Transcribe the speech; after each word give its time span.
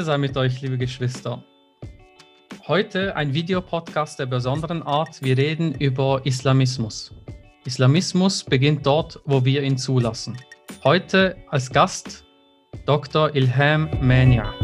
Friede 0.00 0.12
sei 0.12 0.16
mit 0.16 0.36
euch, 0.38 0.62
liebe 0.62 0.78
Geschwister. 0.78 1.44
Heute 2.66 3.16
ein 3.16 3.34
Videopodcast 3.34 4.18
der 4.18 4.24
besonderen 4.24 4.82
Art. 4.82 5.22
Wir 5.22 5.36
reden 5.36 5.74
über 5.74 6.22
Islamismus. 6.24 7.12
Islamismus 7.66 8.42
beginnt 8.42 8.86
dort, 8.86 9.20
wo 9.26 9.44
wir 9.44 9.62
ihn 9.62 9.76
zulassen. 9.76 10.38
Heute 10.84 11.36
als 11.50 11.68
Gast 11.68 12.24
Dr. 12.86 13.34
Ilham 13.36 13.90
Mania. 14.00 14.54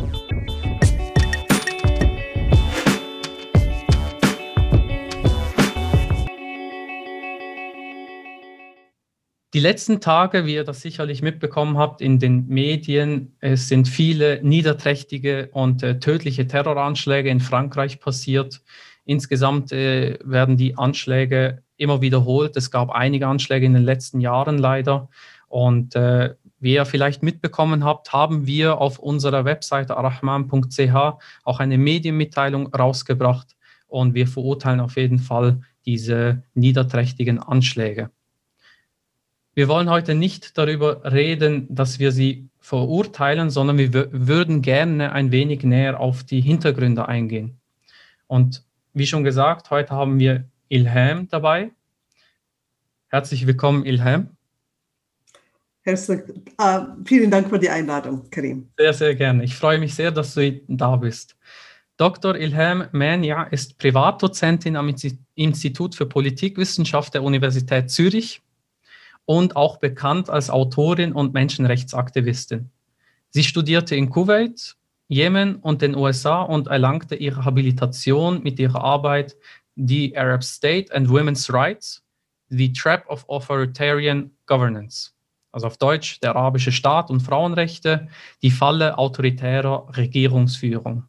Die 9.57 9.63
letzten 9.63 10.03
Tage, 10.03 10.45
wie 10.45 10.53
ihr 10.53 10.65
das 10.65 10.83
sicherlich 10.83 11.23
mitbekommen 11.23 11.79
habt 11.79 12.03
in 12.03 12.19
den 12.19 12.47
Medien, 12.47 13.35
es 13.41 13.69
sind 13.69 13.89
viele 13.89 14.39
niederträchtige 14.43 15.49
und 15.51 15.83
äh, 15.83 15.99
tödliche 15.99 16.47
Terroranschläge 16.47 17.31
in 17.31 17.41
Frankreich 17.41 17.99
passiert. 17.99 18.61
Insgesamt 19.07 19.73
äh, 19.73 20.19
werden 20.23 20.59
die 20.59 20.77
Anschläge 20.77 21.63
immer 21.79 22.03
wiederholt. 22.03 22.55
Es 22.59 22.71
gab 22.71 22.91
einige 22.91 23.29
Anschläge 23.29 23.65
in 23.65 23.73
den 23.73 23.85
letzten 23.85 24.21
Jahren 24.21 24.59
leider. 24.59 25.09
Und 25.49 25.97
äh, 25.97 26.35
wie 26.61 26.75
ihr 26.75 26.85
vielleicht 26.85 27.23
mitbekommen 27.23 27.83
habt, 27.83 28.13
haben 28.13 28.47
wir 28.47 28.77
auf 28.77 28.99
unserer 28.99 29.47
Webseite 29.47 29.97
arahman.ch 29.97 31.17
auch 31.45 31.61
eine 31.61 31.79
Medienmitteilung 31.79 32.75
rausgebracht 32.75 33.57
und 33.87 34.13
wir 34.13 34.29
verurteilen 34.29 34.81
auf 34.81 34.97
jeden 34.97 35.19
Fall 35.19 35.63
diese 35.87 36.43
niederträchtigen 36.53 37.39
Anschläge. 37.39 38.11
Wir 39.59 39.69
wollen 39.69 39.89
heute 39.89 40.15
nicht 40.15 40.59
darüber 40.59 41.03
reden, 41.11 41.67
dass 41.75 41.99
wir 41.99 42.13
sie 42.13 42.51
verurteilen, 42.59 43.49
sondern 43.49 43.79
wir 43.79 43.91
würden 44.13 44.61
gerne 44.61 45.13
ein 45.13 45.33
wenig 45.33 45.63
näher 45.63 45.99
auf 45.99 46.25
die 46.25 46.43
Hintergründe 46.43 47.09
eingehen. 47.09 47.59
Und 48.27 48.67
wie 48.93 49.07
schon 49.07 49.25
gesagt, 49.25 49.71
heute 49.71 49.95
haben 49.95 50.19
wir 50.19 50.45
Ilham 50.69 51.29
dabei. 51.29 51.71
Herzlich 53.09 53.47
willkommen, 53.47 53.87
Ilham. 53.87 54.37
Herzlich, 55.81 56.21
äh, 56.59 56.81
vielen 57.07 57.31
Dank 57.31 57.49
für 57.49 57.59
die 57.59 57.71
Einladung, 57.71 58.29
Karim. 58.31 58.69
Sehr, 58.77 58.93
sehr 58.93 59.15
gerne. 59.15 59.43
Ich 59.43 59.57
freue 59.57 59.79
mich 59.79 59.95
sehr, 59.95 60.11
dass 60.11 60.35
du 60.35 60.61
da 60.69 60.97
bist. 60.97 61.35
Dr. 61.97 62.37
Ilham 62.37 62.89
Mania 62.93 63.45
ist 63.45 63.79
Privatdozentin 63.79 64.77
am 64.77 64.95
Institut 65.35 65.95
für 65.95 66.05
Politikwissenschaft 66.05 67.15
der 67.15 67.23
Universität 67.23 67.91
Zürich 67.91 68.43
und 69.27 69.57
auch 69.57 69.77
bekannt 69.77 70.31
als 70.31 70.49
Autorin 70.51 71.13
und 71.13 71.35
Menschenrechtsaktivistin. 71.35 72.71
Sie 73.31 73.45
studierte 73.45 73.95
in 73.95 74.09
Kuwait, 74.09 74.77
Jemen 75.09 75.57
und 75.57 75.83
den 75.83 75.95
USA 75.95 76.43
und 76.43 76.67
erlangte 76.67 77.15
ihre 77.15 77.45
Habilitation 77.45 78.43
mit 78.43 78.59
ihrer 78.59 78.83
Arbeit 78.83 79.37
The 79.77 80.17
Arab 80.17 80.43
State 80.43 80.93
and 80.95 81.09
Women's 81.09 81.53
Rights, 81.53 82.03
The 82.49 82.73
Trap 82.73 83.09
of 83.09 83.29
Authoritarian 83.29 84.31
Governance. 84.47 85.13
Also 85.53 85.69
auf 85.69 85.77
Deutsch 85.77 86.21
der 86.21 86.35
arabische 86.35 86.73
Staat 86.73 87.11
und 87.11 87.21
Frauenrechte, 87.21 88.09
die 88.43 88.51
Falle 88.51 88.99
autoritärer 88.99 89.97
Regierungsführung. 89.97 91.05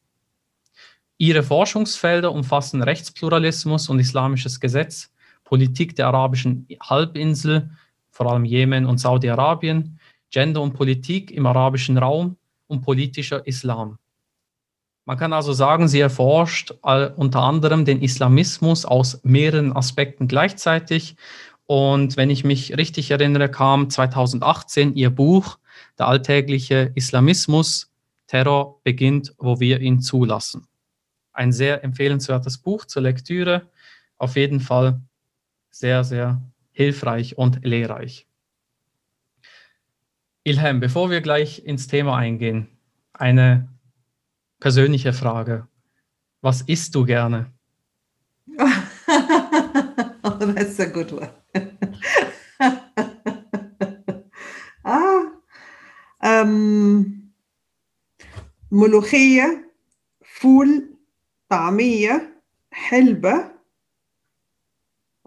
Ihre 1.17 1.41
Forschungsfelder 1.41 2.31
umfassen 2.31 2.83
Rechtspluralismus 2.83 3.89
und 3.89 3.99
islamisches 3.99 4.59
Gesetz, 4.59 5.11
Politik 5.43 5.95
der 5.95 6.07
arabischen 6.07 6.67
Halbinsel, 6.81 7.71
vor 8.17 8.31
allem 8.31 8.45
Jemen 8.45 8.87
und 8.87 8.97
Saudi-Arabien, 8.97 9.99
Gender 10.31 10.63
und 10.63 10.73
Politik 10.73 11.29
im 11.29 11.45
arabischen 11.45 11.99
Raum 11.99 12.35
und 12.65 12.81
politischer 12.81 13.45
Islam. 13.45 13.99
Man 15.05 15.19
kann 15.19 15.33
also 15.33 15.53
sagen, 15.53 15.87
sie 15.87 15.99
erforscht 15.99 16.71
unter 16.81 17.41
anderem 17.43 17.85
den 17.85 18.01
Islamismus 18.01 18.85
aus 18.85 19.23
mehreren 19.23 19.71
Aspekten 19.71 20.27
gleichzeitig. 20.27 21.15
Und 21.67 22.17
wenn 22.17 22.31
ich 22.31 22.43
mich 22.43 22.75
richtig 22.75 23.11
erinnere, 23.11 23.51
kam 23.51 23.89
2018 23.91 24.95
ihr 24.95 25.11
Buch 25.11 25.59
Der 25.99 26.07
alltägliche 26.07 26.91
Islamismus, 26.95 27.91
Terror 28.25 28.81
beginnt, 28.83 29.35
wo 29.37 29.59
wir 29.59 29.79
ihn 29.79 30.01
zulassen. 30.01 30.67
Ein 31.33 31.51
sehr 31.51 31.83
empfehlenswertes 31.83 32.57
Buch 32.57 32.85
zur 32.85 33.03
Lektüre. 33.03 33.69
Auf 34.17 34.35
jeden 34.35 34.59
Fall 34.59 34.99
sehr, 35.69 36.03
sehr 36.03 36.41
hilfreich 36.76 37.38
und 37.38 37.64
lehrreich. 37.64 38.26
Ilham, 40.44 40.80
bevor 40.80 41.10
wir 41.10 41.20
gleich 41.20 41.64
ins 41.64 41.86
Thema 41.86 42.16
eingehen, 42.16 42.68
eine 43.12 43.68
persönliche 44.58 45.12
Frage. 45.12 45.68
Was 46.40 46.62
isst 46.62 46.94
du 46.94 47.04
gerne? 47.04 47.52
oh, 50.22 50.30
that's 50.54 50.80
a 50.80 50.86
good 50.86 51.12
one. 51.12 51.30
ah, 54.84 55.22
um, 56.20 57.22
ملوخية 58.72 59.72
فول 60.24 60.96
طعمية 61.48 62.42
حلبة 62.70 63.52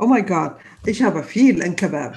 Oh 0.00 0.06
my 0.06 0.22
God, 0.22 0.52
ich 0.86 1.02
habe 1.02 1.22
viel 1.22 1.62
in 1.62 1.76
Kebab. 1.76 2.14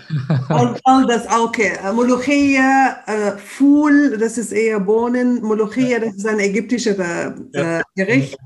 Und 0.50 0.80
all 0.86 1.06
das, 1.06 1.28
okay. 1.30 1.74
Molochia, 1.94 2.98
äh, 3.06 3.38
Fool, 3.38 4.18
das 4.18 4.38
ist 4.38 4.54
eher 4.54 4.80
Bohnen. 4.80 5.42
Molochia, 5.42 6.00
das 6.00 6.16
ist 6.16 6.26
ein 6.26 6.40
ägyptisches 6.40 6.98
äh, 6.98 7.34
ja. 7.52 7.82
Gericht. 7.94 8.38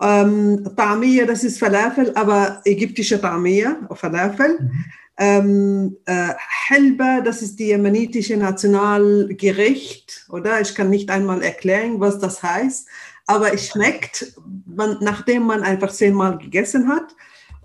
Ähm, 0.00 0.66
Tamia, 0.74 1.26
das 1.26 1.44
ist 1.44 1.58
Falafel, 1.58 2.12
aber 2.14 2.62
ägyptische 2.64 3.20
Tamia, 3.20 3.76
Falafel. 3.92 4.58
Mhm. 4.58 4.84
Ähm, 5.18 5.96
äh, 6.06 6.30
Helba, 6.68 7.20
das 7.20 7.42
ist 7.42 7.58
die 7.58 7.66
jemenitische 7.66 8.38
Nationalgericht, 8.38 10.24
oder? 10.30 10.62
Ich 10.62 10.74
kann 10.74 10.88
nicht 10.88 11.10
einmal 11.10 11.42
erklären, 11.42 12.00
was 12.00 12.18
das 12.18 12.42
heißt, 12.42 12.88
aber 13.26 13.52
es 13.52 13.68
schmeckt, 13.68 14.32
man, 14.64 14.96
nachdem 15.00 15.42
man 15.42 15.62
einfach 15.62 15.92
zehnmal 15.92 16.38
gegessen 16.38 16.88
hat. 16.88 17.14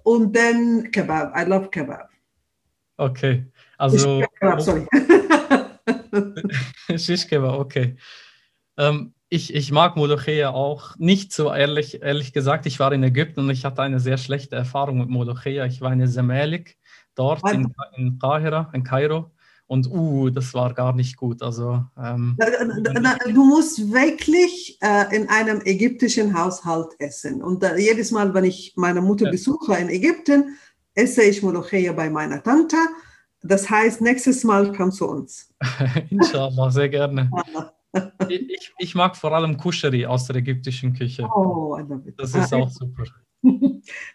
Und 0.08 0.34
dann 0.38 0.90
Kebab. 0.90 1.36
I 1.38 1.44
love 1.44 1.70
Kebab. 1.70 2.10
Okay. 2.96 3.46
Also. 3.78 4.24
Kebab, 4.40 4.62
sorry. 4.62 4.88
Shish 6.98 7.28
Kebab, 7.28 7.60
okay. 7.60 7.98
Ähm, 8.78 9.14
ich, 9.28 9.54
ich 9.54 9.70
mag 9.74 9.98
Molochea 9.98 10.52
auch 10.52 10.96
nicht 10.98 11.34
so 11.34 11.54
ehrlich, 11.54 12.02
ehrlich 12.02 12.32
gesagt. 12.32 12.66
Ich 12.68 12.80
war 12.80 12.94
in 12.94 13.04
Ägypten 13.04 13.42
und 13.42 13.50
ich 13.50 13.66
hatte 13.66 13.82
eine 13.82 14.00
sehr 14.00 14.18
schlechte 14.18 14.56
Erfahrung 14.56 15.00
mit 15.00 15.10
Molochea. 15.10 15.66
Ich 15.66 15.82
war 15.82 15.92
in 15.92 16.08
Semelik, 16.08 16.78
dort 17.14 17.44
in, 17.52 17.76
in 17.98 18.18
Kahira, 18.18 18.70
in 18.72 18.86
Kairo. 18.86 19.32
Und 19.68 19.88
uh, 19.88 20.30
das 20.30 20.54
war 20.54 20.74
gar 20.74 20.96
nicht 20.96 21.18
gut. 21.18 21.42
Also, 21.42 21.84
ähm, 22.02 22.38
du 23.34 23.44
musst 23.44 23.92
wirklich 23.92 24.78
äh, 24.82 25.14
in 25.14 25.28
einem 25.28 25.62
ägyptischen 25.66 26.34
Haushalt 26.34 26.96
essen. 27.00 27.44
Und 27.44 27.64
äh, 27.64 27.78
jedes 27.78 28.12
Mal, 28.12 28.34
wenn 28.34 28.46
ich 28.46 28.74
meine 28.78 29.02
Mutter 29.02 29.26
ja. 29.26 29.32
besuche 29.32 29.76
in 29.76 29.90
Ägypten, 29.90 30.58
esse 30.94 31.24
ich 31.24 31.44
Molocheia 31.44 31.92
bei 31.92 32.10
meiner 32.10 32.42
Tante. 32.42 32.78
Das 33.44 33.70
heißt, 33.70 34.00
nächstes 34.02 34.46
Mal 34.46 34.72
komm 34.72 34.92
zu 34.92 35.08
uns. 35.08 35.54
Inshallah, 36.10 36.72
sehr 36.72 36.90
gerne. 36.90 37.30
ich, 38.30 38.74
ich, 38.78 38.96
mag 38.96 39.18
vor 39.18 39.34
allem 39.34 39.58
Kusheri 39.58 40.06
aus 40.06 40.28
der 40.28 40.38
ägyptischen 40.38 40.94
Küche. 40.94 41.24
Oh, 41.24 41.78
I 41.78 41.82
love 41.82 42.08
it. 42.08 42.16
Das 42.18 42.34
ist 42.34 42.54
ah, 42.54 42.58
auch 42.58 42.70
super. 42.70 43.04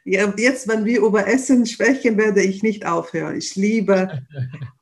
Ja, 0.04 0.32
jetzt, 0.36 0.68
wenn 0.68 0.84
wir 0.84 1.00
über 1.00 1.26
Essen 1.26 1.64
sprechen, 1.66 2.16
werde 2.18 2.42
ich 2.42 2.62
nicht 2.62 2.84
aufhören. 2.86 3.36
Ich 3.36 3.56
liebe, 3.56 4.22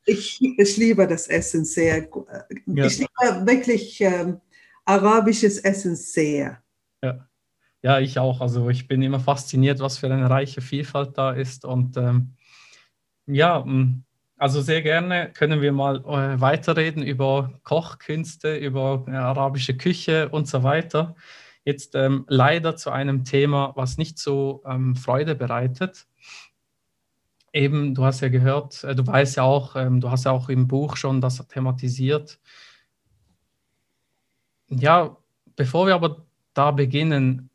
ich, 0.07 0.41
ich 0.41 0.77
liebe 0.77 1.07
das 1.07 1.29
Essen 1.29 1.65
sehr. 1.65 2.09
Ja. 2.67 2.87
Ich 2.87 2.99
liebe 2.99 3.47
wirklich 3.47 4.01
ähm, 4.01 4.41
arabisches 4.85 5.59
Essen 5.59 5.95
sehr. 5.97 6.63
Ja. 7.03 7.29
ja, 7.83 8.01
ich 8.01 8.19
auch. 8.19 8.41
Also 8.41 8.69
ich 8.71 8.89
bin 8.89 9.03
immer 9.03 9.21
fasziniert, 9.21 9.81
was 9.81 9.99
für 9.99 10.07
eine 10.07 10.29
reiche 10.29 10.61
Vielfalt 10.61 11.17
da 11.17 11.33
ist. 11.33 11.65
Und 11.65 11.97
ähm, 11.97 12.35
ja, 13.27 13.65
also 14.37 14.63
sehr 14.63 14.83
gerne 14.83 15.31
können 15.33 15.61
wir 15.61 15.73
mal 15.73 15.99
äh, 15.99 16.41
weiterreden 16.41 17.03
über 17.03 17.61
Kochkünste, 17.63 18.57
über 18.57 19.05
äh, 19.07 19.13
arabische 19.13 19.77
Küche 19.77 20.31
und 20.31 20.49
so 20.49 20.63
weiter. 20.63 21.15
Jetzt 21.65 21.95
ähm, 21.95 22.25
leider 22.29 22.77
zu 22.77 22.91
einem 22.91 23.25
Thema, 23.25 23.73
was 23.77 23.99
nicht 23.99 24.19
so 24.19 24.63
ähm, 24.67 24.97
Freude 24.97 25.35
bereitet. 25.35 26.07
Eben, 27.53 27.95
du 27.95 28.05
hast 28.05 28.21
ja 28.21 28.29
gehört, 28.29 28.85
äh, 28.85 28.95
du 28.95 29.07
weißt 29.07 29.37
ja 29.37 29.43
auch, 29.43 29.77
ähm, 29.77 30.01
du 30.01 30.11
hast 30.11 30.25
ja 30.25 30.33
auch 30.33 30.49
im 30.49 30.69
Buch 30.69 30.97
schon 30.97 31.21
das 31.21 31.47
thematisiert. 31.49 32.39
Ja, 34.69 35.17
bevor 35.57 35.87
wir 35.87 35.95
aber 35.95 36.25
da 36.55 36.71
beginnen 36.71 37.51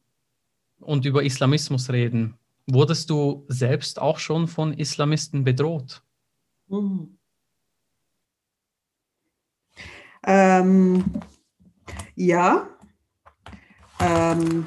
und 0.79 1.05
über 1.05 1.23
Islamismus 1.23 1.89
reden, 1.89 2.37
wurdest 2.67 3.09
du 3.09 3.45
selbst 3.47 3.99
auch 3.99 4.19
schon 4.19 4.47
von 4.47 4.73
Islamisten 4.73 5.43
bedroht? 5.43 6.03
Mhm. 6.67 7.17
Ähm, 10.27 11.21
ja, 12.15 12.67
ähm, 14.05 14.65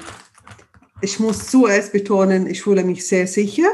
ich 1.01 1.19
muss 1.19 1.49
zuerst 1.49 1.93
betonen, 1.93 2.47
ich 2.47 2.61
fühle 2.61 2.83
mich 2.83 3.07
sehr 3.07 3.27
sicher 3.27 3.69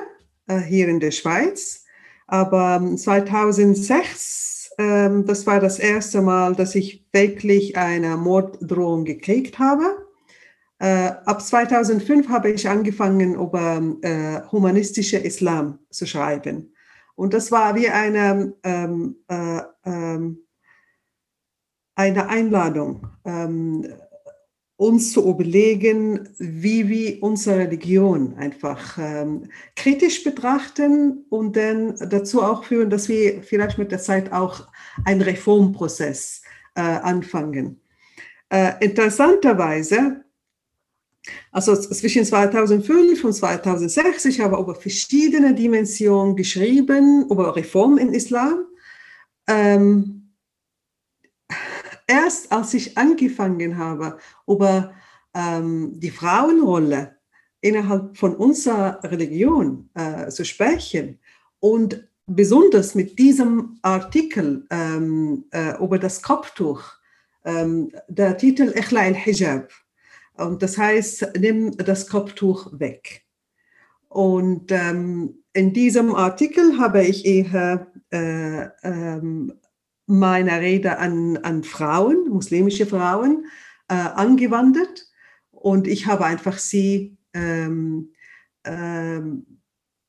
äh, 0.47 0.59
hier 0.59 0.87
in 0.87 0.99
der 0.99 1.11
Schweiz. 1.11 1.83
Aber 2.27 2.81
2006, 2.95 4.71
ähm, 4.77 5.25
das 5.25 5.45
war 5.47 5.59
das 5.59 5.79
erste 5.79 6.21
Mal, 6.21 6.55
dass 6.55 6.75
ich 6.75 7.07
wirklich 7.11 7.77
eine 7.77 8.17
Morddrohung 8.17 9.05
gekriegt 9.05 9.59
habe. 9.59 10.05
Äh, 10.79 11.11
ab 11.25 11.41
2005 11.41 12.29
habe 12.29 12.51
ich 12.51 12.67
angefangen, 12.67 13.35
über 13.35 13.81
äh, 14.01 14.41
humanistische 14.51 15.17
Islam 15.17 15.79
zu 15.89 16.05
schreiben. 16.05 16.73
Und 17.15 17.33
das 17.33 17.51
war 17.51 17.75
wie 17.75 17.89
eine, 17.89 18.53
ähm, 18.63 19.15
äh, 19.29 19.61
ähm, 19.85 20.45
eine 21.95 22.27
Einladung, 22.27 23.07
ähm, 23.23 23.87
uns 24.77 25.13
zu 25.13 25.27
überlegen, 25.27 26.27
wie 26.37 26.89
wir 26.89 27.23
unsere 27.23 27.59
Religion 27.59 28.35
einfach 28.35 28.97
ähm, 28.97 29.49
kritisch 29.75 30.23
betrachten 30.23 31.25
und 31.29 31.55
dann 31.55 31.95
dazu 32.09 32.41
auch 32.43 32.65
führen, 32.65 32.89
dass 32.89 33.07
wir 33.07 33.41
vielleicht 33.41 33.77
mit 33.77 33.91
der 33.91 33.99
Zeit 33.99 34.33
auch 34.33 34.67
einen 35.05 35.21
Reformprozess 35.21 36.41
äh, 36.75 36.81
anfangen. 36.81 37.79
Äh, 38.49 38.73
interessanterweise 38.81 40.25
also 41.51 41.75
zwischen 41.75 42.25
2005 42.25 43.23
und 43.23 43.33
2006, 43.33 44.25
ich 44.25 44.39
habe 44.41 44.57
über 44.57 44.75
verschiedene 44.75 45.53
Dimensionen 45.53 46.35
geschrieben, 46.35 47.25
über 47.29 47.55
Reform 47.55 47.97
im 47.97 48.13
Islam. 48.13 48.65
Ähm, 49.47 50.14
erst 52.07 52.51
als 52.51 52.73
ich 52.73 52.97
angefangen 52.97 53.77
habe, 53.77 54.17
über 54.47 54.93
ähm, 55.33 55.99
die 55.99 56.11
Frauenrolle 56.11 57.17
innerhalb 57.61 58.17
von 58.17 58.35
unserer 58.35 59.03
Religion 59.03 59.89
äh, 59.95 60.29
zu 60.29 60.45
sprechen 60.45 61.19
und 61.59 62.07
besonders 62.27 62.95
mit 62.95 63.17
diesem 63.17 63.79
Artikel 63.81 64.65
ähm, 64.69 65.45
äh, 65.51 65.77
über 65.83 65.99
das 65.99 66.21
Kopftuch, 66.21 66.83
ähm, 67.43 67.91
der 68.07 68.37
Titel 68.37 68.73
Ikhla 68.75 69.01
al-Hijab, 69.01 69.71
und 70.37 70.61
das 70.61 70.77
heißt, 70.77 71.33
nimm 71.39 71.75
das 71.77 72.07
Kopftuch 72.07 72.79
weg. 72.79 73.23
Und 74.09 74.71
ähm, 74.71 75.43
in 75.53 75.73
diesem 75.73 76.13
Artikel 76.13 76.77
habe 76.77 77.03
ich 77.03 77.25
eher 77.25 77.87
äh, 78.09 78.67
ähm, 80.07 80.19
meine 80.19 80.59
Rede 80.59 80.97
an, 80.97 81.37
an 81.37 81.63
Frauen, 81.63 82.29
muslimische 82.29 82.85
Frauen, 82.85 83.45
äh, 83.87 83.93
angewandt. 83.95 85.07
Und 85.51 85.87
ich 85.87 86.07
habe 86.07 86.25
einfach 86.25 86.57
sie, 86.57 87.17
ähm, 87.33 88.11
ähm 88.63 89.45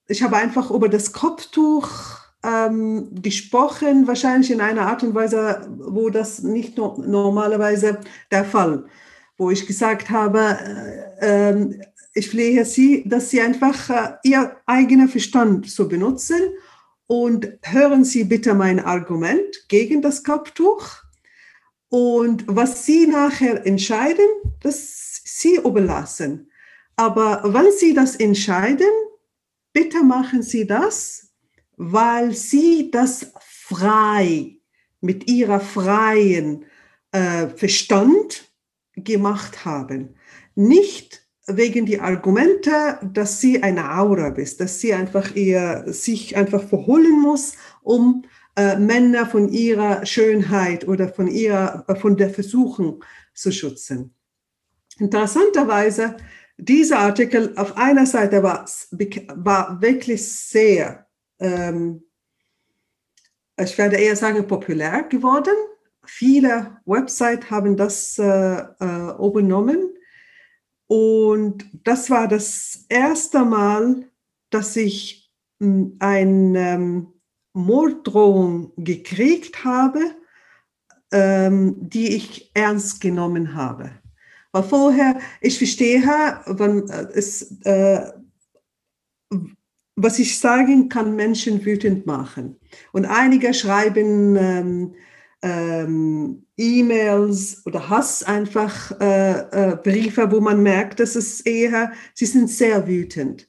ich 0.08 0.22
habe 0.22 0.36
einfach 0.36 0.70
über 0.70 0.88
das 0.88 1.12
Kopftuch 1.12 1.88
ähm, 2.44 3.10
gesprochen, 3.20 4.06
wahrscheinlich 4.06 4.52
in 4.52 4.60
einer 4.60 4.86
Art 4.86 5.02
und 5.02 5.14
Weise, 5.14 5.68
wo 5.78 6.10
das 6.10 6.42
nicht 6.44 6.76
no 6.76 6.96
normalerweise 7.04 7.98
der 8.30 8.44
Fall 8.44 8.84
wo 9.36 9.50
ich 9.50 9.66
gesagt 9.66 10.10
habe, 10.10 10.58
äh, 11.20 11.50
äh, 11.50 11.78
ich 12.14 12.30
flehe 12.30 12.64
Sie, 12.64 13.06
dass 13.06 13.30
Sie 13.30 13.40
einfach 13.40 13.90
äh, 13.90 14.12
Ihr 14.24 14.56
eigener 14.64 15.08
Verstand 15.08 15.70
so 15.70 15.88
benutzen 15.88 16.40
und 17.06 17.48
hören 17.62 18.04
Sie 18.04 18.24
bitte 18.24 18.54
mein 18.54 18.80
Argument 18.80 19.68
gegen 19.68 20.02
das 20.02 20.24
Kopftuch. 20.24 20.88
Und 21.88 22.44
was 22.48 22.84
Sie 22.84 23.06
nachher 23.06 23.64
entscheiden, 23.64 24.26
das 24.60 25.22
Sie 25.24 25.56
überlassen. 25.56 26.50
Aber 26.96 27.42
wenn 27.44 27.70
Sie 27.72 27.94
das 27.94 28.16
entscheiden, 28.16 28.90
bitte 29.72 30.02
machen 30.02 30.42
Sie 30.42 30.66
das, 30.66 31.32
weil 31.76 32.32
Sie 32.32 32.90
das 32.90 33.32
frei, 33.40 34.56
mit 35.00 35.30
Ihrer 35.30 35.60
freien 35.60 36.64
äh, 37.12 37.48
Verstand 37.48 38.50
gemacht 38.96 39.64
haben. 39.64 40.14
Nicht 40.54 41.25
wegen 41.46 41.86
die 41.86 42.00
Argumente, 42.00 42.98
dass 43.02 43.40
sie 43.40 43.62
eine 43.62 43.98
Aura 43.98 44.30
bist, 44.30 44.60
dass 44.60 44.80
sie 44.80 44.92
einfach 44.92 45.34
ihr 45.34 45.84
sich 45.86 46.36
einfach 46.36 46.62
verholen 46.62 47.20
muss, 47.20 47.54
um 47.82 48.24
äh, 48.56 48.76
Männer 48.76 49.26
von 49.26 49.48
ihrer 49.48 50.04
Schönheit 50.04 50.88
oder 50.88 51.08
von 51.08 51.28
ihrer 51.28 51.84
äh, 51.88 51.94
von 51.94 52.16
der 52.16 52.30
Versuchung 52.30 53.04
zu 53.34 53.52
schützen. 53.52 54.14
Interessanterweise, 54.98 56.16
dieser 56.58 57.00
Artikel 57.00 57.52
auf 57.56 57.76
einer 57.76 58.06
Seite 58.06 58.42
war, 58.42 58.66
war 59.34 59.80
wirklich 59.80 60.26
sehr, 60.26 61.06
ähm, 61.38 62.02
ich 63.58 63.76
werde 63.78 63.96
eher 63.96 64.16
sagen, 64.16 64.46
populär 64.46 65.02
geworden 65.04 65.54
Viele 66.06 66.78
Websites 66.86 67.50
haben 67.50 67.76
das 67.76 68.18
äh, 68.18 68.24
äh, 68.24 69.16
übernommen. 69.18 69.95
Und 70.86 71.68
das 71.84 72.10
war 72.10 72.28
das 72.28 72.86
erste 72.88 73.44
Mal, 73.44 74.08
dass 74.50 74.76
ich 74.76 75.32
hm, 75.60 75.96
eine 75.98 76.58
ähm, 76.58 77.06
Morddrohung 77.52 78.72
gekriegt 78.76 79.64
habe, 79.64 80.00
ähm, 81.12 81.76
die 81.78 82.14
ich 82.14 82.50
ernst 82.54 83.00
genommen 83.00 83.54
habe. 83.54 83.90
Weil 84.52 84.62
vorher, 84.62 85.18
ich 85.40 85.58
verstehe, 85.58 86.02
wenn 86.46 86.88
äh, 86.88 87.08
es, 87.14 87.60
äh, 87.64 88.12
was 89.96 90.18
ich 90.18 90.38
sagen 90.38 90.88
kann, 90.88 91.16
Menschen 91.16 91.64
wütend 91.64 92.06
machen. 92.06 92.56
Und 92.92 93.06
einige 93.06 93.54
schreiben, 93.54 94.36
ähm, 94.36 94.94
ähm, 95.42 96.46
E-Mails 96.56 97.62
oder 97.66 97.88
Hass 97.88 98.22
einfach 98.22 98.92
äh, 99.00 99.40
äh, 99.40 99.76
Briefe, 99.76 100.30
wo 100.30 100.40
man 100.40 100.62
merkt, 100.62 101.00
dass 101.00 101.14
es 101.14 101.40
eher, 101.42 101.92
sie 102.14 102.26
sind 102.26 102.50
sehr 102.50 102.86
wütend. 102.86 103.46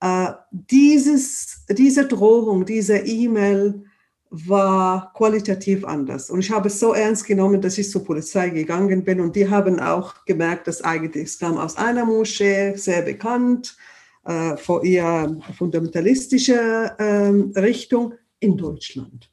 Äh, 0.00 0.32
dieses, 0.50 1.64
diese 1.68 2.06
Drohung, 2.06 2.64
diese 2.64 2.98
E-Mail 2.98 3.84
war 4.30 5.12
qualitativ 5.14 5.84
anders. 5.84 6.30
Und 6.30 6.40
ich 6.40 6.50
habe 6.50 6.68
es 6.68 6.78
so 6.78 6.94
ernst 6.94 7.26
genommen, 7.26 7.60
dass 7.60 7.78
ich 7.78 7.90
zur 7.90 8.04
Polizei 8.04 8.50
gegangen 8.50 9.04
bin 9.04 9.20
und 9.20 9.34
die 9.34 9.48
haben 9.48 9.80
auch 9.80 10.24
gemerkt, 10.24 10.68
dass 10.68 10.82
eigentlich 10.82 11.24
es 11.24 11.38
kam 11.38 11.58
aus 11.58 11.76
einer 11.76 12.04
Moschee, 12.04 12.76
sehr 12.76 13.02
bekannt, 13.02 13.76
äh, 14.24 14.56
vor 14.56 14.84
ihrer 14.84 15.36
fundamentalistischen 15.58 16.90
ähm, 16.98 17.52
Richtung 17.56 18.14
in 18.38 18.56
Deutschland. 18.56 19.29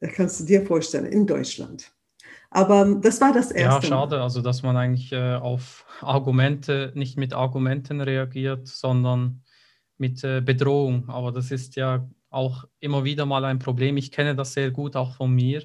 Das 0.00 0.12
kannst 0.12 0.40
du 0.40 0.44
dir 0.44 0.64
vorstellen, 0.64 1.06
in 1.06 1.26
Deutschland. 1.26 1.92
Aber 2.50 2.82
ähm, 2.82 3.00
das 3.00 3.20
war 3.20 3.32
das 3.32 3.50
Erste. 3.50 3.86
Ja, 3.86 3.96
schade, 3.96 4.22
also 4.22 4.40
dass 4.40 4.62
man 4.62 4.76
eigentlich 4.76 5.12
äh, 5.12 5.34
auf 5.34 5.84
Argumente, 6.00 6.92
nicht 6.94 7.16
mit 7.16 7.32
Argumenten 7.32 8.00
reagiert, 8.00 8.66
sondern 8.68 9.42
mit 9.98 10.22
äh, 10.24 10.40
Bedrohung. 10.40 11.08
Aber 11.08 11.32
das 11.32 11.50
ist 11.50 11.76
ja 11.76 12.08
auch 12.30 12.64
immer 12.80 13.04
wieder 13.04 13.26
mal 13.26 13.44
ein 13.44 13.58
Problem. 13.58 13.96
Ich 13.96 14.12
kenne 14.12 14.34
das 14.34 14.52
sehr 14.52 14.70
gut 14.70 14.96
auch 14.96 15.14
von 15.14 15.34
mir, 15.34 15.64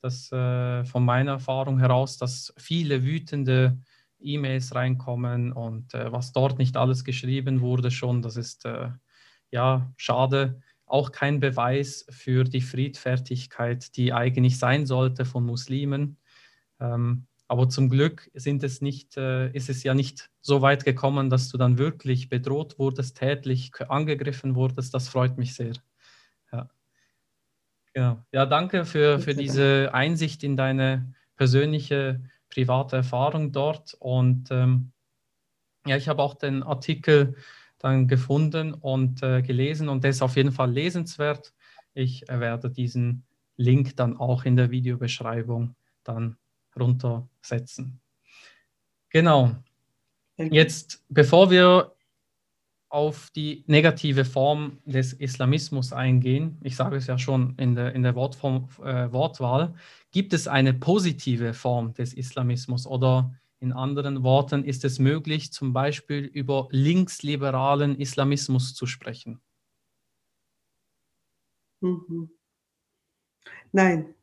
dass, 0.00 0.30
äh, 0.32 0.84
von 0.84 1.04
meiner 1.04 1.32
Erfahrung 1.32 1.78
heraus, 1.78 2.18
dass 2.18 2.52
viele 2.56 3.02
wütende 3.02 3.78
E-Mails 4.20 4.74
reinkommen 4.74 5.52
und 5.52 5.94
äh, 5.94 6.12
was 6.12 6.32
dort 6.32 6.58
nicht 6.58 6.76
alles 6.76 7.04
geschrieben 7.04 7.60
wurde 7.60 7.90
schon, 7.90 8.22
das 8.22 8.36
ist 8.36 8.64
äh, 8.64 8.90
ja 9.50 9.92
schade 9.96 10.60
auch 10.92 11.10
kein 11.10 11.40
Beweis 11.40 12.04
für 12.10 12.44
die 12.44 12.60
Friedfertigkeit, 12.60 13.96
die 13.96 14.12
eigentlich 14.12 14.58
sein 14.58 14.84
sollte 14.84 15.24
von 15.24 15.44
Muslimen. 15.44 16.18
Ähm, 16.80 17.26
aber 17.48 17.70
zum 17.70 17.88
Glück 17.88 18.30
sind 18.34 18.62
es 18.62 18.82
nicht, 18.82 19.16
äh, 19.16 19.50
ist 19.52 19.70
es 19.70 19.82
ja 19.84 19.94
nicht 19.94 20.30
so 20.42 20.60
weit 20.60 20.84
gekommen, 20.84 21.30
dass 21.30 21.48
du 21.48 21.56
dann 21.56 21.78
wirklich 21.78 22.28
bedroht 22.28 22.78
wurdest, 22.78 23.16
tätlich 23.16 23.72
angegriffen 23.88 24.54
wurdest. 24.54 24.92
Das 24.92 25.08
freut 25.08 25.38
mich 25.38 25.54
sehr. 25.54 25.72
Ja, 26.52 26.68
ja. 27.94 28.24
ja 28.30 28.44
danke 28.44 28.84
für, 28.84 29.18
für 29.18 29.34
diese 29.34 29.94
Einsicht 29.94 30.44
in 30.44 30.58
deine 30.58 31.14
persönliche, 31.36 32.20
private 32.50 32.96
Erfahrung 32.96 33.50
dort. 33.50 33.94
Und 33.98 34.50
ähm, 34.50 34.92
ja, 35.86 35.96
ich 35.96 36.08
habe 36.08 36.22
auch 36.22 36.34
den 36.34 36.62
Artikel 36.62 37.34
dann 37.82 38.06
gefunden 38.06 38.72
und 38.72 39.22
äh, 39.22 39.42
gelesen 39.42 39.88
und 39.88 40.04
der 40.04 40.10
ist 40.10 40.22
auf 40.22 40.36
jeden 40.36 40.52
Fall 40.52 40.70
lesenswert. 40.70 41.52
Ich 41.94 42.28
äh, 42.28 42.40
werde 42.40 42.70
diesen 42.70 43.24
Link 43.56 43.96
dann 43.96 44.16
auch 44.16 44.44
in 44.44 44.56
der 44.56 44.70
Videobeschreibung 44.70 45.74
dann 46.04 46.36
runtersetzen. 46.78 48.00
Genau. 49.10 49.56
Jetzt, 50.38 51.04
bevor 51.08 51.50
wir 51.50 51.92
auf 52.88 53.30
die 53.30 53.64
negative 53.66 54.24
Form 54.24 54.78
des 54.84 55.12
Islamismus 55.12 55.92
eingehen, 55.92 56.58
ich 56.62 56.76
sage 56.76 56.96
es 56.96 57.06
ja 57.06 57.18
schon 57.18 57.54
in 57.58 57.74
der, 57.74 57.94
in 57.94 58.02
der 58.02 58.14
Wortform, 58.14 58.68
äh, 58.84 59.10
Wortwahl, 59.12 59.74
gibt 60.12 60.32
es 60.32 60.46
eine 60.46 60.72
positive 60.72 61.52
Form 61.52 61.94
des 61.94 62.14
Islamismus 62.14 62.86
oder 62.86 63.34
In 63.62 63.72
anderen 63.72 64.24
Worten, 64.24 64.64
ist 64.64 64.84
es 64.84 64.98
möglich, 64.98 65.52
zum 65.52 65.72
Beispiel 65.72 66.24
über 66.24 66.66
linksliberalen 66.72 67.96
Islamismus 67.96 68.74
zu 68.74 68.86
sprechen? 68.86 69.40
Mhm. 71.80 72.28
Nein. 73.70 74.16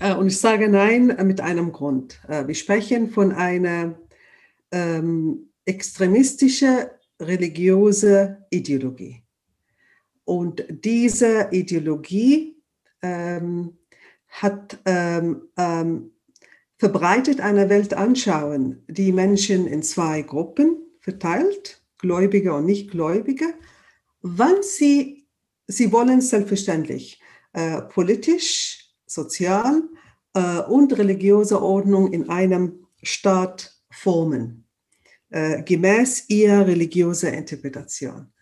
Äh, 0.00 0.16
und 0.16 0.26
ich 0.26 0.40
sage 0.40 0.68
nein 0.68 1.16
mit 1.22 1.40
einem 1.40 1.70
Grund. 1.70 2.20
Äh, 2.26 2.48
wir 2.48 2.56
sprechen 2.56 3.08
von 3.08 3.30
einer 3.30 3.96
ähm, 4.72 5.52
extremistischen 5.64 6.86
religiösen 7.20 8.38
Ideologie. 8.50 9.22
Und 10.24 10.64
diese 10.68 11.50
Ideologie 11.52 12.60
ähm, 13.00 13.78
hat 14.26 14.80
ähm, 14.86 15.42
ähm, 15.56 16.10
verbreitet 16.82 17.40
eine 17.40 17.68
Weltanschauung, 17.68 18.78
die 18.88 19.12
Menschen 19.12 19.68
in 19.68 19.84
zwei 19.84 20.22
Gruppen 20.22 20.78
verteilt, 20.98 21.80
Gläubige 21.98 22.54
und 22.54 22.64
Nichtgläubige, 22.64 23.54
wann 24.20 24.64
sie, 24.64 25.28
sie 25.68 25.92
wollen 25.92 26.20
selbstverständlich 26.20 27.20
äh, 27.52 27.82
politisch, 27.82 28.92
sozial 29.06 29.84
äh, 30.34 30.58
und 30.62 30.98
religiöse 30.98 31.62
Ordnung 31.62 32.12
in 32.12 32.28
einem 32.28 32.84
Staat 33.00 33.80
formen, 33.92 34.66
äh, 35.30 35.62
gemäß 35.62 36.30
ihrer 36.30 36.66
religiösen 36.66 37.32
Interpretation. 37.32 38.32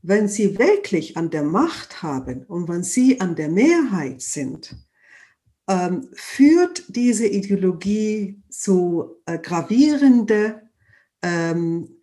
Wenn 0.00 0.26
sie 0.26 0.58
wirklich 0.58 1.18
an 1.18 1.28
der 1.28 1.42
Macht 1.42 2.02
haben 2.02 2.46
und 2.46 2.66
wenn 2.66 2.82
sie 2.82 3.20
an 3.20 3.36
der 3.36 3.50
Mehrheit 3.50 4.22
sind, 4.22 4.74
ähm, 5.68 6.08
führt 6.12 6.84
diese 6.88 7.26
Ideologie 7.26 8.42
zu 8.48 9.16
äh, 9.26 9.38
gravierenden 9.38 10.70
ähm, 11.22 12.00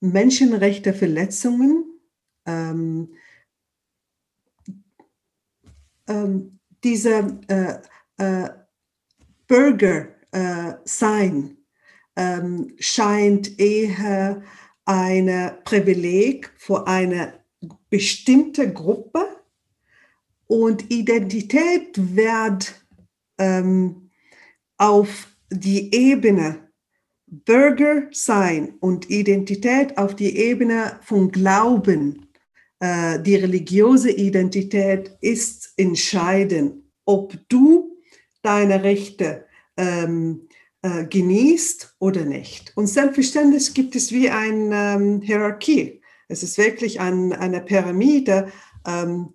Menschenrechteverletzungen, 0.00 1.84
ähm, 2.46 3.14
ähm, 6.08 6.58
dieser 6.82 7.38
äh, 7.48 7.78
äh, 8.16 8.50
Bürger 9.46 10.08
äh, 10.32 10.74
sein 10.84 11.58
ähm, 12.16 12.74
scheint 12.78 13.58
eher 13.58 14.42
ein 14.84 15.52
Privileg 15.64 16.50
für 16.56 16.86
eine 16.86 17.34
bestimmte 17.90 18.72
Gruppe 18.72 19.39
und 20.50 20.90
Identität 20.90 21.92
wird 21.94 22.74
ähm, 23.38 24.10
auf 24.78 25.28
die 25.48 25.94
Ebene 25.94 26.72
Bürger 27.26 28.08
sein 28.10 28.74
und 28.80 29.08
Identität 29.10 29.96
auf 29.96 30.16
die 30.16 30.36
Ebene 30.36 30.98
von 31.02 31.30
Glauben, 31.30 32.26
äh, 32.80 33.20
die 33.20 33.36
religiöse 33.36 34.10
Identität 34.10 35.16
ist 35.20 35.72
entscheidend, 35.76 36.82
ob 37.04 37.32
du 37.48 37.96
deine 38.42 38.82
Rechte 38.82 39.46
ähm, 39.76 40.48
äh, 40.82 41.04
genießt 41.04 41.94
oder 42.00 42.24
nicht. 42.24 42.76
Und 42.76 42.88
selbstverständlich 42.88 43.72
gibt 43.72 43.94
es 43.94 44.10
wie 44.10 44.28
eine 44.28 44.94
ähm, 44.96 45.20
Hierarchie. 45.20 46.02
Es 46.26 46.42
ist 46.42 46.58
wirklich 46.58 46.98
ein, 46.98 47.32
eine 47.32 47.60
Pyramide, 47.60 48.48
ähm, 48.84 49.34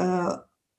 äh, 0.00 0.36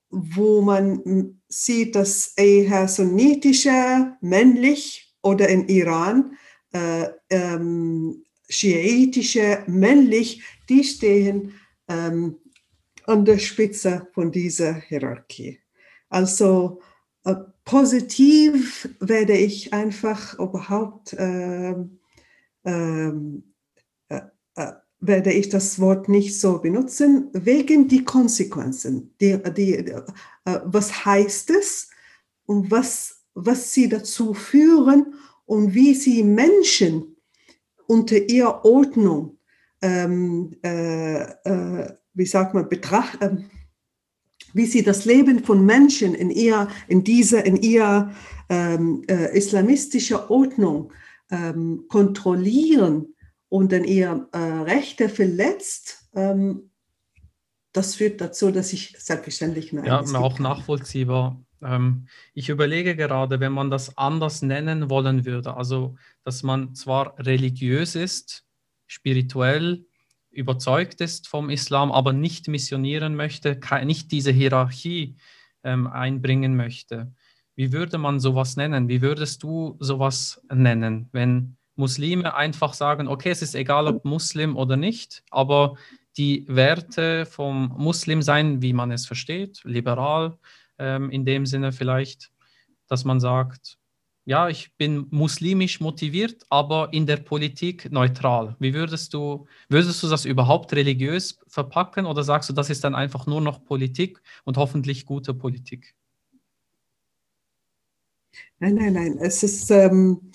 wo 0.10 0.62
man 0.62 1.42
sieht, 1.48 1.96
dass 1.96 2.34
eher 2.36 2.88
sunnitische, 2.88 4.18
männlich 4.22 5.16
oder 5.22 5.48
in 5.48 5.68
Iran 5.70 6.38
äh, 6.74 7.08
ähm, 7.30 8.24
schiitische, 8.50 9.64
männlich, 9.68 10.44
die 10.68 10.84
stehen 10.84 11.54
ähm, 11.88 12.38
an 13.06 13.26
der 13.26 13.38
Spitze 13.38 14.08
von 14.14 14.32
dieser 14.32 14.74
Hierarchie. 14.76 15.60
Also 16.10 16.82
äh, 17.24 17.36
positiv 17.64 18.90
werde 19.00 19.38
ich 19.38 19.74
einfach 19.74 20.38
überhaupt 20.40 21.16
ähm, 21.18 22.00
ähm, 22.66 23.54
äh, 24.10 24.22
äh, 24.56 24.74
werde 25.02 25.34
ich 25.34 25.50
das 25.50 25.80
Wort 25.80 26.08
nicht 26.08 26.40
so 26.40 26.60
benutzen, 26.60 27.30
wegen 27.34 27.88
die 27.88 28.06
Konsequenzen. 28.06 29.14
Die, 29.20 29.38
die, 29.58 29.74
äh, 29.74 30.04
was 30.64 31.06
heißt 31.06 31.50
es? 31.50 31.90
Und 32.46 32.70
was, 32.70 33.24
was 33.34 33.74
sie 33.74 33.90
dazu 33.90 34.34
führen? 34.36 35.16
Und 35.46 35.74
wie 35.74 35.96
sie 35.96 36.24
Menschen 36.24 37.18
unter 37.88 38.30
ihrer 38.30 38.64
Ordnung, 38.64 39.38
ähm, 39.82 40.56
äh, 40.64 41.24
äh, 41.24 41.94
wie 42.14 42.26
sagt 42.26 42.54
man, 42.54 42.70
betrachten, 42.70 43.50
wie 44.54 44.66
sie 44.68 44.84
das 44.84 45.06
Leben 45.06 45.44
von 45.44 45.66
Menschen 45.66 46.14
in 46.14 46.30
ihr, 46.30 46.68
in 46.88 47.04
dieser, 47.04 47.44
in 47.46 47.56
ihrer 47.56 48.14
ähm, 48.50 49.04
äh, 49.08 49.36
islamistischen 49.36 50.18
Ordnung 50.18 50.94
ähm, 51.32 51.86
kontrollieren 51.88 53.16
und 53.52 53.74
dann 53.74 53.84
ihre 53.84 54.30
äh, 54.32 54.38
Rechte 54.38 55.10
verletzt, 55.10 56.08
ähm, 56.16 56.72
das 57.74 57.96
führt 57.96 58.22
dazu, 58.22 58.50
dass 58.50 58.72
ich 58.72 58.96
selbstverständlich 58.98 59.74
nein. 59.74 59.86
Ja, 59.86 60.00
auch 60.00 60.40
nachvollziehbar. 60.40 61.44
Ähm, 61.62 62.08
ich 62.34 62.48
überlege 62.48 62.96
gerade, 62.96 63.42
wenn 63.42 63.52
man 63.52 63.70
das 63.70 63.98
anders 63.98 64.42
nennen 64.42 64.90
wollen 64.90 65.26
würde, 65.26 65.54
also 65.58 65.98
dass 66.24 66.44
man 66.44 66.76
zwar 66.76 67.20
religiös 67.20 67.96
ist, 67.96 68.46
spirituell 68.88 69.86
überzeugt 70.30 71.02
ist 71.02 71.28
vom 71.28 71.50
Islam, 71.50 71.92
aber 71.92 72.14
nicht 72.14 72.48
missionieren 72.48 73.16
möchte, 73.16 73.60
nicht 73.84 74.14
diese 74.14 74.32
Hierarchie 74.32 75.18
ähm, 75.66 75.88
einbringen 75.88 76.56
möchte. 76.56 77.14
Wie 77.56 77.74
würde 77.74 77.98
man 77.98 78.22
sowas 78.22 78.56
nennen? 78.56 78.88
Wie 78.88 79.02
würdest 79.02 79.44
du 79.44 79.76
sowas 79.82 80.42
nennen, 80.50 81.10
wenn 81.12 81.58
Muslime 81.82 82.36
einfach 82.36 82.74
sagen, 82.74 83.08
okay, 83.08 83.32
es 83.32 83.42
ist 83.42 83.56
egal, 83.56 83.88
ob 83.88 84.06
Muslim 84.06 84.56
oder 84.56 84.78
nicht, 84.78 85.24
aber 85.32 85.76
die 86.16 86.46
Werte 86.48 87.26
vom 87.26 87.74
Muslim 87.76 88.22
sein, 88.22 88.62
wie 88.62 88.74
man 88.74 88.92
es 88.92 89.08
versteht, 89.08 89.62
liberal 89.64 90.38
ähm, 90.78 91.10
in 91.10 91.26
dem 91.26 91.48
Sinne 91.48 91.72
vielleicht, 91.72 92.32
dass 92.88 93.04
man 93.04 93.20
sagt, 93.20 93.80
ja, 94.26 94.48
ich 94.48 94.78
bin 94.78 95.08
muslimisch 95.10 95.80
motiviert, 95.80 96.46
aber 96.50 96.94
in 96.94 97.08
der 97.08 97.18
Politik 97.18 97.92
neutral. 97.92 98.56
Wie 98.60 98.76
würdest 98.76 99.16
du, 99.16 99.48
würdest 99.68 100.04
du 100.04 100.08
das 100.08 100.26
überhaupt 100.26 100.74
religiös 100.74 101.40
verpacken 101.48 102.06
oder 102.06 102.22
sagst 102.22 102.48
du, 102.50 102.54
das 102.54 102.70
ist 102.70 102.84
dann 102.84 102.94
einfach 102.94 103.26
nur 103.26 103.42
noch 103.42 103.64
Politik 103.64 104.22
und 104.44 104.58
hoffentlich 104.58 105.08
gute 105.08 105.34
Politik? 105.34 105.96
Nein, 108.60 108.76
nein, 108.76 108.94
nein. 108.94 109.18
Es 109.20 109.42
ist, 109.42 109.72
ähm, 109.72 110.32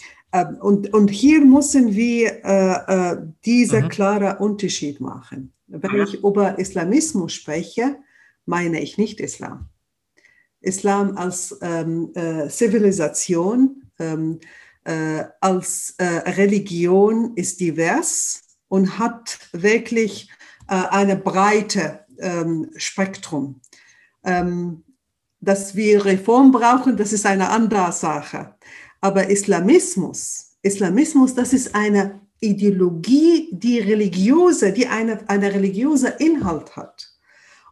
und, 0.60 0.92
und 0.92 1.08
hier 1.08 1.44
müssen 1.44 1.94
wir 1.94 2.44
äh, 2.44 3.12
äh, 3.12 3.16
diesen 3.44 3.84
mhm. 3.84 3.88
klaren 3.88 4.38
Unterschied 4.38 5.00
machen. 5.00 5.52
Wenn 5.66 6.02
ich 6.02 6.22
über 6.22 6.58
Islamismus 6.58 7.32
spreche, 7.32 7.96
meine 8.44 8.80
ich 8.80 8.98
nicht 8.98 9.20
Islam. 9.20 9.68
Islam 10.60 11.16
als 11.16 11.56
ähm, 11.60 12.10
äh, 12.14 12.48
Zivilisation, 12.48 13.82
ähm, 13.98 14.38
äh, 14.84 15.24
als 15.40 15.94
äh, 15.98 16.04
Religion 16.04 17.32
ist 17.36 17.60
divers 17.60 18.42
und 18.68 18.98
hat 18.98 19.38
wirklich 19.52 20.30
äh, 20.68 20.74
eine 20.74 21.16
breite 21.16 22.04
ähm, 22.18 22.70
Spektrum. 22.76 23.60
Ähm, 24.24 24.82
dass 25.40 25.76
wir 25.76 26.04
Reform 26.04 26.50
brauchen, 26.50 26.96
das 26.96 27.12
ist 27.12 27.26
eine 27.26 27.50
andere 27.50 27.92
Sache. 27.92 28.54
Aber 29.06 29.30
Islamismus, 29.30 30.56
Islamismus, 30.62 31.32
das 31.32 31.52
ist 31.52 31.76
eine 31.76 32.22
Ideologie, 32.40 33.48
die 33.52 33.78
religiöse, 33.78 34.72
die 34.72 34.88
eine, 34.88 35.20
eine 35.28 35.54
religiöse 35.54 36.08
Inhalt 36.18 36.74
hat. 36.74 37.14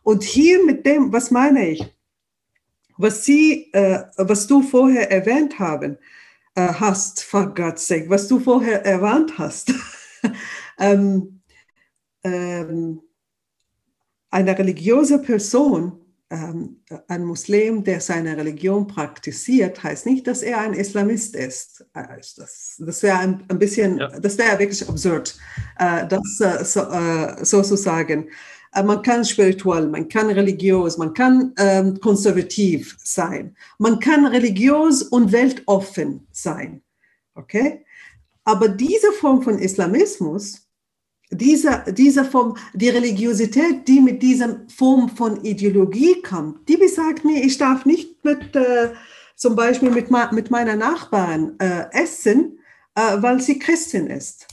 Und 0.04 0.22
hier 0.22 0.64
mit 0.64 0.86
dem, 0.86 1.12
was 1.12 1.32
meine 1.32 1.70
ich? 1.70 1.84
Was 2.98 3.24
Sie, 3.24 3.68
äh, 3.72 4.04
was 4.16 4.46
du 4.46 4.62
vorher 4.62 5.10
erwähnt 5.10 5.58
haben, 5.58 5.98
äh, 6.54 6.68
hast, 6.68 7.24
for 7.24 7.52
God's 7.52 7.84
sake, 7.84 8.08
was 8.08 8.28
du 8.28 8.38
vorher 8.38 8.86
erwähnt 8.86 9.36
hast, 9.36 9.74
ähm, 10.78 11.40
ähm, 12.22 13.02
eine 14.30 14.56
religiöse 14.56 15.20
Person 15.20 15.98
ein 17.08 17.24
Muslim, 17.24 17.84
der 17.84 18.00
seine 18.00 18.36
Religion 18.36 18.86
praktiziert, 18.86 19.82
heißt 19.82 20.06
nicht, 20.06 20.26
dass 20.26 20.42
er 20.42 20.60
ein 20.60 20.74
Islamist 20.74 21.36
ist. 21.36 21.86
Äh, 21.94 22.04
das, 22.36 22.76
das 22.78 23.02
wäre 23.02 23.18
ein, 23.18 23.44
ein, 23.48 23.58
bisschen, 23.58 23.98
ja. 23.98 24.08
das 24.20 24.38
wäre 24.38 24.58
wirklich 24.58 24.88
absurd, 24.88 25.36
äh, 25.78 26.06
das 26.06 26.40
äh, 26.40 26.64
so, 26.64 26.84
so 27.44 27.62
zu 27.62 27.76
sagen. 27.76 28.28
Man 28.74 29.02
kann 29.02 29.24
spirituell, 29.24 29.86
man 29.86 30.08
kann 30.08 30.30
religiös, 30.30 30.98
man 30.98 31.14
kann 31.14 31.52
ähm, 31.58 32.00
konservativ 32.00 32.96
sein, 33.04 33.56
man 33.78 34.00
kann 34.00 34.26
religiös 34.26 35.04
und 35.04 35.30
weltoffen 35.30 36.26
sein. 36.32 36.82
Okay? 37.36 37.84
Aber 38.42 38.68
diese 38.68 39.12
Form 39.12 39.42
von 39.42 39.60
Islamismus, 39.60 40.63
diese, 41.30 41.84
diese 41.88 42.24
Form, 42.24 42.56
die 42.74 42.88
Religiosität, 42.88 43.86
die 43.88 44.00
mit 44.00 44.22
dieser 44.22 44.60
Form 44.74 45.08
von 45.08 45.42
Ideologie 45.44 46.22
kommt, 46.22 46.68
die 46.68 46.76
besagt 46.76 47.24
mir, 47.24 47.42
ich 47.42 47.58
darf 47.58 47.84
nicht 47.84 48.24
mit, 48.24 48.54
äh, 48.54 48.90
zum 49.36 49.56
Beispiel 49.56 49.90
mit, 49.90 50.10
mit 50.32 50.50
meiner 50.50 50.76
Nachbarin 50.76 51.58
äh, 51.58 51.86
essen, 51.92 52.58
äh, 52.94 53.22
weil 53.22 53.40
sie 53.40 53.58
Christin 53.58 54.06
ist. 54.06 54.46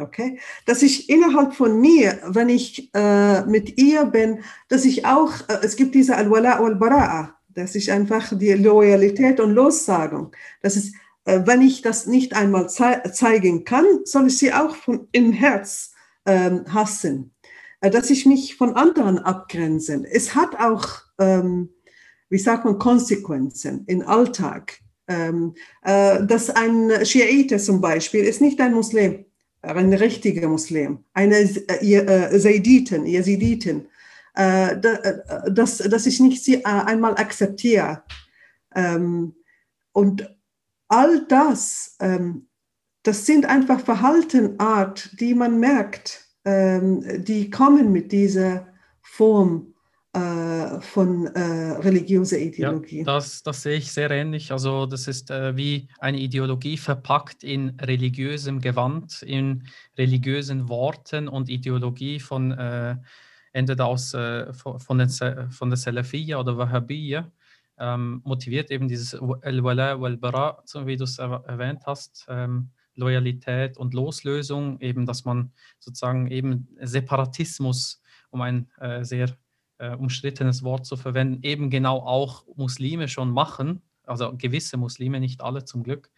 Okay? 0.00 0.38
Dass 0.64 0.82
ich 0.82 1.10
innerhalb 1.10 1.54
von 1.54 1.80
mir, 1.80 2.20
wenn 2.24 2.48
ich 2.48 2.94
äh, 2.94 3.44
mit 3.46 3.78
ihr 3.78 4.04
bin, 4.04 4.40
dass 4.68 4.84
ich 4.84 5.04
auch, 5.04 5.32
äh, 5.48 5.58
es 5.62 5.74
gibt 5.76 5.94
diese 5.94 6.16
Al-Wala 6.16 6.60
wal-Bara'a, 6.60 7.30
dass 7.48 7.74
ich 7.74 7.90
einfach 7.90 8.38
die 8.38 8.52
Loyalität 8.52 9.40
und 9.40 9.52
Lossagung, 9.52 10.30
das 10.62 10.76
ist, 10.76 10.94
äh, 11.24 11.40
wenn 11.44 11.62
ich 11.62 11.82
das 11.82 12.06
nicht 12.06 12.36
einmal 12.36 12.68
zei 12.68 13.00
zeigen 13.10 13.64
kann, 13.64 13.84
soll 14.04 14.28
ich 14.28 14.38
sie 14.38 14.52
auch 14.52 14.76
von 14.76 15.08
im 15.10 15.32
Herz 15.32 15.94
ähm, 16.28 16.72
hassen. 16.72 17.32
Äh, 17.80 17.90
dass 17.90 18.10
ich 18.10 18.26
mich 18.26 18.54
von 18.54 18.76
anderen 18.76 19.18
abgrenze. 19.18 20.04
Es 20.10 20.34
hat 20.36 20.54
auch, 20.60 20.88
ähm, 21.18 21.70
wie 22.28 22.38
sagt 22.38 22.64
man, 22.64 22.78
Konsequenzen 22.78 23.84
im 23.86 24.06
Alltag. 24.06 24.78
Ähm, 25.08 25.54
äh, 25.82 26.24
dass 26.26 26.50
ein 26.50 27.04
Schiite 27.04 27.58
zum 27.58 27.80
Beispiel 27.80 28.24
ist 28.24 28.42
nicht 28.42 28.60
ein 28.60 28.74
Muslim 28.74 29.24
ein 29.62 29.92
richtiger 29.92 30.48
Muslim, 30.48 31.04
eine 31.12 31.38
äh, 31.38 32.38
Zaiditen, 32.38 33.06
Yaziditen, 33.06 33.88
äh, 34.36 34.74
äh, 34.74 35.52
dass, 35.52 35.78
dass 35.78 36.06
ich 36.06 36.20
nicht 36.20 36.44
sie 36.44 36.64
einmal 36.64 37.14
akzeptiere. 37.14 38.02
Ähm, 38.74 39.34
und 39.92 40.34
all 40.88 41.26
das, 41.26 41.96
ähm, 42.00 42.47
das 43.02 43.26
sind 43.26 43.46
einfach 43.46 43.80
Verhaltenart, 43.80 45.20
die 45.20 45.34
man 45.34 45.60
merkt, 45.60 46.24
ähm, 46.44 47.24
die 47.24 47.50
kommen 47.50 47.92
mit 47.92 48.12
dieser 48.12 48.66
Form 49.02 49.74
äh, 50.14 50.80
von 50.80 51.26
äh, 51.26 51.72
religiöser 51.80 52.38
Ideologie. 52.38 53.00
Ja, 53.00 53.04
das, 53.04 53.42
das 53.42 53.62
sehe 53.62 53.76
ich 53.76 53.92
sehr 53.92 54.10
ähnlich. 54.10 54.50
Also 54.52 54.86
das 54.86 55.06
ist 55.06 55.30
äh, 55.30 55.56
wie 55.56 55.88
eine 55.98 56.18
Ideologie 56.18 56.78
verpackt 56.78 57.44
in 57.44 57.78
religiösem 57.80 58.60
Gewand, 58.60 59.22
in 59.22 59.64
religiösen 59.96 60.68
Worten 60.68 61.28
und 61.28 61.48
Ideologie 61.48 62.20
von 62.20 62.52
äh, 62.52 62.96
entweder 63.52 63.86
aus 63.86 64.14
äh, 64.14 64.52
von, 64.54 64.98
den, 64.98 65.10
von 65.10 65.70
der 65.70 65.76
Salafiyya 65.76 66.38
oder 66.38 66.56
Wahhabiyya. 66.56 67.30
Ähm, 67.78 68.22
motiviert 68.24 68.70
eben 68.70 68.88
dieses 68.88 69.14
Al-Wala 69.14 70.00
wal-Bara, 70.00 70.62
so 70.64 70.86
wie 70.86 70.96
du 70.96 71.04
es 71.04 71.18
erwähnt 71.18 71.82
hast, 71.86 72.26
ähm, 72.28 72.70
Loyalität 72.98 73.78
und 73.78 73.94
Loslösung, 73.94 74.80
eben, 74.80 75.06
dass 75.06 75.24
man 75.24 75.52
sozusagen 75.78 76.30
eben 76.30 76.68
Separatismus, 76.80 78.02
um 78.30 78.42
ein 78.42 78.70
äh, 78.78 79.04
sehr 79.04 79.36
äh, 79.78 79.94
umstrittenes 79.94 80.62
Wort 80.62 80.86
zu 80.86 80.96
verwenden, 80.96 81.42
eben 81.42 81.70
genau 81.70 81.98
auch 81.98 82.44
Muslime 82.56 83.08
schon 83.08 83.30
machen, 83.30 83.82
also 84.04 84.36
gewisse 84.36 84.76
Muslime, 84.76 85.20
nicht 85.20 85.40
alle 85.40 85.64
zum 85.64 85.82
Glück. 85.82 86.10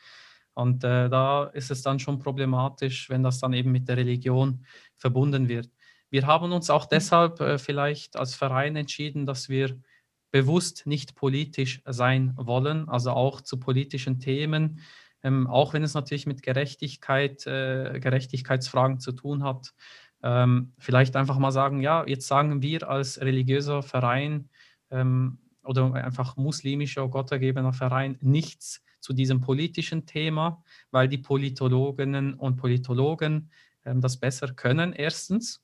Und 0.55 0.83
äh, 0.85 1.09
da 1.09 1.45
ist 1.45 1.71
es 1.71 1.83
dann 1.83 1.99
schon 1.99 2.19
problematisch, 2.19 3.09
wenn 3.09 3.23
das 3.23 3.39
dann 3.39 3.53
eben 3.53 3.71
mit 3.71 3.89
der 3.89 3.97
Religion 3.97 4.65
verbunden 4.97 5.49
wird. 5.49 5.71
Wir 6.11 6.27
haben 6.27 6.53
uns 6.53 6.71
auch 6.71 6.87
deshalb 6.87 7.41
äh, 7.41 7.59
vielleicht 7.59 8.17
als 8.17 8.35
Verein 8.35 8.77
entschieden, 8.77 9.27
dass 9.27 9.49
wir 9.49 9.79
bewusst 10.33 10.87
nicht 10.87 11.15
politisch 11.15 11.83
sein 11.87 12.33
wollen, 12.37 12.89
also 12.89 13.13
auch 13.13 13.41
zu 13.41 13.59
politischen 13.59 14.19
Themen, 14.21 14.81
ähm, 15.23 15.47
auch 15.47 15.75
wenn 15.75 15.83
es 15.83 15.95
natürlich 15.95 16.26
mit 16.26 16.43
Gerechtigkeit, 16.43 17.47
äh, 17.47 17.99
Gerechtigkeitsfragen 18.00 19.00
zu 19.00 19.13
tun 19.13 19.45
hat, 19.45 19.75
ähm, 20.23 20.73
vielleicht 20.78 21.17
einfach 21.17 21.39
mal 21.39 21.52
sagen, 21.52 21.80
ja, 21.80 22.06
jetzt 22.06 22.26
sagen 22.26 22.63
wir 22.63 22.89
als 22.89 23.21
religiöser 23.21 23.83
Verein 23.83 24.49
ähm, 24.91 25.39
oder 25.65 25.95
einfach 25.95 26.37
muslimischer, 26.37 27.09
gottergebener 27.09 27.73
Verein 27.73 28.19
nichts 28.21 28.83
zu 29.00 29.13
diesem 29.13 29.41
politischen 29.41 30.06
Thema, 30.06 30.63
weil 30.91 31.09
die 31.09 31.19
Politologinnen 31.19 32.35
und 32.35 32.56
Politologen 32.56 33.50
ähm, 33.85 34.00
das 34.00 34.19
besser 34.19 34.49
können, 34.52 34.93
erstens. 34.93 35.63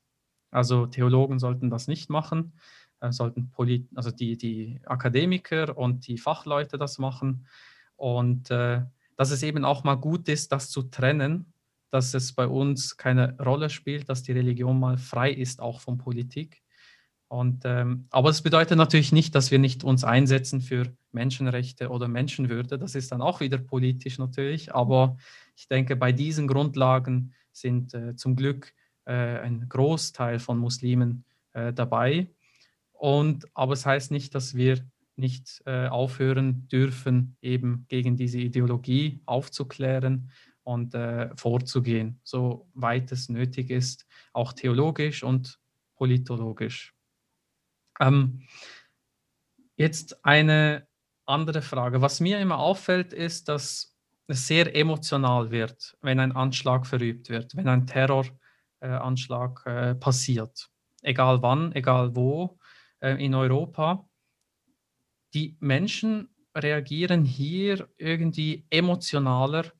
Also 0.51 0.87
Theologen 0.87 1.39
sollten 1.39 1.71
das 1.71 1.87
nicht 1.87 2.09
machen, 2.09 2.55
äh, 3.01 3.13
sollten 3.13 3.51
Polit 3.51 3.89
also 3.95 4.11
die, 4.11 4.39
die 4.39 4.81
Akademiker 4.87 5.77
und 5.77 6.07
die 6.07 6.19
Fachleute 6.19 6.79
das 6.79 6.99
machen. 6.99 7.47
Und 7.97 8.51
äh, 8.51 8.83
dass 9.17 9.31
es 9.31 9.43
eben 9.43 9.65
auch 9.65 9.85
mal 9.85 9.97
gut 9.97 10.29
ist, 10.29 10.53
das 10.53 10.71
zu 10.71 10.83
trennen, 10.83 11.53
dass 11.91 12.15
es 12.15 12.33
bei 12.33 12.47
uns 12.47 12.97
keine 12.97 13.37
Rolle 13.39 13.71
spielt, 13.71 14.09
dass 14.09 14.23
die 14.23 14.33
Religion 14.33 14.79
mal 14.79 14.99
frei 14.99 15.33
ist, 15.33 15.61
auch 15.61 15.81
von 15.81 15.99
Politik. 15.99 16.63
Und, 17.29 17.65
ähm, 17.65 18.07
aber 18.11 18.31
es 18.31 18.43
bedeutet 18.43 18.79
natürlich 18.79 19.13
nicht, 19.13 19.35
dass 19.35 19.51
wir 19.51 19.59
nicht 19.59 19.83
uns 19.83 20.05
einsetzen 20.05 20.61
für 20.61 20.93
Menschenrechte 21.11 21.89
oder 21.89 22.07
Menschenwürde. 22.07 22.79
Das 22.79 22.95
ist 22.95 23.11
dann 23.11 23.21
auch 23.21 23.41
wieder 23.41 23.59
politisch 23.59 24.19
natürlich. 24.19 24.75
Aber 24.75 25.17
ich 25.57 25.67
denke, 25.67 25.97
bei 25.97 26.13
diesen 26.13 26.47
Grundlagen 26.47 27.35
sind 27.51 27.95
äh, 27.95 28.15
zum 28.15 28.37
Glück 28.37 28.73
äh, 29.07 29.13
ein 29.13 29.69
Großteil 29.69 30.39
von 30.39 30.59
Muslimen 30.59 31.25
äh, 31.53 31.73
dabei. 31.73 32.29
Und, 32.93 33.47
aber 33.55 33.73
es 33.73 33.85
heißt 33.85 34.11
nicht, 34.11 34.35
dass 34.35 34.55
wir 34.55 34.85
nicht 35.19 35.63
äh, 35.67 35.89
aufhören 35.89 36.69
dürfen, 36.69 37.37
eben 37.41 37.87
gegen 37.89 38.17
diese 38.17 38.39
Ideologie 38.39 39.23
aufzuklären 39.27 40.31
und 40.63 40.95
äh, 40.95 41.31
vorzugehen, 41.37 42.21
soweit 42.25 43.13
es 43.13 43.29
nötig 43.29 43.71
ist, 43.71 44.07
auch 44.33 44.53
theologisch 44.53 45.23
und 45.23 45.59
politologisch. 45.95 46.95
Ähm, 48.01 48.43
jetzt 49.77 50.25
eine 50.25 50.87
andere 51.25 51.63
Frage. 51.63 52.03
Was 52.03 52.21
mir 52.21 52.39
immer 52.41 52.59
auffällt, 52.59 53.13
ist, 53.13 53.49
dass 53.49 53.97
es 54.29 54.47
sehr 54.47 54.75
emotional 54.75 55.51
wird, 55.51 55.97
wenn 56.03 56.21
ein 56.21 56.33
Anschlag 56.33 56.87
verübt 56.87 57.29
wird, 57.29 57.57
wenn 57.57 57.69
ein 57.69 57.87
Terroranschlag 57.87 59.63
äh, 59.67 59.91
äh, 59.91 59.95
passiert. 59.95 60.69
Egal 61.03 61.43
wann, 61.43 61.73
egal 61.73 62.17
wo 62.17 62.59
äh, 63.01 63.25
in 63.25 63.35
Europa. 63.35 64.09
Die 65.37 65.55
Menschen 65.61 66.31
reagieren 66.55 67.27
hier 67.27 67.91
irgendwie 67.99 68.65
emotionaler 68.71 69.71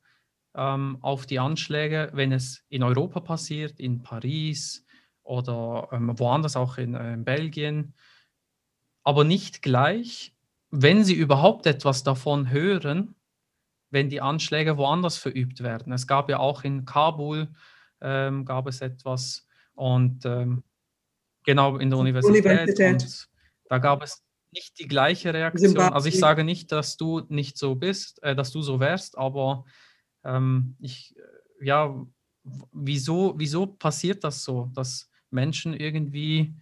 ähm, 0.53 0.99
auf 1.01 1.25
die 1.25 1.39
Anschläge, 1.39 2.11
wenn 2.13 2.31
es 2.31 2.63
in 2.69 2.83
Europa 2.83 3.21
passiert, 3.21 3.79
in 3.79 4.03
Paris 4.03 4.85
oder 5.23 5.89
ähm, 5.91 6.13
woanders 6.19 6.55
auch 6.55 6.77
in, 6.77 6.93
äh, 6.93 7.13
in 7.13 7.25
Belgien, 7.25 7.95
aber 9.03 9.23
nicht 9.23 9.63
gleich, 9.63 10.35
wenn 10.69 11.03
sie 11.03 11.15
überhaupt 11.15 11.65
etwas 11.65 12.03
davon 12.03 12.51
hören, 12.51 13.15
wenn 13.89 14.09
die 14.09 14.21
Anschläge 14.21 14.77
woanders 14.77 15.17
verübt 15.17 15.63
werden. 15.63 15.91
Es 15.91 16.05
gab 16.05 16.29
ja 16.29 16.37
auch 16.37 16.65
in 16.65 16.85
Kabul 16.85 17.47
ähm, 17.99 18.45
gab 18.45 18.67
es 18.67 18.81
etwas 18.81 19.47
und 19.73 20.23
ähm, 20.23 20.63
genau 21.43 21.77
in 21.77 21.89
der 21.89 21.97
Universität, 21.97 22.45
Universität. 22.45 23.27
da 23.69 23.79
gab 23.79 24.03
es 24.03 24.26
nicht 24.51 24.79
die 24.79 24.87
gleiche 24.87 25.33
Reaktion. 25.33 25.69
Zimbabwe. 25.69 25.95
Also 25.95 26.07
ich 26.07 26.19
sage 26.19 26.43
nicht, 26.43 26.71
dass 26.71 26.97
du 26.97 27.21
nicht 27.29 27.57
so 27.57 27.75
bist, 27.75 28.21
äh, 28.23 28.35
dass 28.35 28.51
du 28.51 28.61
so 28.61 28.79
wärst, 28.79 29.17
aber 29.17 29.65
ähm, 30.23 30.75
ich, 30.79 31.15
äh, 31.17 31.65
ja, 31.65 32.05
wieso, 32.71 33.35
wieso 33.37 33.67
passiert 33.67 34.23
das 34.23 34.43
so, 34.43 34.71
dass 34.73 35.09
Menschen 35.29 35.73
irgendwie 35.73 36.55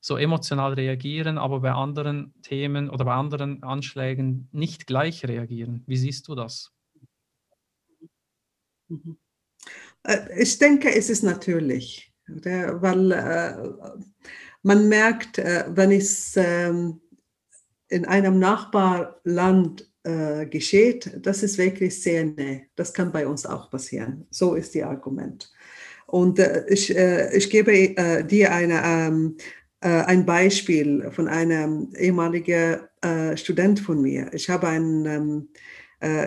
so 0.00 0.16
emotional 0.16 0.74
reagieren, 0.74 1.38
aber 1.38 1.60
bei 1.60 1.72
anderen 1.72 2.32
Themen 2.42 2.88
oder 2.88 3.04
bei 3.04 3.14
anderen 3.14 3.62
Anschlägen 3.62 4.48
nicht 4.52 4.86
gleich 4.86 5.24
reagieren? 5.24 5.82
Wie 5.86 5.96
siehst 5.96 6.28
du 6.28 6.34
das? 6.34 6.72
Mhm. 8.88 9.18
Äh, 10.04 10.42
ich 10.42 10.58
denke, 10.58 10.94
es 10.94 11.10
ist 11.10 11.22
natürlich, 11.22 12.12
weil 12.26 13.12
äh, 13.12 13.68
man 14.62 14.88
merkt, 14.88 15.38
wenn 15.38 15.92
es 15.92 16.36
ähm, 16.36 17.00
in 17.88 18.04
einem 18.04 18.38
Nachbarland 18.38 19.88
äh, 20.04 20.46
geschieht, 20.46 21.10
das 21.22 21.42
ist 21.42 21.58
wirklich 21.58 22.02
sehr 22.02 22.24
nah. 22.24 22.60
Das 22.76 22.94
kann 22.94 23.12
bei 23.12 23.26
uns 23.26 23.44
auch 23.46 23.70
passieren. 23.70 24.26
So 24.30 24.54
ist 24.54 24.74
die 24.74 24.84
Argument. 24.84 25.52
Und 26.06 26.38
äh, 26.38 26.64
ich, 26.68 26.96
äh, 26.96 27.36
ich 27.36 27.50
gebe 27.50 27.72
äh, 27.72 28.24
dir 28.24 28.52
eine, 28.52 28.82
ähm, 28.84 29.36
äh, 29.80 29.88
ein 29.88 30.24
Beispiel 30.24 31.10
von 31.10 31.28
einem 31.28 31.92
ehemaligen 31.96 32.78
äh, 33.02 33.36
Student 33.36 33.80
von 33.80 34.00
mir. 34.00 34.32
Ich 34.32 34.48
habe 34.48 34.68
einen, 34.68 35.06
ähm, 35.06 35.48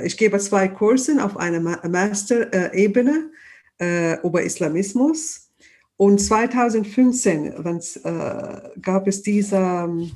ich 0.03 0.17
gebe 0.17 0.37
zwei 0.39 0.67
Kurse 0.67 1.23
auf 1.23 1.37
einer 1.37 1.61
Master-Ebene 1.61 3.31
über 4.21 4.43
Islamismus. 4.43 5.49
Und 5.95 6.19
2015 6.19 7.53
gab 8.81 9.07
es 9.07 9.21
diese 9.21 10.09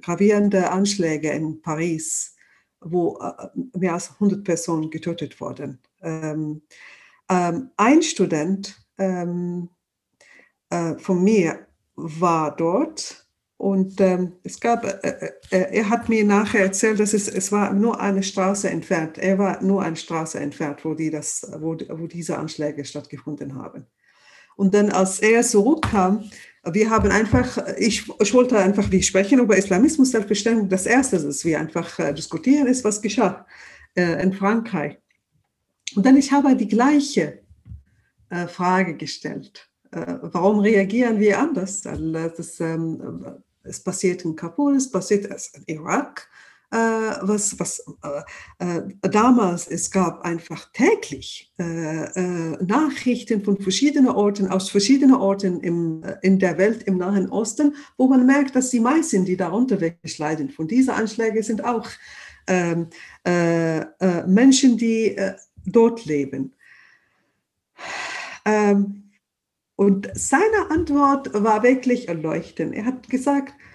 gravierende 0.00 0.70
Anschläge 0.70 1.30
in 1.30 1.60
Paris, 1.60 2.36
wo 2.80 3.18
äh, 3.18 3.48
mehr 3.78 3.94
als 3.94 4.12
100 4.12 4.44
Personen 4.44 4.90
getötet 4.90 5.40
wurden. 5.40 5.80
Ähm, 6.02 6.62
ähm, 7.28 7.70
ein 7.76 8.02
Student 8.02 8.76
ähm, 8.98 9.68
äh, 10.70 10.94
von 10.98 11.22
mir 11.22 11.66
war 11.94 12.56
dort 12.56 13.22
und 13.62 14.00
ähm, 14.00 14.32
es 14.42 14.58
gab, 14.58 14.84
äh, 14.84 15.30
äh, 15.50 15.76
er 15.78 15.88
hat 15.88 16.08
mir 16.08 16.24
nachher 16.24 16.62
erzählt, 16.62 16.98
dass 16.98 17.14
es, 17.14 17.28
es 17.28 17.52
war 17.52 17.72
nur 17.72 18.00
eine 18.00 18.24
Straße 18.24 18.68
entfernt. 18.68 19.18
Er 19.18 19.38
war 19.38 19.62
nur 19.62 19.82
eine 19.82 19.94
Straße 19.94 20.40
entfernt, 20.40 20.84
wo, 20.84 20.94
die 20.94 21.10
das, 21.10 21.48
wo, 21.60 21.76
wo 21.90 22.08
diese 22.08 22.38
Anschläge 22.38 22.84
stattgefunden 22.84 23.54
haben. 23.54 23.86
Und 24.56 24.74
dann, 24.74 24.90
als 24.90 25.20
er 25.20 25.44
zurückkam, 25.44 26.28
wir 26.70 26.90
haben 26.90 27.10
einfach, 27.10 27.58
ich, 27.76 28.08
ich 28.20 28.34
wollte 28.34 28.58
einfach, 28.58 28.90
wir 28.90 29.02
sprechen 29.02 29.40
über 29.40 29.56
Islamismus, 29.56 30.12
selbstverständlich. 30.12 30.68
Das 30.68 30.86
Erste, 30.86 31.26
was 31.26 31.44
wir 31.44 31.58
einfach 31.58 31.98
äh, 31.98 32.14
diskutieren, 32.14 32.68
ist, 32.68 32.84
was 32.84 33.02
geschah 33.02 33.46
äh, 33.94 34.22
in 34.22 34.32
Frankreich. 34.32 34.98
Und 35.96 36.06
dann, 36.06 36.16
ich 36.16 36.30
habe 36.30 36.54
die 36.54 36.68
gleiche 36.68 37.40
äh, 38.30 38.46
Frage 38.46 38.96
gestellt. 38.96 39.68
Warum 39.94 40.60
reagieren 40.60 41.20
wir 41.20 41.38
anders? 41.38 41.82
Das, 41.82 42.60
ähm, 42.60 43.42
es 43.62 43.78
passiert 43.80 44.24
in 44.24 44.34
Kabul, 44.34 44.76
es 44.76 44.90
passiert 44.90 45.26
in 45.54 45.64
Irak. 45.66 46.30
Äh, 46.72 47.18
was, 47.20 47.60
was 47.60 47.84
äh, 48.58 48.80
damals, 49.02 49.68
es 49.68 49.90
gab 49.90 50.24
einfach 50.24 50.72
täglich 50.72 51.52
Nachrichten 51.58 53.44
von 53.44 53.60
verschiedenen 53.60 54.08
Orten, 54.08 54.48
aus 54.48 54.70
verschiedenen 54.70 55.14
Orten 55.14 55.60
im, 55.60 56.02
in 56.22 56.38
der 56.38 56.58
Welt 56.58 56.82
im 56.84 56.96
Nahen 56.96 57.28
Osten, 57.28 57.76
wo 57.96 58.08
man 58.08 58.26
merkt, 58.26 58.56
dass 58.56 58.70
die 58.70 58.80
meisten, 58.80 59.24
die 59.24 59.36
darunter 59.36 59.80
wirklich 59.80 60.18
leiden, 60.18 60.50
von 60.50 60.66
diesen 60.66 60.94
Anschlägen 60.94 61.42
sind 61.42 61.62
auch 61.64 61.86
ähm, 62.48 62.88
Menschen, 64.26 64.76
die 64.76 65.16
dort 65.64 66.04
leben. 66.04 66.54
Ähm, 68.44 69.12
und 69.76 70.10
seine 70.14 70.70
Antwort 70.70 71.32
war 71.32 71.62
wirklich 71.62 72.08
erleuchtend. 72.08 72.74
Er 72.74 72.86
hat 72.86 73.08
gesagt, 73.08 73.50
äh, 73.50 73.71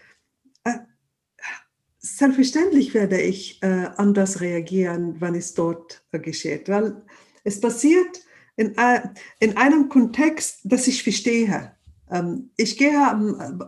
selbstverständlich 2.16 2.94
werde 2.94 3.20
ich 3.20 3.62
äh, 3.62 3.90
anders 3.98 4.42
reagieren, 4.42 5.20
wenn 5.20 5.36
es 5.36 5.54
dort 5.54 6.04
äh, 6.12 6.20
geschieht, 6.20 6.70
weil 6.70 7.02
es 7.44 7.60
passiert 7.60 8.22
in, 8.56 8.78
äh, 8.78 9.02
in 9.40 9.58
einem 9.58 9.90
Kontext, 9.90 10.60
das 10.64 10.88
ich 10.88 11.04
verstehe. 11.04 11.72
Ähm, 12.10 12.52
ich 12.58 12.78
gehe 12.78 12.94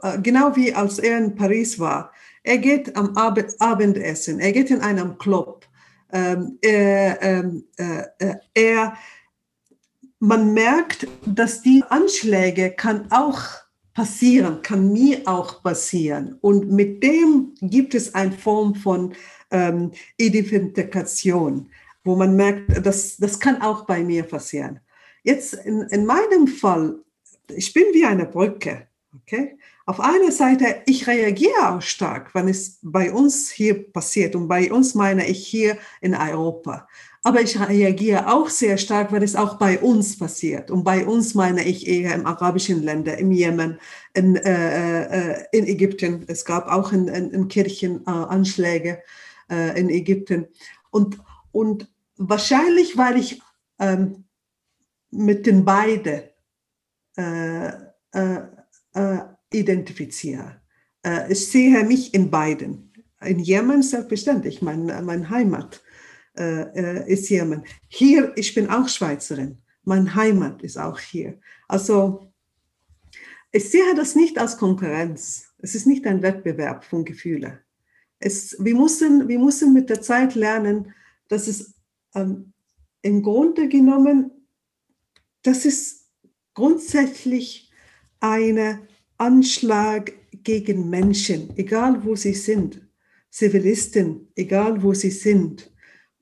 äh, 0.03 0.21
genau 0.21 0.55
wie 0.55 0.73
als 0.73 0.99
er 0.99 1.17
in 1.17 1.35
Paris 1.35 1.79
war. 1.79 2.11
Er 2.43 2.57
geht 2.57 2.95
am 2.95 3.15
Ab 3.17 3.39
Abendessen, 3.59 4.39
er 4.39 4.51
geht 4.51 4.71
in 4.71 4.81
einem 4.81 5.17
Club. 5.17 5.65
Ähm, 6.11 6.57
er, 6.61 7.21
ähm, 7.21 7.65
äh, 7.77 8.35
er 8.53 8.97
man 10.19 10.53
merkt, 10.53 11.07
dass 11.25 11.61
die 11.61 11.83
Anschläge 11.87 12.71
kann 12.71 13.09
auch 13.11 13.41
passieren, 13.93 14.61
kann 14.61 14.91
mir 14.91 15.21
auch 15.25 15.63
passieren. 15.63 16.37
Und 16.41 16.71
mit 16.71 17.03
dem 17.03 17.53
gibt 17.61 17.95
es 17.95 18.15
eine 18.15 18.31
Form 18.31 18.75
von 18.75 19.13
ähm, 19.51 19.91
Identifikation, 20.17 21.69
wo 22.03 22.15
man 22.15 22.35
merkt, 22.35 22.85
dass, 22.85 23.17
das 23.17 23.39
kann 23.39 23.61
auch 23.61 23.85
bei 23.85 24.03
mir 24.03 24.23
passieren. 24.23 24.79
Jetzt 25.23 25.53
in, 25.53 25.81
in 25.89 26.05
meinem 26.05 26.47
Fall, 26.47 26.99
ich 27.49 27.73
bin 27.73 27.85
wie 27.93 28.05
eine 28.05 28.25
Brücke. 28.25 28.87
Okay? 29.23 29.57
Auf 29.85 29.99
einer 29.99 30.31
Seite, 30.31 30.83
ich 30.85 31.07
reagiere 31.07 31.69
auch 31.69 31.81
stark, 31.81 32.35
wenn 32.35 32.47
es 32.47 32.77
bei 32.83 33.11
uns 33.11 33.49
hier 33.49 33.91
passiert. 33.91 34.35
Und 34.35 34.47
bei 34.47 34.71
uns 34.71 34.93
meine 34.93 35.27
ich 35.27 35.47
hier 35.47 35.77
in 35.99 36.13
Europa. 36.13 36.87
Aber 37.23 37.41
ich 37.41 37.59
reagiere 37.59 38.31
auch 38.31 38.47
sehr 38.49 38.77
stark, 38.77 39.11
weil 39.11 39.23
es 39.23 39.35
auch 39.35 39.57
bei 39.57 39.79
uns 39.79 40.17
passiert. 40.17 40.71
Und 40.71 40.85
bei 40.85 41.05
uns 41.05 41.35
meine 41.35 41.63
ich 41.65 41.85
eher 41.85 42.15
im 42.15 42.25
arabischen 42.25 42.81
Länder, 42.81 43.17
im 43.17 43.31
Jemen, 43.31 43.77
in, 44.13 44.37
äh, 44.37 45.33
äh, 45.33 45.45
in 45.51 45.67
Ägypten. 45.67 46.23
Es 46.27 46.45
gab 46.45 46.67
auch 46.67 46.93
in, 46.93 47.09
in, 47.09 47.31
in 47.31 47.47
Kirchen 47.49 48.01
äh, 48.07 48.09
Anschläge 48.09 49.01
äh, 49.51 49.77
in 49.77 49.89
Ägypten. 49.89 50.47
Und, 50.91 51.19
und 51.51 51.89
wahrscheinlich, 52.15 52.97
weil 52.97 53.17
ich 53.17 53.41
ähm, 53.79 54.23
mit 55.11 55.45
den 55.45 55.65
beiden 55.65 56.21
äh, 57.17 57.67
äh, 58.13 59.19
identifiziere. 59.51 60.61
ich 61.29 61.49
sehe 61.49 61.83
mich 61.83 62.13
in 62.13 62.29
beiden. 62.29 62.91
In 63.23 63.39
Jemen 63.39 63.81
selbstverständlich, 63.81 64.61
mein, 64.61 64.85
mein 65.05 65.29
Heimat 65.29 65.81
äh, 66.39 66.61
äh, 66.73 67.11
ist 67.11 67.29
Jemen. 67.29 67.63
Hier, 67.89 68.31
ich 68.35 68.55
bin 68.55 68.69
auch 68.69 68.87
Schweizerin. 68.87 69.57
Mein 69.83 70.15
Heimat 70.15 70.61
ist 70.63 70.77
auch 70.77 70.99
hier. 70.99 71.39
Also 71.67 72.31
ich 73.51 73.69
sehe 73.69 73.93
das 73.95 74.15
nicht 74.15 74.37
als 74.37 74.57
Konkurrenz. 74.57 75.53
Es 75.57 75.75
ist 75.75 75.85
nicht 75.85 76.05
ein 76.07 76.21
Wettbewerb 76.21 76.85
von 76.85 77.03
Gefühlen. 77.03 77.59
Es, 78.19 78.55
wir, 78.59 78.75
müssen, 78.75 79.27
wir 79.27 79.39
müssen 79.39 79.73
mit 79.73 79.89
der 79.89 80.01
Zeit 80.01 80.35
lernen, 80.35 80.93
dass 81.27 81.47
es 81.47 81.73
ähm, 82.15 82.53
im 83.01 83.21
Grunde 83.21 83.67
genommen, 83.67 84.31
das 85.41 85.65
ist 85.65 86.09
grundsätzlich 86.53 87.71
ein 88.19 88.87
Anschlag 89.17 90.13
gegen 90.43 90.89
Menschen, 90.89 91.55
egal 91.57 92.03
wo 92.03 92.15
sie 92.15 92.33
sind. 92.33 92.81
Zivilisten, 93.29 94.27
egal 94.35 94.81
wo 94.81 94.93
sie 94.93 95.11
sind. 95.11 95.71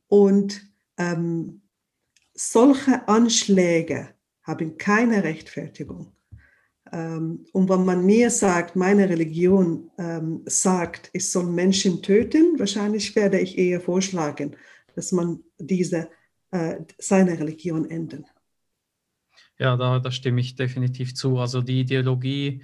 Und 0.07 0.61
ähm, 0.97 1.61
solche 2.33 3.07
Anschläge 3.07 4.09
haben 4.43 4.77
keine 4.77 5.23
Rechtfertigung. 5.23 6.13
Ähm, 6.91 7.45
und 7.51 7.69
wenn 7.69 7.85
man 7.85 8.05
mir 8.05 8.29
sagt, 8.29 8.75
meine 8.75 9.09
Religion 9.09 9.91
ähm, 9.97 10.41
sagt, 10.45 11.09
ich 11.13 11.29
soll 11.29 11.47
Menschen 11.47 12.01
töten, 12.01 12.57
wahrscheinlich 12.57 13.15
werde 13.15 13.39
ich 13.39 13.57
eher 13.57 13.81
vorschlagen, 13.81 14.55
dass 14.95 15.11
man 15.11 15.43
diese, 15.59 16.09
äh, 16.51 16.77
seine 16.97 17.37
Religion 17.37 17.89
ändern. 17.89 18.25
Ja, 19.59 19.75
da, 19.75 19.99
da 19.99 20.11
stimme 20.11 20.39
ich 20.39 20.55
definitiv 20.55 21.15
zu. 21.15 21.37
Also 21.39 21.61
die 21.61 21.81
Ideologie, 21.81 22.63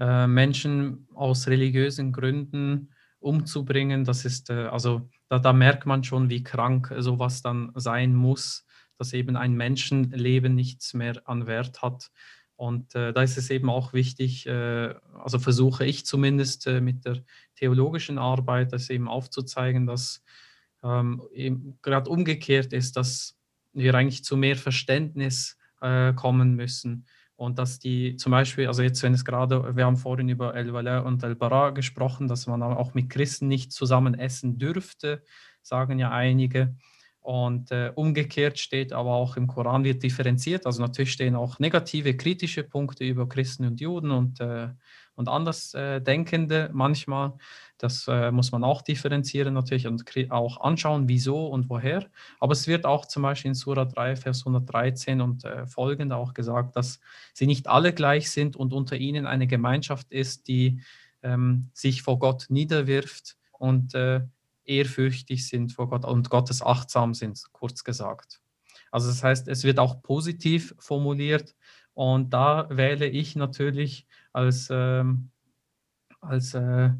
äh, 0.00 0.26
Menschen 0.26 1.06
aus 1.14 1.46
religiösen 1.46 2.12
Gründen 2.12 2.90
umzubringen, 3.24 4.04
das 4.04 4.24
ist, 4.24 4.50
äh, 4.50 4.66
also 4.66 5.08
da, 5.28 5.38
da, 5.38 5.52
merkt 5.52 5.86
man 5.86 6.04
schon, 6.04 6.28
wie 6.30 6.42
krank 6.42 6.94
sowas 6.98 7.42
dann 7.42 7.72
sein 7.74 8.14
muss, 8.14 8.66
dass 8.98 9.12
eben 9.12 9.36
ein 9.36 9.54
Menschenleben 9.54 10.54
nichts 10.54 10.94
mehr 10.94 11.20
an 11.24 11.46
Wert 11.46 11.82
hat. 11.82 12.10
Und 12.56 12.94
äh, 12.94 13.12
da 13.12 13.22
ist 13.22 13.36
es 13.36 13.50
eben 13.50 13.68
auch 13.68 13.92
wichtig, 13.92 14.46
äh, 14.46 14.94
also 15.14 15.38
versuche 15.38 15.84
ich 15.84 16.06
zumindest 16.06 16.66
äh, 16.66 16.80
mit 16.80 17.04
der 17.04 17.24
theologischen 17.56 18.18
Arbeit, 18.18 18.72
das 18.72 18.90
eben 18.90 19.08
aufzuzeigen, 19.08 19.86
dass 19.86 20.22
ähm, 20.82 21.22
gerade 21.82 22.10
umgekehrt 22.10 22.72
ist, 22.72 22.96
dass 22.96 23.36
wir 23.72 23.94
eigentlich 23.94 24.22
zu 24.22 24.36
mehr 24.36 24.56
Verständnis 24.56 25.58
äh, 25.80 26.12
kommen 26.12 26.54
müssen 26.54 27.06
und 27.36 27.58
dass 27.58 27.78
die 27.78 28.16
zum 28.16 28.30
Beispiel, 28.32 28.68
also 28.68 28.82
jetzt, 28.82 29.02
wenn 29.02 29.14
es 29.14 29.24
gerade, 29.24 29.76
wir 29.76 29.84
haben 29.86 29.96
vorhin 29.96 30.28
über 30.28 30.54
El 30.54 30.72
Wala 30.72 31.00
und 31.00 31.22
El 31.22 31.34
Bara 31.34 31.70
gesprochen, 31.70 32.28
dass 32.28 32.46
man 32.46 32.62
auch 32.62 32.94
mit 32.94 33.10
Christen 33.10 33.48
nicht 33.48 33.72
zusammen 33.72 34.14
essen 34.14 34.58
dürfte, 34.58 35.22
sagen 35.62 35.98
ja 35.98 36.10
einige. 36.10 36.76
Und 37.20 37.70
äh, 37.72 37.90
umgekehrt 37.94 38.58
steht 38.58 38.92
aber 38.92 39.14
auch 39.14 39.38
im 39.38 39.46
Koran 39.46 39.82
wird 39.82 40.02
differenziert. 40.02 40.66
Also 40.66 40.82
natürlich 40.82 41.12
stehen 41.12 41.34
auch 41.34 41.58
negative, 41.58 42.16
kritische 42.16 42.62
Punkte 42.62 43.04
über 43.04 43.26
Christen 43.28 43.64
und 43.66 43.80
Juden 43.80 44.10
und, 44.10 44.40
äh, 44.40 44.68
und 45.16 45.28
Andersdenkende 45.28 46.70
manchmal. 46.72 47.34
Das 47.78 48.06
äh, 48.08 48.30
muss 48.30 48.52
man 48.52 48.64
auch 48.64 48.82
differenzieren 48.82 49.54
natürlich 49.54 49.86
und 49.86 50.04
auch 50.30 50.60
anschauen, 50.60 51.08
wieso 51.08 51.46
und 51.46 51.68
woher. 51.68 52.06
Aber 52.40 52.52
es 52.52 52.66
wird 52.66 52.84
auch 52.84 53.06
zum 53.06 53.22
Beispiel 53.22 53.50
in 53.50 53.54
Surah 53.54 53.84
3, 53.84 54.16
Vers 54.16 54.40
113 54.40 55.20
und 55.20 55.44
äh, 55.44 55.66
folgende 55.66 56.16
auch 56.16 56.34
gesagt, 56.34 56.76
dass 56.76 57.00
sie 57.32 57.46
nicht 57.46 57.66
alle 57.66 57.92
gleich 57.92 58.30
sind 58.30 58.56
und 58.56 58.72
unter 58.72 58.96
ihnen 58.96 59.26
eine 59.26 59.46
Gemeinschaft 59.46 60.10
ist, 60.10 60.48
die 60.48 60.80
ähm, 61.22 61.70
sich 61.72 62.02
vor 62.02 62.18
Gott 62.18 62.46
niederwirft 62.48 63.36
und 63.52 63.94
äh, 63.94 64.20
ehrfürchtig 64.64 65.46
sind 65.46 65.72
vor 65.72 65.88
Gott 65.88 66.04
und 66.04 66.30
Gottes 66.30 66.62
achtsam 66.62 67.14
sind, 67.14 67.42
kurz 67.52 67.84
gesagt. 67.84 68.40
Also 68.90 69.08
das 69.08 69.24
heißt, 69.24 69.48
es 69.48 69.64
wird 69.64 69.78
auch 69.78 70.02
positiv 70.02 70.74
formuliert 70.78 71.54
und 71.94 72.30
da 72.30 72.68
wähle 72.70 73.06
ich 73.06 73.36
natürlich 73.36 74.06
als, 74.32 74.68
ähm, 74.70 75.30
als 76.20 76.54
äh, 76.54 76.90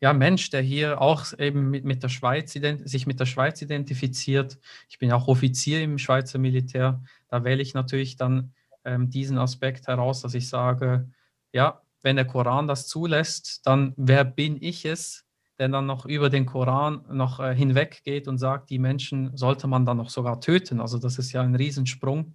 ja, 0.00 0.12
Mensch, 0.12 0.50
der 0.50 0.60
hier 0.60 1.00
auch 1.00 1.32
eben 1.38 1.70
mit, 1.70 1.84
mit 1.84 2.02
der 2.02 2.10
Schweiz, 2.10 2.52
sich 2.52 3.06
mit 3.06 3.20
der 3.20 3.26
Schweiz 3.26 3.62
identifiziert. 3.62 4.58
Ich 4.88 4.98
bin 4.98 5.10
auch 5.12 5.28
Offizier 5.28 5.82
im 5.82 5.96
Schweizer 5.98 6.38
Militär. 6.38 7.02
Da 7.28 7.42
wähle 7.42 7.62
ich 7.62 7.72
natürlich 7.72 8.16
dann 8.16 8.52
ähm, 8.84 9.08
diesen 9.08 9.38
Aspekt 9.38 9.86
heraus, 9.86 10.20
dass 10.20 10.34
ich 10.34 10.48
sage, 10.48 11.08
ja, 11.52 11.80
wenn 12.02 12.16
der 12.16 12.26
Koran 12.26 12.68
das 12.68 12.86
zulässt, 12.86 13.66
dann 13.66 13.94
wer 13.96 14.24
bin 14.24 14.58
ich 14.60 14.84
es, 14.84 15.24
der 15.58 15.68
dann 15.68 15.86
noch 15.86 16.04
über 16.04 16.28
den 16.28 16.44
Koran 16.44 17.04
noch 17.10 17.40
äh, 17.40 17.54
hinweggeht 17.54 18.28
und 18.28 18.36
sagt, 18.36 18.68
die 18.68 18.78
Menschen 18.78 19.34
sollte 19.36 19.68
man 19.68 19.86
dann 19.86 19.96
noch 19.96 20.10
sogar 20.10 20.40
töten. 20.40 20.80
Also 20.80 20.98
das 20.98 21.18
ist 21.18 21.32
ja 21.32 21.40
ein 21.40 21.54
Riesensprung. 21.54 22.34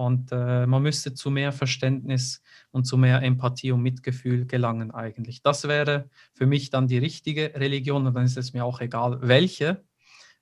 Und 0.00 0.32
äh, 0.32 0.66
man 0.66 0.82
müsste 0.82 1.12
zu 1.12 1.30
mehr 1.30 1.52
Verständnis 1.52 2.40
und 2.70 2.84
zu 2.84 2.96
mehr 2.96 3.20
Empathie 3.20 3.70
und 3.70 3.82
Mitgefühl 3.82 4.46
gelangen 4.46 4.92
eigentlich. 4.92 5.42
Das 5.42 5.68
wäre 5.68 6.08
für 6.32 6.46
mich 6.46 6.70
dann 6.70 6.88
die 6.88 6.96
richtige 6.96 7.52
Religion 7.54 8.06
und 8.06 8.14
dann 8.14 8.24
ist 8.24 8.38
es 8.38 8.54
mir 8.54 8.64
auch 8.64 8.80
egal, 8.80 9.18
welche. 9.20 9.84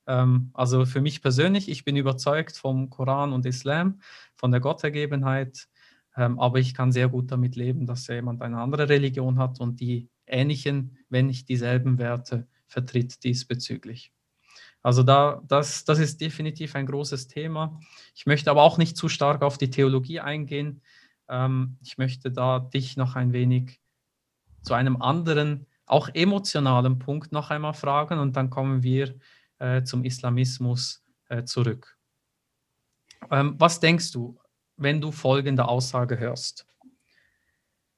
Ähm, 0.07 0.51
also 0.55 0.87
für 0.87 1.01
mich 1.01 1.23
persönlich, 1.23 1.69
ich 1.69 1.85
bin 1.85 1.97
überzeugt 1.97 2.57
vom 2.57 2.89
Koran 2.89 3.33
und 3.33 3.47
Islam, 3.47 4.01
von 4.37 4.53
der 4.53 4.61
Gottergebenheit, 4.61 5.67
ähm, 6.17 6.39
aber 6.39 6.61
ich 6.61 6.73
kann 6.73 6.93
sehr 6.93 7.09
gut 7.09 7.33
damit 7.33 7.57
leben, 7.57 7.85
dass 7.85 8.07
jemand 8.07 8.43
eine 8.43 8.59
andere 8.59 8.89
Religion 8.89 9.41
hat 9.41 9.59
und 9.59 9.81
die 9.81 10.09
ähnlichen, 10.25 10.99
wenn 11.09 11.27
nicht 11.27 11.49
dieselben 11.49 11.99
Werte 11.99 12.47
vertritt 12.69 13.25
diesbezüglich. 13.25 14.13
Also 14.83 15.03
da, 15.03 15.43
das, 15.47 15.85
das 15.85 15.99
ist 15.99 16.21
definitiv 16.21 16.75
ein 16.75 16.87
großes 16.87 17.29
Thema. 17.29 17.81
Ich 18.15 18.27
möchte 18.27 18.51
aber 18.51 18.63
auch 18.63 18.79
nicht 18.79 18.97
zu 18.97 19.09
stark 19.09 19.43
auf 19.43 19.59
die 19.59 19.71
Theologie 19.71 20.21
eingehen. 20.21 20.83
Ähm, 21.29 21.79
ich 21.83 21.99
möchte 21.99 22.31
da 22.31 22.61
dich 22.61 22.97
noch 22.97 23.17
ein 23.17 23.33
wenig 23.33 23.81
zu 24.63 24.75
einem 24.75 25.01
anderen, 25.03 25.67
auch 25.87 26.09
emotionalen 26.13 26.99
Punkt 26.99 27.33
noch 27.33 27.51
einmal 27.51 27.75
fragen 27.75 28.19
und 28.19 28.37
dann 28.37 28.51
kommen 28.51 28.83
wir 28.83 29.15
äh, 29.59 29.83
zum 29.83 30.05
Islamismus 30.05 31.05
äh, 31.29 31.45
zurück. 31.45 31.99
Ähm, 33.31 33.55
was 33.59 33.81
denkst 33.81 34.13
du, 34.13 34.39
wenn 34.77 35.01
du 35.01 35.11
folgende 35.11 35.67
Aussage 35.67 36.19
hörst? 36.19 36.67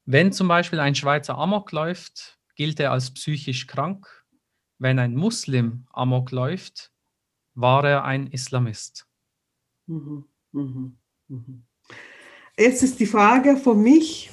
Wenn 0.07 0.33
zum 0.33 0.49
Beispiel 0.49 0.81
ein 0.81 0.95
Schweizer 0.95 1.37
Amok 1.37 1.73
läuft, 1.73 2.39
gilt 2.57 2.81
er 2.81 2.93
als 2.93 3.13
psychisch 3.13 3.67
krank. 3.67 4.20
Wenn 4.81 4.99
ein 4.99 5.15
Muslim 5.15 5.85
Amok 5.93 6.31
läuft, 6.31 6.91
war 7.55 7.85
er 7.85 8.05
ein 8.05 8.29
Islamist. 8.29 9.07
Mhm, 9.87 10.25
mhm, 10.53 10.97
mhm. 11.29 11.63
Jetzt 12.59 12.83
ist 12.83 12.99
die 12.99 13.07
Frage 13.07 13.59
für 13.59 13.75
mich, 13.75 14.31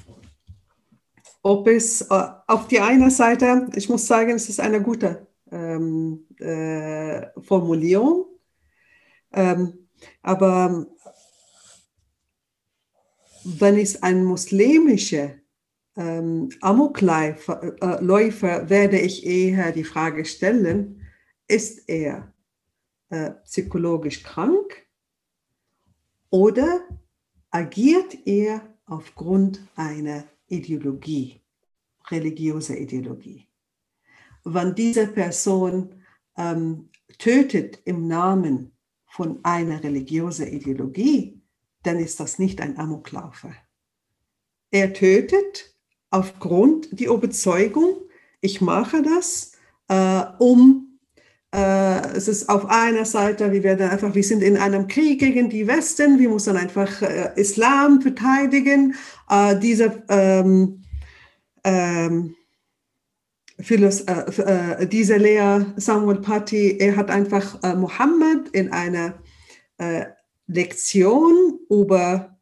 ob 1.42 1.68
es 1.68 2.02
äh, 2.02 2.30
auf 2.48 2.70
die 2.70 2.80
eine 2.80 3.12
Seite, 3.12 3.70
ich 3.76 3.90
muss 3.90 4.08
sagen, 4.08 4.32
es 4.32 4.48
ist 4.48 4.62
eine 4.62 4.82
gute 4.82 5.28
ähm, 5.52 6.26
äh, 6.40 7.28
Formulierung, 7.42 8.28
ähm, 9.34 9.90
aber 10.22 10.88
wenn 13.44 13.78
es 13.78 14.02
ein 14.02 14.24
muslimischer 14.24 15.36
ähm, 15.98 16.50
Amokläufer 16.62 17.64
äh, 17.82 18.70
werde 18.70 19.00
ich 19.00 19.26
eher 19.26 19.72
die 19.72 19.84
Frage 19.84 20.26
stellen, 20.26 21.02
ist 21.48 21.90
er 21.90 22.34
äh, 23.10 23.32
psychologisch 23.46 24.22
krank 24.24 24.86
oder 26.30 26.82
agiert 27.50 28.16
er 28.26 28.62
aufgrund 28.86 29.60
einer 29.76 30.24
Ideologie, 30.48 31.42
religiöser 32.12 32.78
Ideologie? 32.78 33.48
Wenn 34.44 34.76
diese 34.76 35.08
Person 35.08 36.04
ähm, 36.38 36.90
tötet 37.18 37.82
im 37.86 38.08
Namen 38.08 38.72
von 39.08 39.44
einer 39.44 39.84
religiösen 39.84 40.48
Ideologie, 40.48 41.42
dann 41.84 41.98
ist 41.98 42.20
das 42.20 42.38
nicht 42.38 42.62
ein 42.62 42.78
Amoklaufer. 42.78 43.54
Er 44.70 44.94
tötet 44.94 45.77
aufgrund 46.10 47.00
der 47.00 47.10
Überzeugung, 47.10 47.98
ich 48.42 48.62
mache 48.62 49.02
das, 49.02 49.54
äh, 49.90 50.24
um, 50.40 51.00
äh, 51.54 52.16
es 52.16 52.28
ist 52.28 52.50
auf 52.50 52.66
einer 52.70 53.06
Seite, 53.06 53.52
wir 53.52 53.64
werden 53.64 53.90
einfach, 53.90 54.14
wir 54.14 54.24
sind 54.24 54.44
in 54.44 54.58
einem 54.58 54.88
Krieg 54.88 55.20
gegen 55.20 55.50
die 55.50 55.68
Westen, 55.68 56.20
wir 56.20 56.30
müssen 56.30 56.58
einfach 56.58 57.02
äh, 57.02 57.32
Islam 57.36 58.02
verteidigen. 58.02 58.96
Äh, 59.30 59.58
diese 59.60 60.04
ähm, 60.10 60.84
ähm, 61.64 62.36
Philos 63.60 64.02
äh, 64.02 64.82
äh, 64.82 64.88
diese 64.88 65.18
Lehrer 65.18 65.74
Samuel 65.78 66.20
Patti, 66.20 66.78
er 66.78 66.96
hat 66.96 67.10
einfach 67.10 67.60
Mohammed 67.76 68.50
in 68.50 68.72
einer 68.72 69.16
Lektion 70.48 71.60
über 71.70 72.38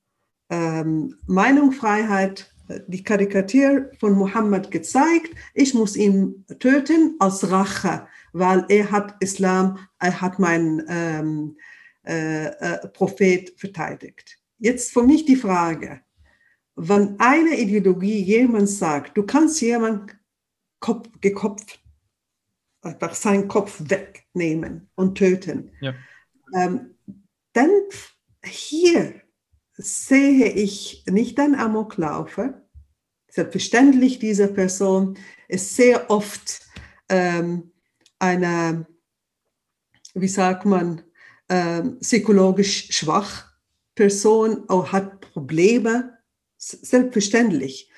ähm, 0.50 1.18
Meinungsfreiheit 1.28 2.55
die 2.88 3.04
Karikatur 3.04 3.92
von 4.00 4.14
Mohammed 4.14 4.72
gezeigt, 4.72 5.32
ich 5.54 5.74
muss 5.74 5.96
ihn 5.96 6.46
töten 6.60 7.16
als 7.20 7.50
Rache, 7.52 8.08
weil 8.34 8.66
er 8.70 8.92
hat 8.92 9.16
Islam, 9.20 9.80
er 10.00 10.22
hat 10.22 10.40
meinen 10.40 10.84
ähm, 10.88 11.58
äh, 12.06 12.48
äh, 12.48 12.88
Prophet 12.90 13.54
verteidigt. 13.58 14.38
Jetzt 14.58 14.94
für 14.94 15.04
mich 15.04 15.26
die 15.26 15.36
Frage, 15.36 16.02
wenn 16.76 17.20
eine 17.20 17.58
Ideologie 17.58 18.22
jemand 18.22 18.70
sagt, 18.70 19.18
du 19.18 19.24
kannst 19.24 19.62
jemand 19.62 20.18
Kopf, 20.80 21.10
gekopft, 21.22 21.82
einfach 22.82 23.16
seinen 23.16 23.48
Kopf 23.48 23.82
wegnehmen 23.86 24.90
und 24.96 25.18
töten, 25.18 25.72
ja. 25.80 25.94
ähm, 26.56 26.96
dann 27.54 27.72
hier 28.44 29.22
sehe 29.78 30.50
ich 30.52 31.04
nicht 31.10 31.40
ein 31.40 31.56
Amoklaufer. 31.56 32.62
Selbstverständlich, 33.30 34.20
diese 34.20 34.48
Person 34.48 35.18
ist 35.48 35.76
sehr 35.76 36.10
oft 36.10 36.62
ähm, 37.10 37.72
eine, 38.20 38.88
wie 40.14 40.28
sagt 40.28 40.66
man, 40.66 41.02
ähm, 41.50 42.00
psychologisch 42.00 42.88
schwach 42.92 43.52
Person 43.94 44.64
oder 44.66 44.92
hat 44.92 45.22
Probleme. 45.22 46.18
Selbstverständlich. 46.58 47.90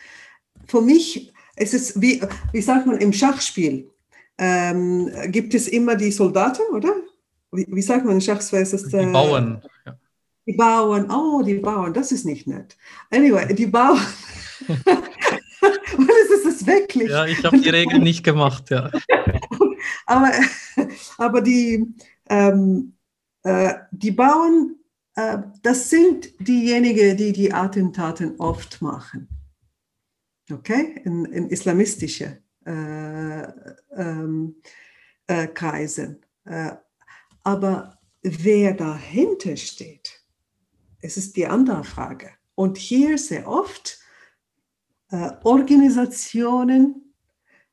Für 0.67 0.81
mich 0.81 1.31
ist 1.55 1.73
es 1.73 2.01
wie, 2.01 2.21
wie 2.51 2.61
sagt 2.61 2.85
man, 2.85 2.97
im 2.97 3.13
Schachspiel 3.13 3.89
ähm, 4.37 5.11
gibt 5.27 5.53
es 5.53 5.67
immer 5.67 5.95
die 5.95 6.11
Soldaten, 6.11 6.61
oder? 6.73 6.93
Wie, 7.51 7.65
wie 7.69 7.81
sagt 7.81 8.05
man 8.05 8.15
in 8.15 8.21
Schachspiel? 8.21 8.59
die 8.65 9.11
Bauern. 9.11 9.63
Die 10.47 10.53
Bauern, 10.53 11.11
oh, 11.11 11.41
die 11.43 11.55
Bauern, 11.55 11.93
das 11.93 12.13
ist 12.13 12.25
nicht 12.25 12.47
nett. 12.47 12.77
Anyway, 13.11 13.53
die 13.53 13.67
Bauern. 13.67 13.99
Was 15.59 16.29
ist 16.31 16.45
das 16.45 16.65
wirklich? 16.65 17.09
Ja, 17.09 17.25
ich 17.25 17.43
habe 17.43 17.59
die 17.59 17.69
Regeln 17.69 18.03
nicht 18.03 18.23
gemacht, 18.23 18.69
ja. 18.69 18.89
aber, 20.05 20.31
aber 21.17 21.41
die, 21.41 21.93
ähm, 22.29 22.93
äh, 23.43 23.73
die 23.91 24.11
Bauern, 24.11 24.75
äh, 25.15 25.39
das 25.63 25.89
sind 25.89 26.29
diejenigen, 26.39 27.17
die 27.17 27.33
die 27.33 27.51
Attentaten 27.51 28.39
oft 28.39 28.81
machen. 28.81 29.27
Okay? 30.49 31.01
In, 31.03 31.25
in 31.25 31.49
islamistische 31.49 32.41
äh, 32.65 33.43
ähm, 33.95 34.55
äh, 35.27 35.47
Kreisen. 35.47 36.25
Äh, 36.45 36.71
aber 37.43 37.97
wer 38.21 38.73
dahinter 38.73 39.57
steht, 39.57 40.21
es 41.07 41.15
ist 41.15 41.37
die 41.37 41.47
andere 41.47 41.83
Frage. 41.83 42.31
Und 42.55 42.77
hier 42.77 43.17
sehr 43.17 43.47
oft 43.47 43.99
äh, 45.09 45.31
Organisationen, 45.43 47.13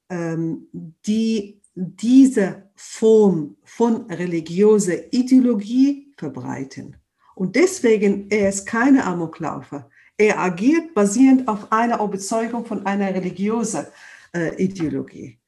ähm, 0.08 0.68
die 1.06 1.60
diese 1.74 2.70
Form 2.76 3.56
von 3.64 4.08
religiöser 4.10 5.12
Ideologie 5.12 6.12
verbreiten. 6.16 6.96
Und 7.34 7.56
deswegen 7.56 8.30
er 8.30 8.50
ist 8.50 8.66
keine 8.66 9.04
Amoklaufer. 9.04 9.90
Er 10.16 10.38
agiert 10.38 10.94
basierend 10.94 11.48
auf 11.48 11.72
einer 11.72 12.00
Überzeugung 12.00 12.64
von 12.64 12.86
einer 12.86 13.12
religiösen 13.12 13.86
äh, 14.32 14.54
Ideologie. 14.62 15.40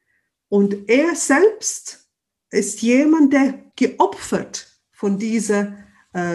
Und 0.48 0.88
er 0.88 1.14
selbst 1.14 2.08
ist 2.50 2.82
jemand, 2.82 3.32
der 3.32 3.62
geopfert 3.76 4.66
von 4.90 5.18
dieser 5.18 5.85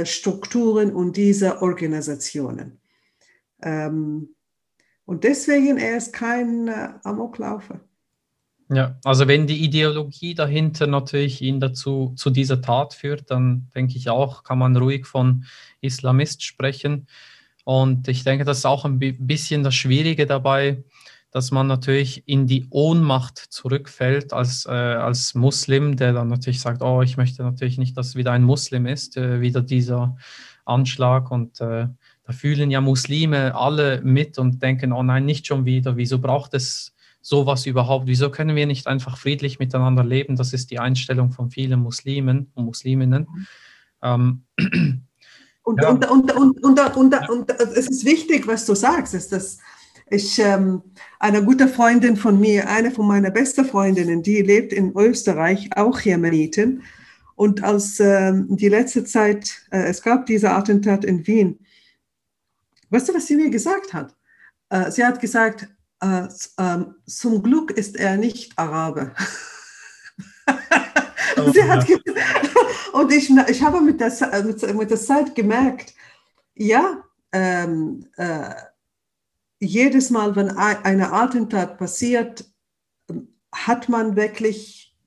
Strukturen 0.06 0.94
und 0.94 1.18
diese 1.18 1.62
Organisationen. 1.62 2.80
Ähm, 3.62 4.36
und 5.06 5.24
deswegen 5.24 5.78
er 5.78 5.98
ist 5.98 6.14
kein 6.14 6.68
äh, 6.68 6.90
Amoklaufer. 7.04 7.82
Ja, 8.70 8.98
also 9.04 9.28
wenn 9.28 9.48
die 9.48 9.66
Ideologie 9.66 10.34
dahinter 10.34 10.88
natürlich 10.88 11.42
ihn 11.42 11.60
dazu 11.60 12.14
zu 12.16 12.30
dieser 12.30 12.62
Tat 12.62 12.94
führt, 12.94 13.30
dann 13.30 13.70
denke 13.76 13.98
ich 13.98 14.10
auch, 14.10 14.44
kann 14.44 14.60
man 14.60 14.78
ruhig 14.78 15.06
von 15.06 15.44
Islamist 15.82 16.44
sprechen. 16.44 17.08
Und 17.66 18.08
ich 18.08 18.24
denke, 18.24 18.46
das 18.46 18.60
ist 18.60 18.66
auch 18.66 18.86
ein 18.86 18.98
bisschen 19.00 19.64
das 19.64 19.76
Schwierige 19.76 20.26
dabei, 20.26 20.84
dass 21.32 21.52
man 21.52 21.68
natürlich 21.68 22.28
in 22.28 22.46
die 22.46 22.68
Ohnmacht 22.70 23.38
zurückfällt 23.38 24.34
als, 24.34 24.66
äh, 24.66 24.70
als 24.70 25.34
Muslim, 25.34 25.96
der 25.96 26.12
dann 26.12 26.28
natürlich 26.28 26.60
sagt, 26.60 26.82
oh, 26.82 27.02
ich 27.02 27.16
möchte 27.16 27.42
natürlich 27.42 27.78
nicht, 27.78 27.96
dass 27.96 28.16
wieder 28.16 28.34
ein 28.34 28.44
Muslim 28.44 28.86
ist, 28.86 29.16
äh, 29.16 29.40
wieder 29.40 29.62
dieser 29.62 30.18
Anschlag. 30.66 31.32
Und 31.32 31.62
äh, 31.62 31.88
da 32.24 32.34
fühlen 32.34 32.70
ja 32.70 32.82
Muslime 32.82 33.56
alle 33.56 34.02
mit 34.02 34.38
und 34.38 34.62
denken, 34.62 34.92
oh 34.92 35.04
nein, 35.04 35.26
nicht 35.26 35.48
schon 35.48 35.64
wieder, 35.64 35.96
wieso 35.96 36.20
braucht 36.20 36.54
es 36.54 36.94
sowas 37.22 37.66
überhaupt? 37.66 38.08
Wieso 38.08 38.30
können 38.30 38.56
wir 38.56 38.68
nicht 38.68 38.88
einfach 38.88 39.18
friedlich 39.18 39.58
miteinander 39.58 40.04
leben? 40.04 40.36
Das 40.36 40.52
ist 40.52 40.70
die 40.70 40.80
Einstellung 40.80 41.32
von 41.32 41.50
vielen 41.50 41.80
Muslimen 41.80 42.52
und 42.56 42.66
Musliminnen. 42.66 43.28
Mhm. 43.32 43.48
Ähm, 44.02 44.44
und, 45.64 45.82
ja. 45.82 45.90
und, 45.90 46.10
und, 46.10 46.32
und, 46.34 46.64
und, 46.64 46.80
und, 46.98 47.14
ja. 47.14 47.30
und, 47.30 47.52
es 47.52 47.88
ist 47.88 48.04
wichtig, 48.04 48.48
was 48.48 48.66
du 48.66 48.76
sagst, 48.76 49.14
ist, 49.14 49.32
dass 49.32 49.60
ich, 50.12 50.40
ähm, 50.40 50.82
eine 51.20 51.44
gute 51.44 51.70
Freundin 51.70 52.18
von 52.18 52.40
mir, 52.40 52.68
eine 52.68 52.92
von 52.92 53.08
meiner 53.08 53.32
besten 53.32 53.64
Freundinnen, 53.64 54.22
die 54.22 54.42
lebt 54.42 54.74
in 54.74 54.94
Österreich, 54.96 55.70
auch 55.76 56.00
Jemenitin. 56.02 56.84
Und 57.36 57.64
als 57.64 58.00
ähm, 58.02 58.46
die 58.50 58.68
letzte 58.68 59.06
Zeit, 59.06 59.66
äh, 59.72 59.84
es 59.84 60.02
gab 60.02 60.26
diese 60.26 60.52
Attentat 60.52 61.06
in 61.06 61.26
Wien, 61.26 61.60
weißt 62.90 63.08
du, 63.08 63.14
was 63.14 63.28
sie 63.28 63.38
mir 63.38 63.50
gesagt 63.50 63.94
hat? 63.94 64.14
Äh, 64.70 64.92
sie 64.92 65.06
hat 65.06 65.22
gesagt, 65.22 65.70
äh, 66.02 66.28
ähm, 66.58 66.96
zum 67.06 67.42
Glück 67.42 67.72
ist 67.72 67.96
er 67.96 68.18
nicht 68.18 68.52
Araber. 68.58 69.14
Oh, 71.38 71.52
sie 71.54 71.64
hat 71.64 71.88
und 72.94 73.14
ich, 73.14 73.30
ich 73.48 73.64
habe 73.64 73.80
mit 73.80 74.02
der, 74.02 74.44
mit, 74.44 74.76
mit 74.76 74.90
der 74.92 75.00
Zeit 75.00 75.34
gemerkt, 75.36 75.94
ja, 76.54 77.02
ähm, 77.32 78.06
äh, 78.18 78.50
jedes 79.62 80.10
Mal, 80.10 80.36
wenn 80.36 80.50
eine 80.50 81.14
Attentat 81.14 81.78
passiert, 81.78 82.46
hat 83.54 83.90
man 83.90 84.16
wirklich, 84.16 84.98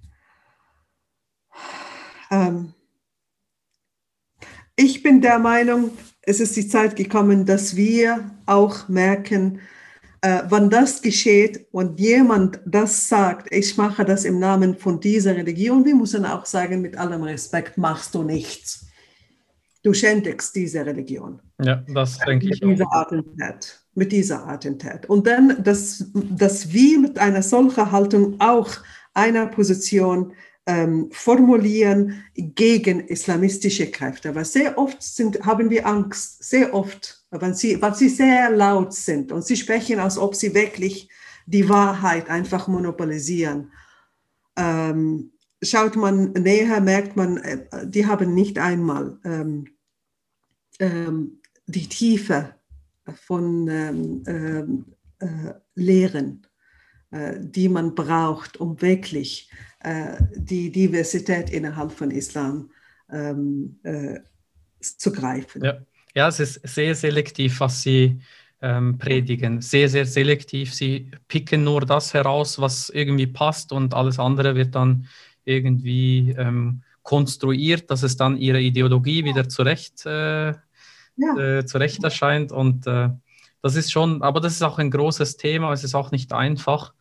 ähm, 2.30 2.72
ich 4.76 5.02
bin 5.02 5.20
der 5.20 5.38
Meinung, 5.38 5.90
es 6.22 6.40
ist 6.40 6.56
die 6.56 6.68
Zeit 6.68 6.96
gekommen, 6.96 7.46
dass 7.46 7.74
wir 7.74 8.30
auch 8.46 8.88
merken, 8.88 9.60
äh, 10.20 10.42
wann 10.48 10.70
das 10.70 11.02
geschieht 11.02 11.66
und 11.72 11.98
jemand 12.00 12.60
das 12.64 13.08
sagt, 13.08 13.52
ich 13.52 13.76
mache 13.76 14.04
das 14.04 14.24
im 14.24 14.38
Namen 14.38 14.76
von 14.76 15.00
dieser 15.00 15.36
Religion, 15.36 15.84
wir 15.84 15.94
müssen 15.94 16.24
auch 16.24 16.46
sagen, 16.46 16.80
mit 16.80 16.96
allem 16.96 17.22
Respekt 17.24 17.76
machst 17.76 18.14
du 18.14 18.22
nichts. 18.22 18.86
Du 19.82 19.92
schändigst 19.92 20.54
diese 20.54 20.86
Religion. 20.86 21.42
Ja, 21.62 21.84
das 21.88 22.18
denke 22.18 22.48
ich 22.48 22.60
dieser 22.60 22.86
auch. 22.86 23.02
Attentat, 23.02 23.83
mit 23.94 24.12
dieser 24.12 24.46
Attentat. 24.46 25.06
Und 25.06 25.26
dann, 25.26 25.62
dass, 25.62 26.06
dass 26.12 26.72
wir 26.72 26.98
mit 26.98 27.18
einer 27.18 27.42
solchen 27.42 27.90
Haltung 27.92 28.36
auch 28.40 28.70
einer 29.14 29.46
Position 29.46 30.32
ähm, 30.66 31.08
formulieren 31.12 32.24
gegen 32.34 33.00
islamistische 33.00 33.90
Kräfte. 33.90 34.34
Weil 34.34 34.44
sehr 34.44 34.78
oft 34.78 35.02
sind, 35.02 35.44
haben 35.44 35.70
wir 35.70 35.86
Angst, 35.86 36.42
sehr 36.42 36.74
oft, 36.74 37.24
weil 37.30 37.54
sie, 37.54 37.80
weil 37.80 37.94
sie 37.94 38.08
sehr 38.08 38.50
laut 38.50 38.94
sind 38.94 39.30
und 39.30 39.44
sie 39.44 39.56
sprechen, 39.56 39.98
als 39.98 40.18
ob 40.18 40.34
sie 40.34 40.54
wirklich 40.54 41.08
die 41.46 41.68
Wahrheit 41.68 42.30
einfach 42.30 42.68
monopolisieren. 42.68 43.72
Ähm, 44.56 45.32
schaut 45.62 45.96
man 45.96 46.32
näher, 46.32 46.80
merkt 46.80 47.16
man, 47.16 47.36
äh, 47.38 47.66
die 47.84 48.06
haben 48.06 48.34
nicht 48.34 48.58
einmal 48.58 49.18
ähm, 49.24 49.66
ähm, 50.78 51.40
die 51.66 51.88
Tiefe 51.88 52.54
von 53.12 53.68
ähm, 53.68 54.22
ähm, 54.26 54.84
äh, 55.18 55.54
Lehren, 55.74 56.46
äh, 57.10 57.34
die 57.40 57.68
man 57.68 57.94
braucht, 57.94 58.56
um 58.56 58.80
wirklich 58.80 59.50
äh, 59.80 60.16
die 60.34 60.70
Diversität 60.70 61.50
innerhalb 61.50 61.92
von 61.92 62.10
Islam 62.10 62.70
ähm, 63.10 63.78
äh, 63.82 64.20
zu 64.80 65.12
greifen. 65.12 65.64
Ja. 65.64 65.78
ja, 66.14 66.28
es 66.28 66.40
ist 66.40 66.60
sehr 66.66 66.94
selektiv, 66.94 67.60
was 67.60 67.82
Sie 67.82 68.20
ähm, 68.62 68.98
predigen. 68.98 69.60
Sehr, 69.60 69.88
sehr 69.88 70.06
selektiv. 70.06 70.72
Sie 70.72 71.10
picken 71.28 71.64
nur 71.64 71.82
das 71.82 72.14
heraus, 72.14 72.58
was 72.58 72.88
irgendwie 72.88 73.26
passt 73.26 73.72
und 73.72 73.94
alles 73.94 74.18
andere 74.18 74.54
wird 74.54 74.74
dann 74.74 75.06
irgendwie 75.44 76.34
ähm, 76.38 76.82
konstruiert, 77.02 77.90
dass 77.90 78.02
es 78.02 78.16
dann 78.16 78.38
ihre 78.38 78.60
Ideologie 78.60 79.24
wieder 79.24 79.48
zurecht 79.48 80.06
äh, 80.06 80.54
ja. 81.16 81.58
äh, 81.58 81.66
zurecht 81.66 82.02
erscheint. 82.04 82.52
Und 82.52 82.86
äh, 82.86 83.10
das 83.62 83.76
ist 83.76 83.92
schon, 83.92 84.22
aber 84.22 84.40
das 84.40 84.54
ist 84.54 84.62
auch 84.62 84.78
ein 84.78 84.90
großes 84.90 85.36
Thema, 85.36 85.72
es 85.72 85.84
ist 85.84 85.94
auch 85.94 86.10
nicht 86.10 86.32
einfach, 86.32 86.92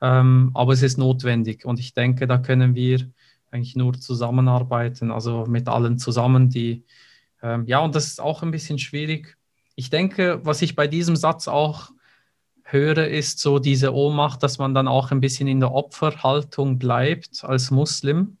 ähm, 0.00 0.50
aber 0.54 0.72
es 0.72 0.82
ist 0.82 0.98
notwendig. 0.98 1.64
Und 1.64 1.78
ich 1.78 1.94
denke, 1.94 2.26
da 2.26 2.38
können 2.38 2.74
wir 2.74 3.10
eigentlich 3.50 3.76
nur 3.76 3.94
zusammenarbeiten, 3.94 5.10
also 5.10 5.44
mit 5.46 5.68
allen 5.68 5.98
zusammen, 5.98 6.48
die, 6.48 6.84
ähm, 7.42 7.64
ja, 7.66 7.80
und 7.80 7.94
das 7.94 8.06
ist 8.06 8.20
auch 8.20 8.42
ein 8.42 8.50
bisschen 8.50 8.78
schwierig. 8.78 9.36
Ich 9.74 9.90
denke, 9.90 10.40
was 10.42 10.62
ich 10.62 10.74
bei 10.74 10.86
diesem 10.86 11.16
Satz 11.16 11.48
auch 11.48 11.90
höre, 12.62 13.06
ist 13.08 13.38
so 13.38 13.58
diese 13.58 13.94
Ohnmacht, 13.94 14.42
dass 14.42 14.58
man 14.58 14.74
dann 14.74 14.88
auch 14.88 15.10
ein 15.10 15.20
bisschen 15.20 15.48
in 15.48 15.60
der 15.60 15.72
Opferhaltung 15.72 16.78
bleibt 16.78 17.44
als 17.44 17.70
Muslim. 17.70 18.38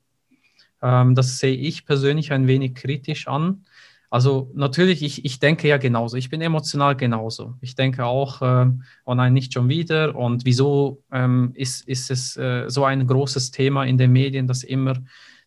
Ähm, 0.82 1.14
das 1.14 1.38
sehe 1.38 1.56
ich 1.56 1.86
persönlich 1.86 2.32
ein 2.32 2.46
wenig 2.46 2.74
kritisch 2.74 3.28
an. 3.28 3.64
Also 4.10 4.50
natürlich, 4.54 5.02
ich, 5.02 5.24
ich 5.24 5.38
denke 5.38 5.68
ja 5.68 5.78
genauso. 5.78 6.16
Ich 6.16 6.30
bin 6.30 6.40
emotional 6.40 6.96
genauso. 6.96 7.54
Ich 7.60 7.74
denke 7.74 8.04
auch, 8.04 8.40
äh, 8.40 8.70
oh 9.04 9.14
nein, 9.14 9.32
nicht 9.32 9.52
schon 9.52 9.68
wieder. 9.68 10.14
Und 10.14 10.44
wieso 10.44 11.02
ähm, 11.12 11.52
ist, 11.54 11.86
ist 11.88 12.10
es 12.10 12.36
äh, 12.36 12.68
so 12.68 12.84
ein 12.84 13.06
großes 13.06 13.50
Thema 13.50 13.84
in 13.84 13.98
den 13.98 14.12
Medien, 14.12 14.46
dass 14.46 14.62
immer 14.62 14.94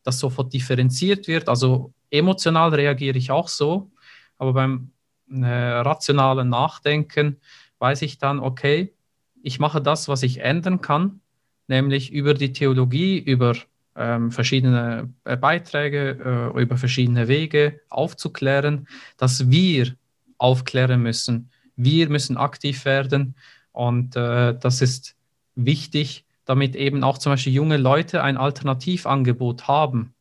das 0.03 0.19
sofort 0.19 0.53
differenziert 0.53 1.27
wird? 1.27 1.47
Also 1.47 1.93
emotional 2.11 2.73
reagiere 2.73 3.17
ich 3.17 3.31
auch 3.31 3.47
so, 3.47 3.91
aber 4.37 4.53
beim 4.53 4.91
äh, 5.31 5.45
rationalen 5.45 6.49
Nachdenken 6.49 7.37
weiß 7.79 8.01
ich 8.01 8.17
dann, 8.17 8.39
okay, 8.39 8.93
ich 9.41 9.59
mache 9.59 9.81
das, 9.81 10.07
was 10.07 10.23
ich 10.23 10.39
ändern 10.39 10.81
kann, 10.81 11.21
nämlich 11.67 12.11
über 12.11 12.33
die 12.33 12.51
Theologie, 12.51 13.17
über 13.19 13.55
ähm, 13.99 14.31
verschiedene 14.31 15.13
äh, 15.25 15.35
Beiträge 15.37 16.51
äh, 16.55 16.61
über 16.61 16.77
verschiedene 16.77 17.27
Wege 17.27 17.81
aufzuklären, 17.89 18.87
dass 19.17 19.51
wir 19.51 19.93
aufklären 20.37 21.01
müssen. 21.01 21.51
Wir 21.75 22.09
müssen 22.09 22.37
aktiv 22.37 22.85
werden 22.85 23.35
und 23.73 24.15
äh, 24.15 24.57
das 24.57 24.81
ist 24.81 25.15
wichtig, 25.55 26.25
damit 26.45 26.75
eben 26.75 27.03
auch 27.03 27.17
zum 27.17 27.33
Beispiel 27.33 27.53
junge 27.53 27.77
Leute 27.77 28.23
ein 28.23 28.37
Alternativangebot 28.37 29.67
haben. 29.67 30.13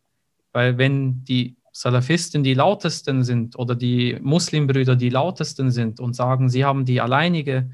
Weil 0.52 0.76
wenn 0.76 1.24
die 1.24 1.56
Salafisten 1.72 2.42
die 2.42 2.54
lautesten 2.54 3.22
sind 3.22 3.56
oder 3.56 3.76
die 3.76 4.18
Muslimbrüder 4.20 4.96
die 4.96 5.10
lautesten 5.10 5.70
sind 5.70 6.00
und 6.00 6.14
sagen, 6.14 6.48
sie 6.48 6.64
haben 6.64 6.84
die 6.84 7.00
alleinige 7.00 7.70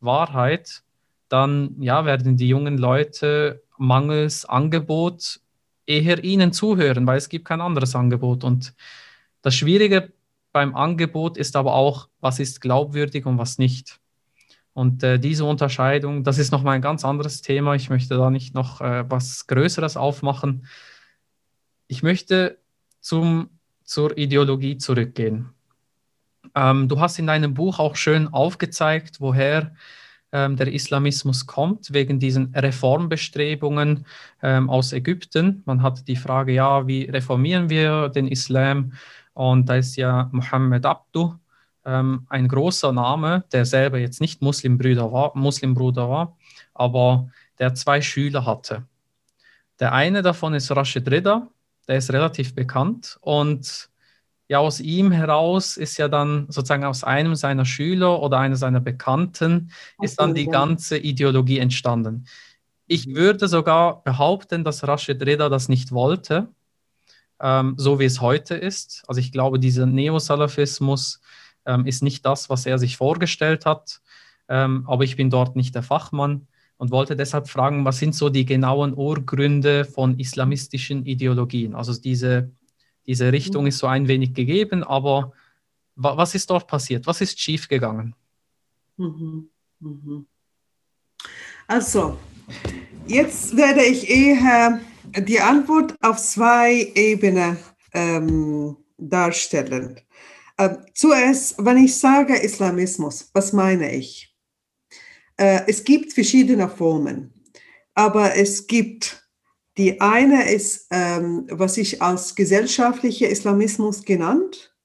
Wahrheit, 0.00 0.82
dann 1.28 1.76
ja, 1.80 2.04
werden 2.04 2.36
die 2.36 2.48
jungen 2.48 2.78
Leute 2.78 3.62
mangels 3.78 4.44
Angebot 4.44 5.40
eher 5.86 6.22
ihnen 6.24 6.52
zuhören, 6.52 7.06
weil 7.06 7.18
es 7.18 7.28
gibt 7.28 7.44
kein 7.44 7.60
anderes 7.60 7.94
Angebot. 7.94 8.44
Und 8.44 8.74
das 9.42 9.54
Schwierige 9.54 10.12
beim 10.52 10.74
Angebot 10.74 11.36
ist 11.36 11.54
aber 11.56 11.74
auch, 11.74 12.08
was 12.20 12.38
ist 12.38 12.60
glaubwürdig 12.60 13.26
und 13.26 13.38
was 13.38 13.58
nicht. 13.58 14.00
Und 14.72 15.02
äh, 15.02 15.18
diese 15.18 15.44
Unterscheidung, 15.44 16.24
das 16.24 16.38
ist 16.38 16.50
nochmal 16.50 16.74
ein 16.74 16.82
ganz 16.82 17.04
anderes 17.04 17.40
Thema. 17.40 17.74
Ich 17.74 17.88
möchte 17.88 18.16
da 18.16 18.30
nicht 18.30 18.54
noch 18.54 18.80
äh, 18.80 19.08
was 19.08 19.46
Größeres 19.46 19.96
aufmachen. 19.96 20.66
Ich 21.86 22.02
möchte 22.02 22.58
zum, 23.00 23.48
zur 23.84 24.18
Ideologie 24.18 24.76
zurückgehen. 24.76 25.50
Ähm, 26.54 26.88
du 26.88 27.00
hast 27.00 27.18
in 27.18 27.26
deinem 27.26 27.54
Buch 27.54 27.78
auch 27.78 27.96
schön 27.96 28.28
aufgezeigt, 28.28 29.20
woher 29.20 29.74
der 30.36 30.72
Islamismus 30.72 31.46
kommt, 31.46 31.92
wegen 31.92 32.18
diesen 32.20 32.54
Reformbestrebungen 32.54 34.04
ähm, 34.42 34.68
aus 34.68 34.92
Ägypten. 34.92 35.62
Man 35.64 35.82
hat 35.82 36.06
die 36.08 36.16
Frage, 36.16 36.52
ja, 36.52 36.86
wie 36.86 37.04
reformieren 37.04 37.70
wir 37.70 38.08
den 38.08 38.28
Islam? 38.28 38.92
Und 39.34 39.68
da 39.68 39.76
ist 39.76 39.96
ja 39.96 40.28
Muhammad 40.32 40.84
Abdu 40.84 41.34
ähm, 41.86 42.26
ein 42.28 42.48
großer 42.48 42.92
Name, 42.92 43.44
der 43.52 43.64
selber 43.64 43.98
jetzt 43.98 44.20
nicht 44.20 44.42
Muslimbruder 44.42 45.10
war, 45.12 45.32
Muslimbruder 45.34 46.08
war, 46.08 46.36
aber 46.74 47.28
der 47.58 47.74
zwei 47.74 48.02
Schüler 48.02 48.44
hatte. 48.44 48.84
Der 49.78 49.92
eine 49.92 50.22
davon 50.22 50.54
ist 50.54 50.70
Rashid 50.70 51.10
Rida, 51.10 51.48
der 51.86 51.96
ist 51.96 52.12
relativ 52.12 52.54
bekannt 52.54 53.18
und 53.20 53.88
ja, 54.48 54.58
aus 54.58 54.80
ihm 54.80 55.10
heraus 55.10 55.76
ist 55.76 55.96
ja 55.96 56.08
dann 56.08 56.46
sozusagen 56.48 56.84
aus 56.84 57.02
einem 57.02 57.34
seiner 57.34 57.64
Schüler 57.64 58.22
oder 58.22 58.38
einer 58.38 58.56
seiner 58.56 58.80
Bekannten 58.80 59.72
ist 60.00 60.20
dann 60.20 60.34
die 60.34 60.46
ganze 60.46 60.98
Ideologie 60.98 61.58
entstanden. 61.58 62.26
Ich 62.86 63.06
mhm. 63.06 63.16
würde 63.16 63.48
sogar 63.48 64.04
behaupten, 64.04 64.62
dass 64.62 64.86
Rashid 64.86 65.24
Reda 65.24 65.48
das 65.48 65.68
nicht 65.68 65.90
wollte, 65.90 66.48
ähm, 67.40 67.74
so 67.76 67.98
wie 67.98 68.04
es 68.04 68.20
heute 68.20 68.54
ist. 68.54 69.02
Also 69.08 69.20
ich 69.20 69.32
glaube, 69.32 69.58
dieser 69.58 69.86
Neosalafismus 69.86 71.20
ähm, 71.64 71.84
ist 71.84 72.04
nicht 72.04 72.24
das, 72.24 72.48
was 72.48 72.66
er 72.66 72.78
sich 72.78 72.96
vorgestellt 72.96 73.66
hat, 73.66 74.00
ähm, 74.48 74.84
aber 74.86 75.02
ich 75.02 75.16
bin 75.16 75.28
dort 75.28 75.56
nicht 75.56 75.74
der 75.74 75.82
Fachmann 75.82 76.46
und 76.76 76.92
wollte 76.92 77.16
deshalb 77.16 77.48
fragen, 77.48 77.84
was 77.84 77.98
sind 77.98 78.14
so 78.14 78.28
die 78.28 78.44
genauen 78.44 78.94
Urgründe 78.94 79.84
von 79.84 80.20
islamistischen 80.20 81.04
Ideologien? 81.04 81.74
Also 81.74 82.00
diese 82.00 82.52
diese 83.06 83.32
Richtung 83.32 83.62
mhm. 83.62 83.68
ist 83.68 83.78
so 83.78 83.86
ein 83.86 84.08
wenig 84.08 84.34
gegeben, 84.34 84.82
aber 84.82 85.32
wa 85.94 86.16
was 86.16 86.34
ist 86.34 86.50
dort 86.50 86.66
passiert? 86.66 87.06
Was 87.06 87.20
ist 87.20 87.40
schiefgegangen? 87.40 88.14
Mhm. 88.96 89.48
Mhm. 89.80 90.26
Also, 91.66 92.18
jetzt 93.06 93.56
werde 93.56 93.84
ich 93.84 94.08
eher 94.08 94.80
die 95.18 95.40
Antwort 95.40 95.94
auf 96.02 96.18
zwei 96.18 96.92
Ebenen 96.94 97.56
ähm, 97.92 98.76
darstellen. 98.98 100.00
Ähm, 100.58 100.78
zuerst, 100.94 101.56
wenn 101.58 101.78
ich 101.78 101.98
sage 101.98 102.36
Islamismus, 102.36 103.30
was 103.34 103.52
meine 103.52 103.94
ich? 103.94 104.34
Äh, 105.36 105.62
es 105.66 105.84
gibt 105.84 106.12
verschiedene 106.12 106.68
Formen, 106.68 107.32
aber 107.94 108.36
es 108.36 108.66
gibt 108.66 109.25
die 109.78 110.00
eine 110.00 110.50
ist, 110.50 110.88
ähm, 110.90 111.46
was 111.50 111.76
ich 111.76 112.02
als 112.02 112.34
gesellschaftlicher 112.34 113.28
Islamismus 113.28 114.04
genannt, 114.04 114.76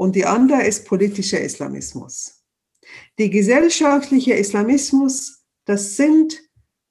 und 0.00 0.16
die 0.16 0.24
andere 0.24 0.62
ist 0.62 0.86
politischer 0.86 1.42
Islamismus. 1.42 2.42
Die 3.18 3.28
gesellschaftliche 3.28 4.32
Islamismus, 4.32 5.44
das 5.66 5.98
sind 5.98 6.40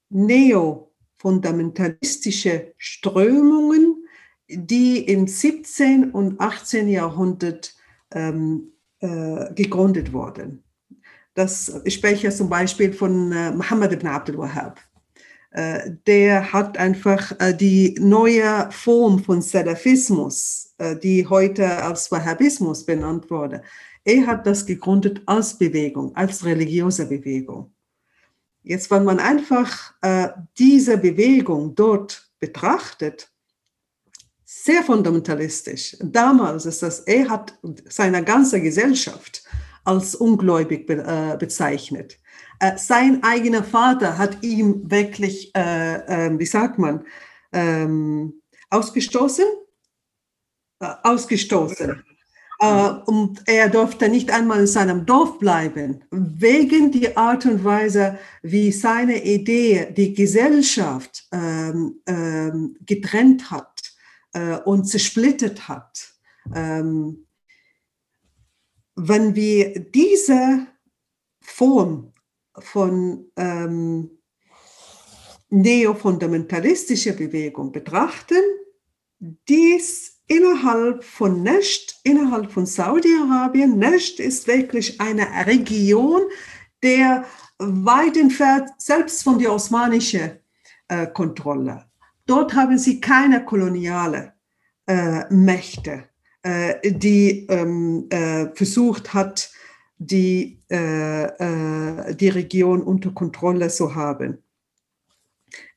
neofundamentalistische 0.10 2.76
Strömungen, 2.78 4.06
die 4.48 5.04
im 5.06 5.28
17. 5.28 6.12
und 6.12 6.40
18. 6.40 6.88
Jahrhundert 6.88 7.76
ähm, 8.12 8.74
äh, 9.00 9.56
gegründet 9.56 10.14
wurden. 10.14 10.64
Das, 11.34 11.82
ich 11.86 11.96
spreche 11.96 12.30
zum 12.30 12.48
Beispiel 12.48 12.94
von 12.94 13.32
äh, 13.32 13.52
Muhammad 13.52 13.92
ibn 13.94 14.06
Abdul 14.06 14.38
Wahhab. 14.38 14.80
Äh, 15.52 15.92
der 16.06 16.54
hat 16.54 16.78
einfach 16.78 17.34
äh, 17.40 17.54
die 17.56 17.96
neue 18.00 18.70
Form 18.72 19.24
von 19.24 19.42
Salafismus, 19.42 20.76
äh, 20.78 20.96
die 20.96 21.26
heute 21.26 21.84
als 21.84 22.12
Wahhabismus 22.12 22.86
benannt 22.86 23.32
wurde, 23.32 23.64
er 24.06 24.28
hat 24.28 24.46
das 24.46 24.66
gegründet 24.66 25.22
als 25.26 25.58
Bewegung, 25.58 26.16
als 26.16 26.46
religiöse 26.46 27.06
Bewegung. 27.08 27.74
Jetzt, 28.64 28.92
wenn 28.92 29.04
man 29.04 29.20
einfach 29.20 29.94
diese 30.58 30.98
Bewegung 30.98 31.76
dort 31.76 32.30
betrachtet, 32.40 33.30
sehr 34.46 34.84
fundamentalistisch. 34.84 35.98
Damals 36.02 36.66
ist 36.66 36.82
das, 36.82 37.02
er 37.02 37.30
hat 37.30 37.58
seine 37.88 38.24
ganze 38.24 38.62
Gesellschaft 38.62 39.44
als 39.84 40.16
ungläubig 40.16 40.88
bezeichnet. 40.88 42.20
Äh, 42.60 42.78
sein 42.78 43.24
eigener 43.24 43.64
Vater 43.64 44.18
hat 44.18 44.44
ihn 44.44 44.90
wirklich, 44.92 45.56
äh, 45.56 46.28
äh, 46.28 46.38
wie 46.40 46.46
sagt 46.46 46.78
man, 46.78 47.06
ähm, 47.54 48.42
ausgestoßen? 48.70 49.46
Äh, 50.82 50.94
ausgestoßen. 51.04 52.04
Äh, 52.60 52.90
und 53.06 53.42
er 53.46 53.70
durfte 53.70 54.10
nicht 54.10 54.32
einmal 54.32 54.60
in 54.60 54.68
seinem 54.68 55.06
Dorf 55.06 55.40
bleiben, 55.40 56.04
wegen 56.12 56.92
der 56.92 57.18
Art 57.18 57.46
und 57.46 57.64
Weise, 57.64 58.20
wie 58.44 58.74
seine 58.74 59.24
Idee 59.24 59.94
die 59.96 60.14
Gesellschaft 60.14 61.28
ähm, 61.32 62.02
ähm, 62.06 62.76
getrennt 62.86 63.50
hat 63.50 63.84
und 64.66 64.86
zersplittert 64.86 65.68
hat. 65.68 66.14
Ähm, 66.54 67.26
wenn 68.96 69.34
wir 69.34 69.80
diese 69.80 70.68
Form 71.42 72.14
von 72.64 73.32
ähm, 73.36 74.10
neofundamentalistischer 75.50 77.14
Bewegung 77.14 77.72
betrachten, 77.72 78.42
dies 79.48 80.22
innerhalb 80.28 81.04
von 81.04 81.42
Nesht, 81.44 82.00
innerhalb 82.04 82.52
von 82.52 82.66
Saudi-Arabien. 82.66 83.78
Nesht 83.78 84.20
ist 84.20 84.48
wirklich 84.48 85.02
eine 85.02 85.26
Region, 85.46 86.22
der 86.84 87.26
weit 87.58 88.16
entfernt, 88.16 88.70
selbst 88.78 89.24
von 89.24 89.40
der 89.40 89.52
osmanischen 89.52 90.40
äh, 90.88 91.08
Kontrolle. 91.08 91.86
Dort 92.26 92.54
haben 92.54 92.78
sie 92.78 93.02
keine 93.02 93.44
koloniale 93.44 94.34
äh, 94.86 95.26
Mächte, 95.34 96.06
äh, 96.44 96.92
die 96.92 97.48
ähm, 97.50 98.08
äh, 98.12 98.48
versucht 98.54 99.14
hat, 99.14 99.52
die, 100.00 100.64
äh, 100.72 101.26
äh, 101.26 102.16
die 102.16 102.30
Region 102.30 102.82
unter 102.82 103.12
Kontrolle 103.12 103.70
zu 103.70 103.94
haben. 103.94 104.42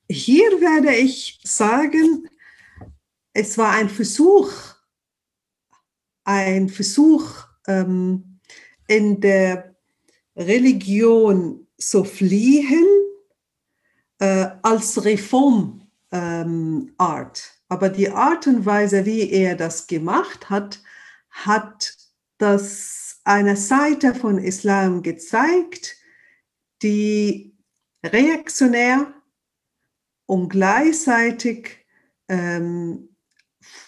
Hier 0.08 0.60
werde 0.60 0.94
ich 0.94 1.40
sagen, 1.42 2.28
es 3.32 3.58
war 3.58 3.72
ein 3.72 3.88
Versuch, 3.88 4.52
ein 6.24 6.68
Versuch 6.68 7.46
ähm, 7.66 8.38
in 8.86 9.20
der 9.20 9.74
Religion 10.36 11.66
zu 11.76 12.04
fliehen 12.04 12.86
äh, 14.18 14.48
als 14.62 15.04
Reformart. 15.04 15.80
Ähm, 16.12 16.92
Aber 16.98 17.88
die 17.88 18.10
Art 18.10 18.46
und 18.46 18.64
Weise, 18.66 19.04
wie 19.04 19.30
er 19.30 19.56
das 19.56 19.86
gemacht 19.86 20.48
hat, 20.48 20.80
hat 21.30 21.96
das 22.38 23.01
eine 23.24 23.56
Seite 23.56 24.14
von 24.14 24.38
Islam 24.38 25.02
gezeigt, 25.02 25.96
die 26.82 27.56
reaktionär 28.04 29.12
und 30.26 30.48
gleichzeitig 30.48 31.86
ähm, 32.28 33.16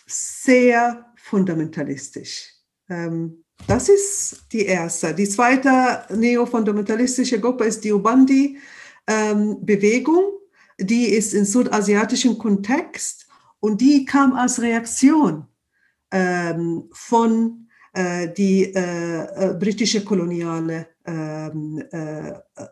sehr 0.07 1.13
fundamentalistisch. 1.17 2.53
Ähm, 2.89 3.45
das 3.67 3.89
ist 3.89 4.45
die 4.53 4.67
erste. 4.67 5.13
Die 5.15 5.29
zweite 5.29 6.05
neofundamentalistische 6.15 7.41
Gruppe 7.41 7.65
ist 7.65 7.83
die 7.85 7.93
Ubandi-Bewegung. 7.93 10.25
Ähm, 10.25 10.33
die 10.79 11.07
ist 11.07 11.35
im 11.35 11.45
südasiatischen 11.45 12.37
Kontext 12.37 13.29
und 13.61 13.81
die 13.81 14.05
kam 14.05 14.33
als 14.35 14.61
Reaktion 14.61 15.47
ähm, 16.11 16.89
von 16.93 17.64
die 17.97 18.75
äh, 18.75 19.51
äh, 19.51 19.55
britische 19.55 20.05
koloniale 20.05 20.89
ähm, 21.07 21.83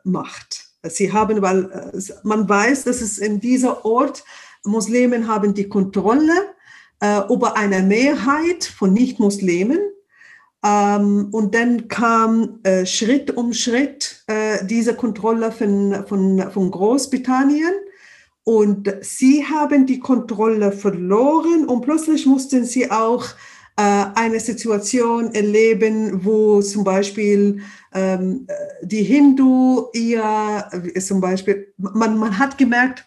Macht. 0.05 0.67
Sie 0.85 1.13
haben, 1.13 1.41
weil 1.41 1.93
man 2.25 2.49
weiß, 2.49 2.85
dass 2.85 3.01
es 3.01 3.19
in 3.19 3.39
dieser 3.39 3.85
Ort 3.85 4.25
Muslimen 4.65 5.29
haben 5.29 5.55
die 5.55 5.69
Kontrolle 5.69 6.33
über 7.29 7.57
eine 7.57 7.83
Mehrheit 7.83 8.65
von 8.65 8.93
Nicht-Muslimen. 8.93 9.79
Ähm, 10.65 11.29
und 11.31 11.55
dann 11.55 11.89
kam 11.89 12.61
Schritt 12.85 13.37
um 13.37 13.53
Schritt 13.53 14.25
diese 14.65 14.95
Kontrolle 14.95 15.53
von, 15.53 16.05
von, 16.07 16.51
von 16.51 16.71
Großbritannien. 16.71 17.75
Und 18.45 18.93
sie 19.03 19.45
haben 19.45 19.87
die 19.87 20.01
Kontrolle 20.01 20.73
verloren 20.73 21.67
und 21.67 21.83
plötzlich 21.83 22.27
mussten 22.27 22.65
sie 22.65 22.91
auch 22.91 23.25
äh, 23.25 23.52
eine 23.77 24.39
Situation 24.39 25.35
erleben, 25.35 26.25
wo 26.25 26.61
zum 26.61 26.85
Beispiel 26.85 27.63
ähm, 27.95 28.47
die 28.83 29.03
Hindu 29.03 29.87
ihr, 29.93 30.69
äh, 30.73 31.01
zum 31.01 31.21
Beispiel, 31.21 31.73
man, 31.79 32.19
man 32.19 32.39
hat 32.39 32.59
gemerkt, 32.59 33.07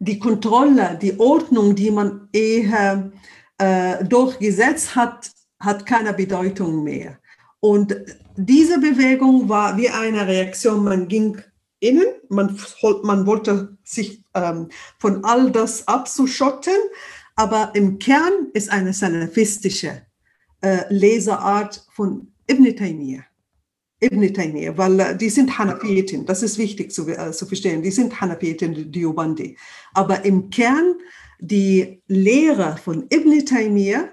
die 0.00 0.18
Kontrolle, 0.18 0.98
die 1.00 1.18
Ordnung, 1.18 1.74
die 1.74 1.90
man 1.90 2.28
eher 2.32 3.10
äh, 3.58 4.04
durchgesetzt 4.04 4.94
hat, 4.94 5.30
hat 5.60 5.86
keine 5.86 6.12
Bedeutung 6.12 6.84
mehr. 6.84 7.18
Und 7.60 7.96
diese 8.36 8.78
Bewegung 8.78 9.48
war 9.48 9.76
wie 9.76 9.88
eine 9.88 10.26
Reaktion, 10.26 10.84
man 10.84 11.08
ging 11.08 11.40
innen, 11.80 12.06
man, 12.28 12.56
man 13.02 13.26
wollte 13.26 13.76
sich 13.82 14.24
ähm, 14.34 14.68
von 14.98 15.24
all 15.24 15.50
das 15.50 15.86
abzuschotten, 15.88 16.74
aber 17.38 17.70
im 17.74 18.00
Kern 18.00 18.48
ist 18.52 18.68
eine 18.68 18.92
salafistische 18.92 20.02
äh, 20.60 20.80
Leseart 20.88 21.86
von 21.92 22.32
Ibn 22.50 22.76
Taymiyyah. 22.76 23.22
Ibn 24.00 24.34
Taymiyyah, 24.34 24.76
weil 24.76 24.98
äh, 24.98 25.16
die 25.16 25.30
sind 25.30 25.56
Hanafiten, 25.56 26.26
das 26.26 26.42
ist 26.42 26.58
wichtig 26.58 26.90
zu, 26.90 27.08
äh, 27.08 27.30
zu 27.30 27.46
verstehen, 27.46 27.80
die 27.80 27.92
sind 27.92 28.20
Hanafiten, 28.20 28.90
die 28.90 29.06
Ubandi. 29.06 29.56
Aber 29.94 30.24
im 30.24 30.50
Kern 30.50 30.96
die 31.38 32.02
Lehre 32.08 32.76
von 32.76 33.06
Ibn 33.08 33.46
Taymiyyah, 33.46 34.08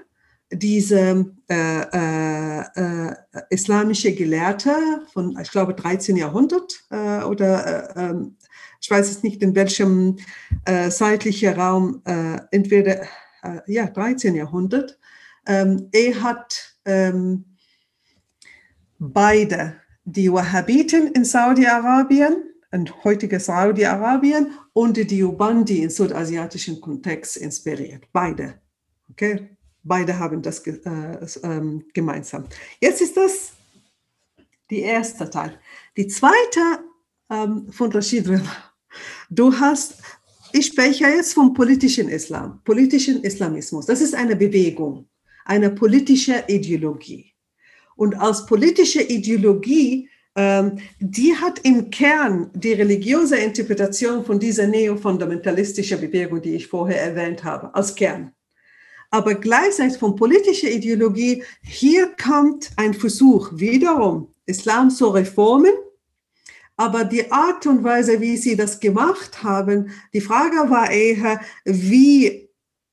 diese 0.51 1.25
äh, 1.49 1.81
äh, 1.81 2.59
äh, 2.75 3.15
islamische 3.49 4.13
Gelehrte 4.13 5.01
von, 5.11 5.35
ich 5.41 5.49
glaube, 5.49 5.73
13. 5.73 6.15
Jahrhundert 6.15 6.85
äh, 6.91 7.23
oder 7.23 7.95
ähm, 7.97 8.37
ich 8.85 8.91
weiß 8.91 9.09
es 9.09 9.23
nicht, 9.23 9.41
in 9.41 9.55
welchem 9.55 10.17
äh, 10.63 10.91
zeitlichen 10.91 11.55
Raum, 11.55 12.03
äh, 12.05 12.37
entweder 12.51 13.01
äh, 13.41 13.61
ja, 13.65 13.87
13. 13.87 14.35
Jahrhundert. 14.35 14.99
Ähm, 15.47 15.89
er 15.91 16.21
hat 16.21 16.77
ähm, 16.85 17.45
beide, 18.99 19.77
die 20.03 20.31
Wahhabiten 20.31 21.07
in 21.13 21.25
Saudi-Arabien, 21.25 22.43
in 22.71 22.87
heutiger 23.03 23.39
Saudi-Arabien, 23.39 24.51
und 24.73 24.97
die 24.97 25.23
Ubandi 25.23 25.81
im 25.81 25.89
südasiatischen 25.89 26.79
Kontext 26.79 27.37
inspiriert. 27.37 28.03
Beide. 28.13 28.61
Okay? 29.09 29.49
Beide 29.81 30.19
haben 30.19 30.43
das 30.43 30.59
äh, 30.59 30.73
äh, 30.73 31.79
gemeinsam. 31.91 32.45
Jetzt 32.79 33.01
ist 33.01 33.17
das 33.17 33.53
die 34.69 34.81
erste 34.81 35.27
Teil. 35.27 35.59
Die 35.97 36.05
zweite 36.05 36.83
ähm, 37.31 37.71
von 37.71 37.91
Rashid 37.91 38.29
Reza. 38.29 38.74
Du 39.29 39.53
hast, 39.53 39.95
ich 40.51 40.67
spreche 40.67 41.05
jetzt 41.05 41.33
vom 41.33 41.53
politischen 41.53 42.09
Islam, 42.09 42.61
politischen 42.63 43.23
Islamismus. 43.23 43.85
Das 43.85 44.01
ist 44.01 44.15
eine 44.15 44.35
Bewegung, 44.35 45.07
eine 45.45 45.69
politische 45.69 46.43
Ideologie. 46.47 47.33
Und 47.95 48.15
als 48.15 48.45
politische 48.45 49.01
Ideologie, 49.01 50.09
ähm, 50.35 50.79
die 50.99 51.35
hat 51.35 51.59
im 51.59 51.89
Kern 51.89 52.49
die 52.53 52.73
religiöse 52.73 53.37
Interpretation 53.37 54.25
von 54.25 54.39
dieser 54.39 54.67
neofundamentalistischen 54.67 56.01
Bewegung, 56.01 56.41
die 56.41 56.55
ich 56.55 56.67
vorher 56.67 57.01
erwähnt 57.01 57.43
habe, 57.43 57.73
als 57.73 57.95
Kern. 57.95 58.31
Aber 59.11 59.35
gleichzeitig 59.35 59.97
von 59.97 60.15
politischer 60.15 60.69
Ideologie, 60.69 61.43
hier 61.61 62.11
kommt 62.21 62.71
ein 62.75 62.93
Versuch, 62.93 63.51
wiederum 63.53 64.27
Islam 64.45 64.89
zu 64.89 65.07
reformen, 65.07 65.71
aber 66.77 67.05
die 67.05 67.31
Art 67.31 67.65
und 67.67 67.83
Weise, 67.83 68.19
wie 68.19 68.37
sie 68.37 68.55
das 68.55 68.79
gemacht 68.79 69.43
haben, 69.43 69.91
die 70.13 70.21
Frage 70.21 70.69
war 70.69 70.91
eher, 70.91 71.39
wie 71.63 72.49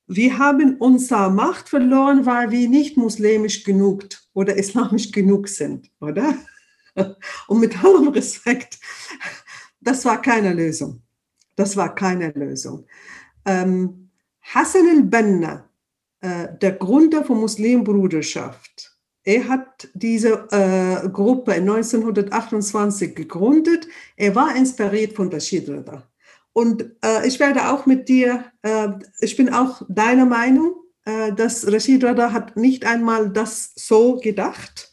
wir 0.07 0.39
haben 0.39 0.77
unsere 0.77 1.31
Macht 1.31 1.69
verloren, 1.69 2.27
weil 2.27 2.51
wir 2.51 2.69
nicht 2.69 2.97
muslimisch 2.97 3.65
genug 3.65 4.05
oder 4.35 4.57
islamisch 4.57 5.11
genug 5.11 5.49
sind, 5.49 5.91
oder? 6.01 6.35
Und 7.49 7.61
mit 7.61 7.83
allem 7.83 8.09
Respekt, 8.09 8.79
das 9.81 10.05
war 10.05 10.21
keine 10.21 10.53
Lösung. 10.53 11.03
Das 11.57 11.77
war 11.77 11.95
keine 11.95 12.31
Lösung. 12.31 12.87
Ähm, 13.45 14.11
Hassan 14.43 14.89
al-Banna, 14.89 15.69
äh, 16.21 16.49
der 16.61 16.73
Gründer 16.73 17.25
von 17.25 17.41
Muslimbruderschaft, 17.41 18.92
er 19.25 19.49
hat 19.49 19.89
diese 19.95 20.49
äh, 20.51 21.09
Gruppe 21.09 21.53
1928 21.53 23.15
gegründet. 23.15 23.87
Er 24.17 24.35
war 24.35 24.55
inspiriert 24.57 25.15
von 25.15 25.29
Rashid 25.33 25.69
Rida. 25.69 26.09
Und 26.53 26.83
äh, 27.05 27.27
ich 27.27 27.39
werde 27.39 27.71
auch 27.71 27.87
mit 27.87 28.09
dir, 28.09 28.45
äh, 28.63 28.89
ich 29.21 29.37
bin 29.37 29.53
auch 29.53 29.83
deiner 29.89 30.27
Meinung, 30.27 30.75
äh, 31.05 31.33
dass 31.33 31.67
Rashid 31.67 32.05
Rida 32.05 32.33
hat 32.33 32.57
nicht 32.57 32.85
einmal 32.85 33.31
das 33.31 33.73
so 33.77 34.17
gedacht. 34.17 34.93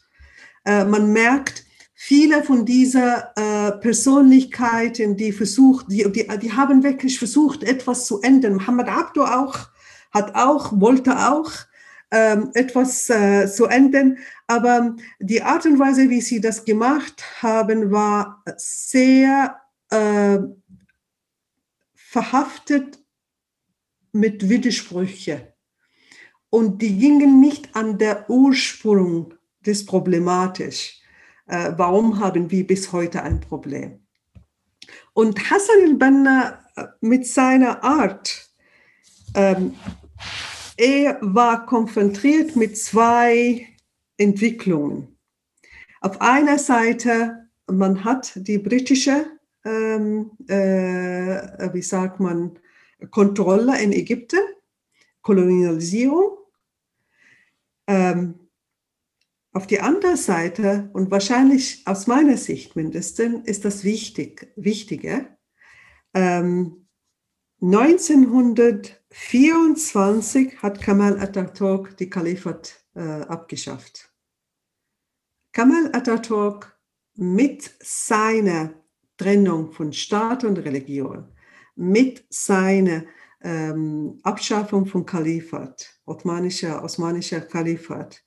Äh, 0.64 0.84
man 0.84 1.12
merkt, 1.12 1.64
viele 1.94 2.44
von 2.44 2.64
dieser 2.64 3.32
äh, 3.36 3.72
Persönlichkeiten, 3.72 5.16
die 5.16 5.32
versucht, 5.32 5.86
die, 5.90 6.10
die, 6.10 6.26
die 6.38 6.52
haben 6.52 6.82
wirklich 6.84 7.18
versucht, 7.18 7.64
etwas 7.64 8.06
zu 8.06 8.22
ändern. 8.22 8.54
Muhammad 8.54 8.88
Abdo 8.88 9.24
auch, 9.24 9.58
hat 10.12 10.34
auch, 10.36 10.80
wollte 10.80 11.30
auch 11.30 11.50
etwas 12.10 13.08
äh, 13.08 13.46
zu 13.46 13.66
ändern. 13.66 14.18
Aber 14.46 14.96
die 15.20 15.42
Art 15.42 15.64
und 15.66 15.78
Weise, 15.78 16.10
wie 16.10 16.20
sie 16.20 16.40
das 16.40 16.64
gemacht 16.64 17.22
haben, 17.42 17.92
war 17.92 18.42
sehr 18.56 19.60
äh, 19.90 20.38
verhaftet 21.94 22.98
mit 24.12 24.48
Widersprüchen. 24.48 25.42
Und 26.50 26.82
die 26.82 26.98
gingen 26.98 27.40
nicht 27.40 27.76
an 27.76 27.98
der 27.98 28.28
Ursprung 28.28 29.34
des 29.64 29.86
Problematisch. 29.86 31.00
Äh, 31.46 31.72
warum 31.76 32.18
haben 32.18 32.50
wir 32.50 32.66
bis 32.66 32.90
heute 32.92 33.22
ein 33.22 33.40
Problem? 33.40 34.04
Und 35.12 35.50
Hassan 35.50 35.76
al-Banna 35.86 36.64
äh, 36.76 36.86
mit 37.00 37.26
seiner 37.26 37.84
Art, 37.84 38.50
ähm, 39.34 39.76
er 40.80 41.18
war 41.20 41.66
konfrontiert 41.66 42.56
mit 42.56 42.78
zwei 42.78 43.66
Entwicklungen. 44.16 45.18
Auf 46.00 46.22
einer 46.22 46.58
Seite, 46.58 47.50
man 47.66 48.02
hat 48.02 48.32
die 48.34 48.56
britische, 48.56 49.26
ähm, 49.62 50.30
äh, 50.48 51.72
wie 51.74 51.82
sagt 51.82 52.18
man, 52.18 52.58
Kontrolle 53.10 53.78
in 53.82 53.92
Ägypten, 53.92 54.40
Kolonialisierung. 55.20 56.38
Ähm, 57.86 58.48
auf 59.52 59.66
die 59.66 59.80
andere 59.80 60.16
Seite, 60.16 60.88
und 60.94 61.10
wahrscheinlich 61.10 61.82
aus 61.84 62.06
meiner 62.06 62.38
Sicht 62.38 62.74
mindestens, 62.74 63.46
ist 63.46 63.66
das 63.66 63.84
wichtig, 63.84 64.50
Wichtige, 64.56 65.26
ähm, 66.14 66.86
1924 67.62 70.62
hat 70.62 70.80
Kamal 70.80 71.20
Atatürk 71.20 71.94
die 71.98 72.08
Kalifat 72.08 72.82
äh, 72.94 73.02
abgeschafft. 73.02 74.10
Kamal 75.52 75.90
Atatürk 75.92 76.74
mit 77.16 77.70
seiner 77.80 78.72
Trennung 79.18 79.72
von 79.72 79.92
Staat 79.92 80.44
und 80.44 80.56
Religion, 80.56 81.30
mit 81.76 82.24
seiner 82.30 83.04
ähm, 83.42 84.18
Abschaffung 84.22 84.86
von 84.86 85.04
Kalifat, 85.04 86.00
osmanischer, 86.06 86.82
osmanischer 86.82 87.42
Kalifat, 87.42 88.24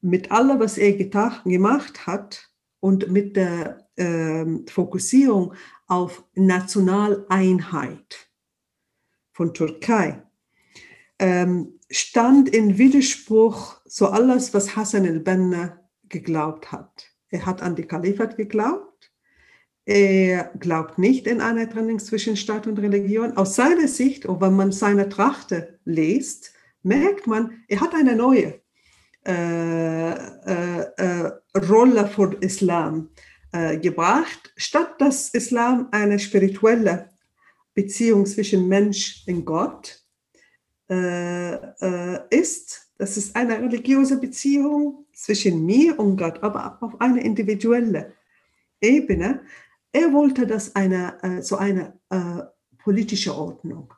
mit 0.00 0.30
allem, 0.30 0.60
was 0.60 0.78
er 0.78 0.92
gedacht, 0.92 1.42
gemacht 1.42 2.06
hat 2.06 2.48
und 2.78 3.10
mit 3.10 3.36
der 3.36 3.88
ähm, 3.96 4.64
Fokussierung 4.68 5.54
auf 5.88 6.22
Nationaleinheit 6.34 8.29
von 9.32 9.54
Türkei, 9.54 10.22
ähm, 11.18 11.78
stand 11.90 12.48
in 12.48 12.78
Widerspruch 12.78 13.80
zu 13.86 14.08
alles, 14.08 14.54
was 14.54 14.76
Hassan 14.76 15.04
el-Banna 15.04 15.80
geglaubt 16.08 16.72
hat. 16.72 17.06
Er 17.28 17.46
hat 17.46 17.62
an 17.62 17.76
die 17.76 17.84
Kalifat 17.84 18.36
geglaubt. 18.36 19.12
Er 19.84 20.52
glaubt 20.58 20.98
nicht 20.98 21.26
in 21.26 21.40
eine 21.40 21.68
Trennung 21.68 21.98
zwischen 21.98 22.36
Staat 22.36 22.66
und 22.66 22.78
Religion. 22.78 23.36
Aus 23.36 23.56
seiner 23.56 23.88
Sicht, 23.88 24.26
und 24.26 24.40
wenn 24.40 24.54
man 24.54 24.72
seine 24.72 25.08
Trachte 25.08 25.78
liest, 25.84 26.52
merkt 26.82 27.26
man, 27.26 27.62
er 27.68 27.80
hat 27.80 27.94
eine 27.94 28.14
neue 28.14 28.60
äh, 29.26 30.12
äh, 30.12 30.80
äh, 30.96 31.32
Rolle 31.68 32.06
für 32.08 32.36
Islam 32.40 33.10
äh, 33.52 33.78
gebracht, 33.78 34.52
statt 34.56 35.00
dass 35.00 35.28
Islam 35.30 35.88
eine 35.90 36.18
spirituelle 36.18 37.09
Beziehung 37.82 38.26
zwischen 38.26 38.68
Mensch 38.68 39.24
und 39.26 39.44
Gott 39.44 40.04
äh, 40.90 41.54
äh, 41.54 42.20
ist. 42.30 42.90
Das 42.98 43.16
ist 43.16 43.34
eine 43.34 43.58
religiöse 43.58 44.18
Beziehung 44.20 45.06
zwischen 45.14 45.64
mir 45.64 45.98
und 45.98 46.16
Gott, 46.16 46.42
aber 46.42 46.78
auf 46.82 47.00
einer 47.00 47.22
individuellen 47.22 48.12
Ebene. 48.80 49.40
Er 49.92 50.12
wollte 50.12 50.46
das 50.46 50.74
eine, 50.76 51.22
äh, 51.22 51.42
so 51.42 51.56
eine 51.56 51.98
äh, 52.10 52.42
politische 52.78 53.34
Ordnung, 53.34 53.94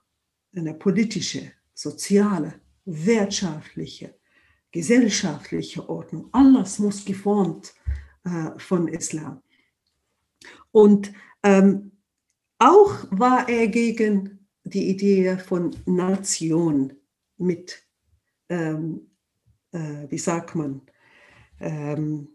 eine 0.54 0.74
politische, 0.74 1.52
soziale, 1.74 2.60
wirtschaftliche, 2.84 4.14
gesellschaftliche 4.70 5.88
Ordnung. 5.88 6.28
Alles 6.32 6.78
muss 6.78 7.04
geformt 7.04 7.74
äh, 8.24 8.58
von 8.58 8.88
Islam. 8.88 9.42
Und 10.72 11.12
ähm, 11.42 11.92
auch 12.62 13.06
war 13.10 13.48
er 13.48 13.66
gegen 13.68 14.46
die 14.64 14.88
Idee 14.90 15.36
von 15.36 15.74
Nation 15.86 16.92
mit, 17.36 17.82
ähm, 18.48 19.10
äh, 19.72 20.06
wie 20.08 20.18
sagt 20.18 20.54
man, 20.54 20.82
ähm, 21.60 22.28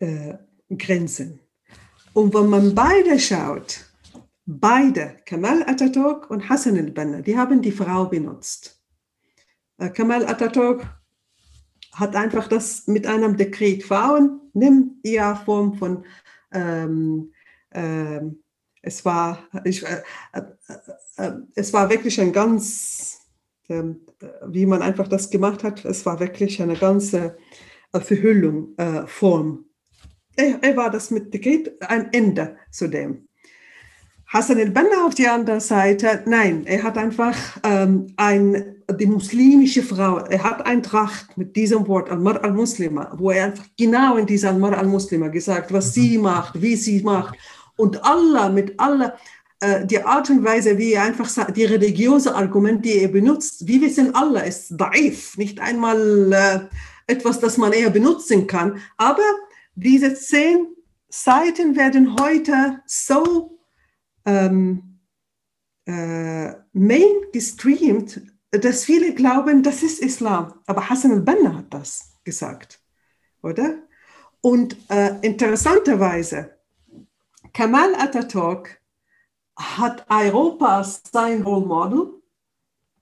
äh, 0.00 0.34
Grenzen. 0.76 1.38
Und 2.12 2.34
wenn 2.34 2.48
man 2.48 2.74
beide 2.74 3.18
schaut, 3.18 3.84
beide, 4.46 5.16
Kemal 5.24 5.62
Atatürk 5.62 6.30
und 6.30 6.48
Hassan 6.48 6.78
al-Banna, 6.78 7.20
die 7.20 7.36
haben 7.36 7.62
die 7.62 7.72
Frau 7.72 8.06
benutzt. 8.06 8.82
Äh, 9.78 9.90
Kemal 9.90 10.26
Atatürk 10.26 10.86
hat 11.92 12.16
einfach 12.16 12.48
das 12.48 12.86
mit 12.88 13.06
einem 13.06 13.36
Dekret 13.36 13.84
Frauen, 13.84 14.40
nimm 14.54 14.98
ihre 15.02 15.36
Form 15.36 15.74
von 15.74 16.04
ähm, 16.52 17.32
ähm, 17.72 18.42
es 18.86 19.04
war, 19.04 19.40
ich, 19.64 19.84
äh, 19.84 20.02
äh, 20.32 20.42
äh, 21.16 21.32
es 21.56 21.72
war 21.72 21.90
wirklich 21.90 22.20
ein 22.20 22.32
ganz, 22.32 23.18
ähm, 23.68 24.00
wie 24.46 24.64
man 24.64 24.80
einfach 24.80 25.08
das 25.08 25.28
gemacht 25.28 25.64
hat, 25.64 25.84
es 25.84 26.06
war 26.06 26.20
wirklich 26.20 26.62
eine 26.62 26.76
ganze 26.76 27.36
äh, 27.92 28.00
Verhüllung, 28.00 28.74
äh, 28.76 29.06
Form. 29.06 29.64
Er, 30.36 30.62
er, 30.62 30.76
war 30.76 30.90
das 30.90 31.10
mit 31.10 31.34
Dekret 31.34 31.82
ein 31.82 32.12
Ende 32.12 32.56
zu 32.70 32.88
dem. 32.88 33.26
Hassan 34.28 34.58
el-Banna 34.58 35.06
auf 35.06 35.14
die 35.14 35.26
andere 35.26 35.60
Seite, 35.60 36.22
nein, 36.26 36.64
er 36.66 36.82
hat 36.82 36.96
einfach 36.96 37.36
ähm, 37.64 38.12
ein, 38.16 38.76
die 39.00 39.06
muslimische 39.06 39.82
Frau, 39.82 40.18
er 40.18 40.44
hat 40.44 40.64
ein 40.64 40.82
Tracht 40.82 41.36
mit 41.36 41.56
diesem 41.56 41.88
Wort, 41.88 42.10
Al-Mar 42.10 42.42
al-Muslima, 42.44 43.14
wo 43.16 43.30
er 43.30 43.46
einfach 43.46 43.66
genau 43.76 44.16
in 44.16 44.26
dieser 44.26 44.50
Al-Mar 44.50 44.78
al-Muslima 44.78 45.28
gesagt, 45.28 45.72
was 45.72 45.94
sie 45.94 46.18
macht, 46.18 46.60
wie 46.60 46.76
sie 46.76 47.02
macht 47.02 47.36
und 47.76 48.04
Allah 48.04 48.48
mit 48.48 48.78
Allah, 48.78 49.16
äh, 49.60 49.86
die 49.86 50.02
Art 50.02 50.28
und 50.30 50.44
Weise, 50.44 50.78
wie 50.78 50.92
er 50.92 51.04
einfach 51.04 51.30
die 51.52 51.64
religiöse 51.64 52.34
Argument, 52.34 52.84
die 52.84 52.98
er 52.98 53.08
benutzt, 53.08 53.66
wie 53.66 53.80
wissen 53.80 54.14
Allah 54.14 54.40
ist 54.40 54.74
daif, 54.76 55.36
nicht 55.36 55.60
einmal 55.60 56.32
äh, 56.32 56.60
etwas, 57.06 57.40
das 57.40 57.56
man 57.56 57.72
eher 57.72 57.90
benutzen 57.90 58.46
kann. 58.46 58.80
Aber 58.96 59.24
diese 59.74 60.14
zehn 60.14 60.66
Seiten 61.08 61.76
werden 61.76 62.16
heute 62.20 62.80
so 62.86 63.58
ähm, 64.24 64.98
äh, 65.86 66.52
main 66.72 67.14
gestreamt, 67.32 68.20
dass 68.50 68.84
viele 68.84 69.14
glauben, 69.14 69.62
das 69.62 69.82
ist 69.82 70.00
Islam. 70.00 70.54
Aber 70.66 70.88
Hassan 70.88 71.12
al-Banna 71.12 71.58
hat 71.58 71.72
das 71.72 72.12
gesagt, 72.24 72.80
oder? 73.42 73.78
Und 74.40 74.76
äh, 74.90 75.14
interessanterweise, 75.22 76.55
Kemal 77.56 77.94
Atatürk 77.94 78.82
hat 79.56 80.04
Europa 80.10 80.76
als 80.76 81.00
sein 81.10 81.40
Role 81.40 81.64
Model, 81.64 82.22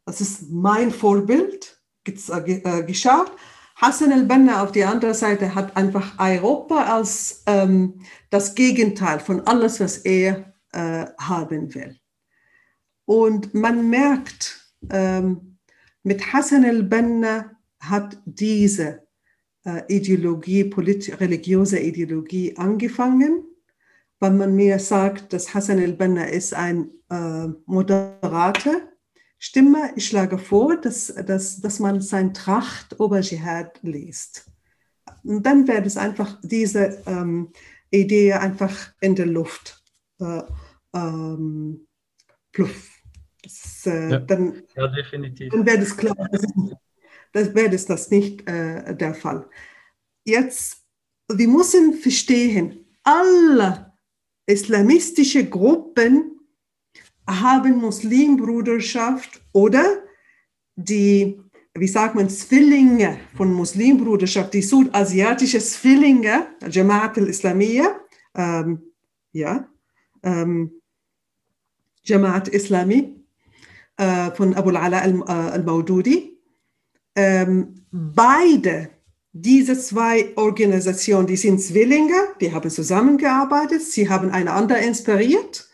das 0.07 0.21
ist 0.21 0.49
mein 0.49 0.93
Vorbild, 0.93 1.83
äh, 2.07 2.13
äh, 2.13 2.85
geschaut. 2.85 3.33
Hassan 3.75 4.13
el-Banna 4.13 4.63
auf 4.63 4.71
die 4.71 4.85
andere 4.85 5.13
Seite 5.13 5.57
hat 5.57 5.77
einfach 5.77 6.21
Europa 6.21 6.85
als 6.85 7.43
ähm, 7.47 8.01
das 8.31 8.55
Gegenteil 8.55 9.19
von 9.19 9.41
alles, 9.41 9.81
was 9.81 9.99
er 9.99 10.55
äh, 10.71 11.07
haben 11.19 11.75
will. 11.75 11.99
Und 13.07 13.55
man 13.55 13.91
merkt, 13.91 14.73
ähm, 14.89 15.59
mit 16.05 16.33
Hassan 16.33 16.63
el-Banna 16.63 17.51
hat 17.81 18.23
diese 18.25 19.05
äh, 19.65 19.83
Ideologie, 19.89 20.73
religiöse 21.19 21.81
Ideologie 21.81 22.57
angefangen 22.57 23.49
wenn 24.25 24.39
man 24.39 24.57
mir 24.57 24.79
sagt, 24.79 25.35
dass 25.35 25.53
Hassan 25.53 25.79
el-Banna 25.79 26.25
ist 26.25 26.55
ein 26.55 26.89
äh, 27.11 27.49
moderater 27.66 28.81
Stimme, 29.39 29.93
ich 29.97 30.07
schlage 30.07 30.39
vor, 30.39 30.81
dass, 30.81 31.14
dass, 31.27 31.61
dass 31.61 31.79
man 31.79 32.01
sein 32.01 32.33
Tracht 32.33 32.95
über 32.99 33.20
Dschihad 33.20 33.79
liest. 33.83 34.51
Und 35.22 35.45
dann 35.45 35.68
wird 35.68 35.85
es 35.85 35.99
einfach 35.99 36.39
diese 36.43 37.03
ähm, 37.07 37.53
Idee 37.91 38.33
einfach 38.33 38.95
in 39.03 39.14
der 39.14 39.27
Luft 39.27 39.83
äh, 40.20 40.43
ähm, 40.95 41.87
pluff. 42.51 43.03
Das, 43.43 43.87
äh, 43.87 44.11
ja. 44.12 44.18
Dann, 44.20 44.62
ja, 44.75 44.89
definitiv. 44.89 45.53
Dann 45.53 45.66
wird 45.66 45.83
es 45.83 45.95
klar, 45.95 46.16
das, 46.33 46.47
das 47.33 47.55
wäre 47.55 47.68
das, 47.68 47.85
das 47.85 48.11
nicht 48.11 48.49
äh, 48.49 48.97
der 48.97 49.12
Fall. 49.12 49.47
Jetzt, 50.25 50.83
wir 51.29 51.49
müssen 51.49 51.93
verstehen, 51.93 52.87
alle 53.03 53.94
islamistische 54.47 55.49
Gruppen 55.49 56.41
haben 57.27 57.79
Muslimbruderschaft 57.79 59.41
oder 59.53 59.85
die, 60.77 61.41
wie 61.75 61.89
sagt 61.89 62.15
man, 62.15 62.29
Zwillinge 62.29 63.19
von 63.37 63.53
Muslimbruderschaft, 63.53 64.53
die 64.53 64.63
südasiatische 64.63 65.61
Zwillinge, 65.61 66.49
Jamaat 66.69 67.19
al-Islamiyya, 67.19 68.01
ähm, 68.35 68.83
ja, 69.33 69.69
ähm, 70.23 70.73
Jamaat 72.03 72.49
Islami 72.49 73.25
äh, 73.97 74.31
von 74.33 74.55
Abu 74.55 74.71
al-Ala 74.71 75.01
al-Maududi. 75.01 76.39
Ähm, 77.17 77.87
beide 77.91 78.91
diese 79.37 79.76
zwei 79.76 80.32
Organisationen, 80.37 81.26
die 81.26 81.37
sind 81.37 81.61
Zwillinge, 81.61 82.14
die 82.41 82.53
haben 82.53 82.70
zusammengearbeitet, 82.70 83.82
sie 83.82 84.09
haben 84.09 84.30
einander 84.30 84.78
inspiriert. 84.78 85.68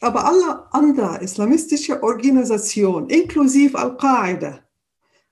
Aber 0.00 0.24
alle 0.24 0.72
anderen 0.72 1.22
islamistische 1.22 2.02
Organisationen, 2.04 3.10
inklusive 3.10 3.76
Al-Qaida, 3.76 4.60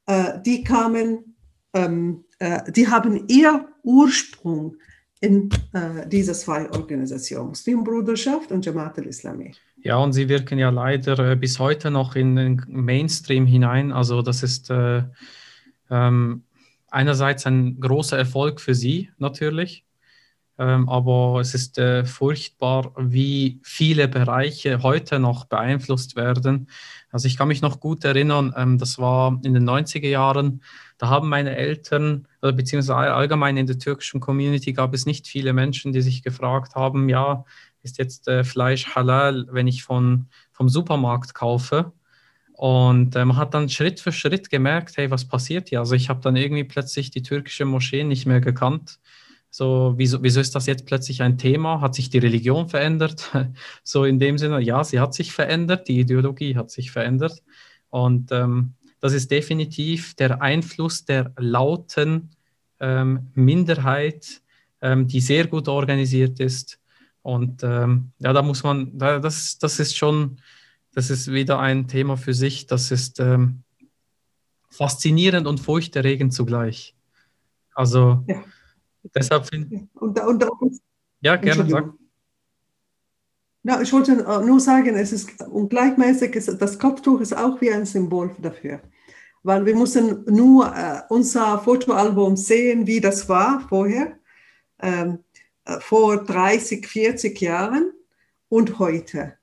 äh, 0.06 0.42
die 0.44 0.64
kamen, 0.64 1.36
ähm, 1.72 2.24
äh, 2.40 2.70
die 2.72 2.88
haben 2.88 3.28
ihr 3.28 3.68
Ursprung 3.84 4.76
in 5.20 5.50
äh, 5.72 6.06
diese 6.08 6.32
zwei 6.32 6.68
Organisationen, 6.70 7.50
Muslimbruderschaft 7.50 8.50
und 8.50 8.66
Jamaat 8.66 8.98
al-Islami. 8.98 9.54
Ja, 9.76 9.98
und 9.98 10.14
sie 10.14 10.28
wirken 10.28 10.58
ja 10.58 10.70
leider 10.70 11.36
bis 11.36 11.60
heute 11.60 11.92
noch 11.92 12.16
in 12.16 12.34
den 12.34 12.62
Mainstream 12.66 13.46
hinein. 13.46 13.92
Also 13.92 14.20
das 14.20 14.42
ist 14.42 14.68
äh, 14.70 15.04
ähm, 15.90 16.42
einerseits 16.90 17.46
ein 17.46 17.80
großer 17.80 18.18
Erfolg 18.18 18.60
für 18.60 18.74
sie 18.74 19.10
natürlich, 19.18 19.84
ähm, 20.58 20.88
aber 20.88 21.40
es 21.40 21.54
ist 21.54 21.78
äh, 21.78 22.04
furchtbar, 22.04 22.92
wie 22.98 23.60
viele 23.62 24.08
Bereiche 24.08 24.82
heute 24.82 25.20
noch 25.20 25.44
beeinflusst 25.44 26.16
werden. 26.16 26.68
Also 27.12 27.28
ich 27.28 27.36
kann 27.36 27.48
mich 27.48 27.62
noch 27.62 27.78
gut 27.78 28.04
erinnern, 28.04 28.52
ähm, 28.56 28.76
das 28.78 28.98
war 28.98 29.38
in 29.44 29.54
den 29.54 29.68
90er 29.68 30.08
Jahren, 30.08 30.62
da 30.98 31.08
haben 31.08 31.28
meine 31.28 31.56
Eltern, 31.56 32.26
oder 32.42 32.52
beziehungsweise 32.52 32.96
allgemein 33.14 33.56
in 33.56 33.66
der 33.66 33.78
türkischen 33.78 34.20
Community 34.20 34.72
gab 34.72 34.94
es 34.94 35.06
nicht 35.06 35.28
viele 35.28 35.52
Menschen, 35.52 35.92
die 35.92 36.02
sich 36.02 36.24
gefragt 36.24 36.74
haben, 36.74 37.08
ja, 37.08 37.44
ist 37.82 37.98
jetzt 37.98 38.26
äh, 38.26 38.42
Fleisch 38.42 38.96
halal, 38.96 39.46
wenn 39.52 39.68
ich 39.68 39.84
von, 39.84 40.26
vom 40.50 40.68
Supermarkt 40.68 41.34
kaufe? 41.34 41.92
Und 42.58 43.14
äh, 43.14 43.24
man 43.24 43.36
hat 43.36 43.54
dann 43.54 43.68
Schritt 43.68 44.00
für 44.00 44.10
Schritt 44.10 44.50
gemerkt, 44.50 44.96
hey, 44.96 45.12
was 45.12 45.24
passiert 45.24 45.68
hier? 45.68 45.78
Also 45.78 45.94
ich 45.94 46.08
habe 46.08 46.20
dann 46.20 46.34
irgendwie 46.34 46.64
plötzlich 46.64 47.12
die 47.12 47.22
türkische 47.22 47.64
Moschee 47.64 48.02
nicht 48.02 48.26
mehr 48.26 48.40
gekannt. 48.40 48.98
So, 49.48 49.94
wieso, 49.96 50.24
wieso 50.24 50.40
ist 50.40 50.56
das 50.56 50.66
jetzt 50.66 50.84
plötzlich 50.84 51.22
ein 51.22 51.38
Thema? 51.38 51.80
Hat 51.80 51.94
sich 51.94 52.10
die 52.10 52.18
Religion 52.18 52.68
verändert? 52.68 53.30
so 53.84 54.04
in 54.04 54.18
dem 54.18 54.38
Sinne, 54.38 54.60
ja, 54.60 54.82
sie 54.82 54.98
hat 54.98 55.14
sich 55.14 55.30
verändert, 55.30 55.86
die 55.86 56.00
Ideologie 56.00 56.56
hat 56.56 56.72
sich 56.72 56.90
verändert. 56.90 57.44
Und 57.90 58.32
ähm, 58.32 58.74
das 58.98 59.12
ist 59.12 59.30
definitiv 59.30 60.14
der 60.16 60.42
Einfluss 60.42 61.04
der 61.04 61.32
lauten 61.38 62.30
ähm, 62.80 63.28
Minderheit, 63.34 64.42
ähm, 64.82 65.06
die 65.06 65.20
sehr 65.20 65.46
gut 65.46 65.68
organisiert 65.68 66.40
ist. 66.40 66.80
Und 67.22 67.62
ähm, 67.62 68.10
ja, 68.18 68.32
da 68.32 68.42
muss 68.42 68.64
man, 68.64 68.98
das, 68.98 69.58
das 69.58 69.78
ist 69.78 69.96
schon 69.96 70.38
das 70.98 71.10
ist 71.10 71.30
wieder 71.30 71.60
ein 71.60 71.86
Thema 71.86 72.16
für 72.16 72.34
sich. 72.34 72.66
Das 72.66 72.90
ist 72.90 73.20
ähm, 73.20 73.62
faszinierend 74.68 75.46
und 75.46 75.60
furchterregend 75.60 76.34
zugleich. 76.34 76.96
Also 77.72 78.24
ja. 78.26 78.42
deshalb 79.14 79.46
finde 79.46 79.86
und, 79.94 80.18
und, 80.18 80.42
und, 80.42 80.80
Ja, 81.20 81.36
gerne 81.36 81.70
sag. 81.70 81.94
Na, 83.62 83.80
ich 83.80 83.92
wollte 83.92 84.16
nur 84.44 84.58
sagen, 84.58 84.96
es 84.96 85.12
ist 85.12 85.40
und 85.42 85.68
gleichmäßig 85.68 86.34
ist 86.34 86.60
das 86.60 86.76
Kopftuch 86.80 87.20
ist 87.20 87.36
auch 87.36 87.60
wie 87.60 87.70
ein 87.70 87.86
Symbol 87.86 88.34
dafür. 88.42 88.80
Weil 89.44 89.64
wir 89.66 89.76
müssen 89.76 90.24
nur 90.24 90.66
äh, 90.66 91.02
unser 91.10 91.60
Fotoalbum 91.60 92.36
sehen, 92.36 92.88
wie 92.88 93.00
das 93.00 93.28
war 93.28 93.60
vorher, 93.68 94.18
ähm, 94.80 95.20
äh, 95.64 95.78
vor 95.78 96.24
30, 96.24 96.88
40 96.88 97.40
Jahren 97.40 97.92
und 98.48 98.80
heute. 98.80 99.37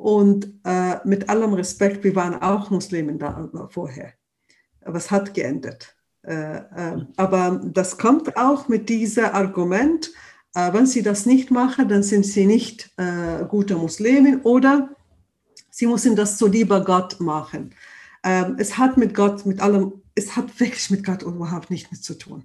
Und 0.00 0.54
äh, 0.64 0.96
mit 1.04 1.28
allem 1.28 1.52
Respekt, 1.52 2.02
wir 2.04 2.16
waren 2.16 2.40
auch 2.40 2.70
Muslimen 2.70 3.18
da 3.18 3.50
vorher. 3.70 4.14
Aber 4.82 4.96
es 4.96 5.10
hat 5.10 5.34
geändert. 5.34 5.94
Äh, 6.22 6.56
äh, 6.56 7.04
aber 7.18 7.60
das 7.64 7.98
kommt 7.98 8.34
auch 8.34 8.66
mit 8.66 8.88
diesem 8.88 9.26
Argument, 9.26 10.10
äh, 10.54 10.72
wenn 10.72 10.86
sie 10.86 11.02
das 11.02 11.26
nicht 11.26 11.50
machen, 11.50 11.90
dann 11.90 12.02
sind 12.02 12.24
sie 12.24 12.46
nicht 12.46 12.90
äh, 12.96 13.44
gute 13.46 13.76
Muslimen 13.76 14.40
oder 14.40 14.88
sie 15.70 15.86
müssen 15.86 16.16
das 16.16 16.38
zu 16.38 16.46
lieber 16.46 16.82
Gott 16.82 17.20
machen. 17.20 17.74
Ähm, 18.24 18.56
es 18.58 18.78
hat 18.78 18.96
mit 18.96 19.14
Gott, 19.14 19.44
mit 19.44 19.60
allem, 19.60 20.00
es 20.14 20.34
hat 20.34 20.58
wirklich 20.60 20.88
mit 20.88 21.04
Gott 21.04 21.22
überhaupt 21.22 21.70
nichts 21.70 21.90
mit 21.90 22.02
zu 22.02 22.14
tun. 22.14 22.44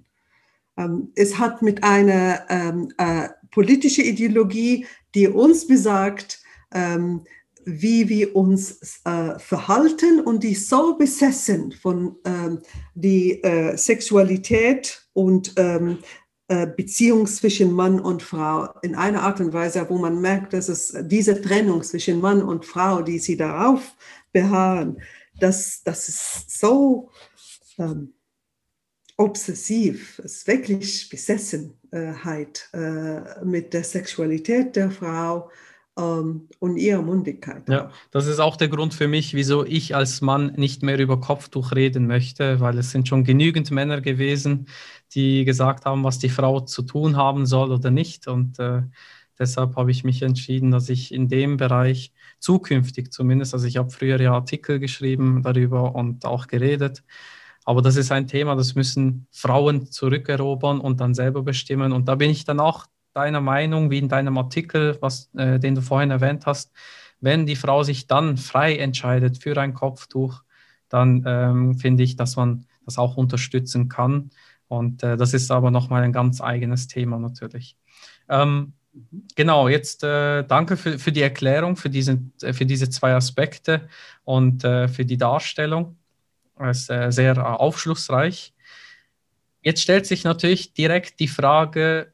Ähm, 0.76 1.10
es 1.14 1.38
hat 1.38 1.62
mit 1.62 1.82
einer 1.82 2.44
ähm, 2.50 2.92
äh, 2.98 3.30
politischen 3.50 4.04
Ideologie, 4.04 4.86
die 5.14 5.26
uns 5.28 5.66
besagt, 5.66 6.42
ähm, 6.74 7.22
wie 7.66 8.08
wir 8.08 8.36
uns 8.36 9.00
äh, 9.04 9.38
verhalten 9.38 10.20
und 10.20 10.44
die 10.44 10.54
so 10.54 10.96
besessen 10.96 11.72
von 11.72 12.16
ähm, 12.24 12.60
die 12.94 13.42
äh, 13.42 13.76
Sexualität 13.76 15.06
und 15.12 15.52
ähm, 15.56 15.98
äh, 16.46 16.68
Beziehung 16.68 17.26
zwischen 17.26 17.72
Mann 17.72 17.98
und 17.98 18.22
Frau 18.22 18.68
in 18.82 18.94
einer 18.94 19.22
Art 19.22 19.40
und 19.40 19.52
Weise, 19.52 19.84
wo 19.90 19.98
man 19.98 20.20
merkt, 20.20 20.52
dass 20.52 20.68
es 20.68 20.96
diese 21.02 21.42
Trennung 21.42 21.82
zwischen 21.82 22.20
Mann 22.20 22.40
und 22.40 22.64
Frau, 22.64 23.02
die 23.02 23.18
sie 23.18 23.36
darauf 23.36 23.96
beharren, 24.32 25.02
dass 25.40 25.82
das 25.82 26.08
ist 26.08 26.58
so 26.58 27.10
ähm, 27.78 28.14
obsessiv, 29.16 30.20
es 30.24 30.36
ist 30.36 30.46
wirklich 30.46 31.08
Besessenheit 31.08 32.68
äh, 32.72 33.44
mit 33.44 33.72
der 33.74 33.82
Sexualität 33.82 34.76
der 34.76 34.92
Frau 34.92 35.50
ähm, 35.98 36.48
und 36.58 36.76
ihrer 36.76 37.02
Mundigkeit. 37.02 37.68
Ja, 37.68 37.90
das 38.10 38.26
ist 38.26 38.38
auch 38.38 38.56
der 38.56 38.68
Grund 38.68 38.94
für 38.94 39.08
mich, 39.08 39.34
wieso 39.34 39.64
ich 39.64 39.94
als 39.94 40.20
Mann 40.20 40.52
nicht 40.56 40.82
mehr 40.82 40.98
über 40.98 41.20
Kopftuch 41.20 41.72
reden 41.72 42.06
möchte, 42.06 42.60
weil 42.60 42.78
es 42.78 42.90
sind 42.90 43.08
schon 43.08 43.24
genügend 43.24 43.70
Männer 43.70 44.00
gewesen, 44.00 44.68
die 45.14 45.44
gesagt 45.44 45.84
haben, 45.84 46.04
was 46.04 46.18
die 46.18 46.28
Frau 46.28 46.60
zu 46.60 46.82
tun 46.82 47.16
haben 47.16 47.46
soll 47.46 47.72
oder 47.72 47.90
nicht. 47.90 48.28
Und 48.28 48.58
äh, 48.58 48.82
deshalb 49.38 49.76
habe 49.76 49.90
ich 49.90 50.04
mich 50.04 50.22
entschieden, 50.22 50.70
dass 50.70 50.88
ich 50.88 51.12
in 51.12 51.28
dem 51.28 51.56
Bereich 51.56 52.12
zukünftig 52.38 53.12
zumindest, 53.12 53.54
also 53.54 53.66
ich 53.66 53.78
habe 53.78 53.90
früher 53.90 54.20
ja 54.20 54.32
Artikel 54.32 54.78
geschrieben 54.78 55.42
darüber 55.42 55.94
und 55.94 56.26
auch 56.26 56.46
geredet, 56.46 57.02
aber 57.64 57.82
das 57.82 57.96
ist 57.96 58.12
ein 58.12 58.28
Thema, 58.28 58.54
das 58.54 58.76
müssen 58.76 59.26
Frauen 59.32 59.90
zurückerobern 59.90 60.78
und 60.78 61.00
dann 61.00 61.14
selber 61.14 61.42
bestimmen. 61.42 61.92
Und 61.92 62.06
da 62.06 62.14
bin 62.14 62.30
ich 62.30 62.44
dann 62.44 62.60
auch 62.60 62.86
deiner 63.16 63.40
Meinung, 63.40 63.90
wie 63.90 63.98
in 63.98 64.08
deinem 64.08 64.36
Artikel, 64.38 64.98
was, 65.00 65.30
äh, 65.34 65.58
den 65.58 65.74
du 65.74 65.80
vorhin 65.80 66.10
erwähnt 66.10 66.46
hast, 66.46 66.72
wenn 67.20 67.46
die 67.46 67.56
Frau 67.56 67.82
sich 67.82 68.06
dann 68.06 68.36
frei 68.36 68.76
entscheidet 68.76 69.42
für 69.42 69.56
ein 69.56 69.74
Kopftuch, 69.74 70.42
dann 70.88 71.24
ähm, 71.26 71.78
finde 71.78 72.02
ich, 72.02 72.16
dass 72.16 72.36
man 72.36 72.66
das 72.84 72.98
auch 72.98 73.16
unterstützen 73.16 73.88
kann. 73.88 74.30
Und 74.68 75.02
äh, 75.02 75.16
das 75.16 75.34
ist 75.34 75.50
aber 75.50 75.70
nochmal 75.70 76.02
ein 76.02 76.12
ganz 76.12 76.40
eigenes 76.40 76.88
Thema 76.88 77.18
natürlich. 77.18 77.76
Ähm, 78.28 78.74
genau, 79.34 79.68
jetzt 79.68 80.04
äh, 80.04 80.44
danke 80.44 80.76
für, 80.76 80.98
für 80.98 81.12
die 81.12 81.22
Erklärung, 81.22 81.76
für 81.76 81.90
diese, 81.90 82.20
äh, 82.42 82.52
für 82.52 82.66
diese 82.66 82.90
zwei 82.90 83.14
Aspekte 83.14 83.88
und 84.24 84.64
äh, 84.64 84.88
für 84.88 85.04
die 85.04 85.18
Darstellung. 85.18 85.96
Das 86.58 86.82
ist 86.82 86.90
äh, 86.90 87.10
sehr 87.10 87.36
äh, 87.36 87.40
aufschlussreich. 87.40 88.54
Jetzt 89.62 89.82
stellt 89.82 90.06
sich 90.06 90.24
natürlich 90.24 90.74
direkt 90.74 91.18
die 91.18 91.28
Frage, 91.28 92.12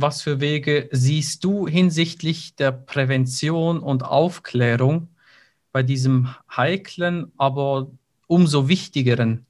was 0.00 0.22
für 0.22 0.40
Wege 0.40 0.88
siehst 0.90 1.44
du 1.44 1.68
hinsichtlich 1.68 2.56
der 2.56 2.72
Prävention 2.72 3.78
und 3.78 4.02
Aufklärung 4.02 5.08
bei 5.70 5.82
diesem 5.82 6.34
heiklen, 6.50 7.30
aber 7.36 7.90
umso 8.26 8.68
wichtigeren 8.68 9.44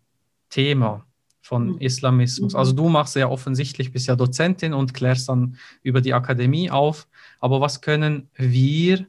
Thema 0.50 1.06
von 1.40 1.74
mhm. 1.74 1.78
Islamismus? 1.78 2.56
Also 2.56 2.72
du 2.72 2.88
machst 2.88 3.14
ja 3.14 3.28
offensichtlich, 3.28 3.92
bist 3.92 4.08
ja 4.08 4.16
Dozentin 4.16 4.74
und 4.74 4.94
klärst 4.94 5.28
dann 5.28 5.56
über 5.84 6.00
die 6.00 6.12
Akademie 6.12 6.70
auf, 6.70 7.06
aber 7.38 7.60
was 7.60 7.80
können 7.80 8.28
wir 8.34 9.06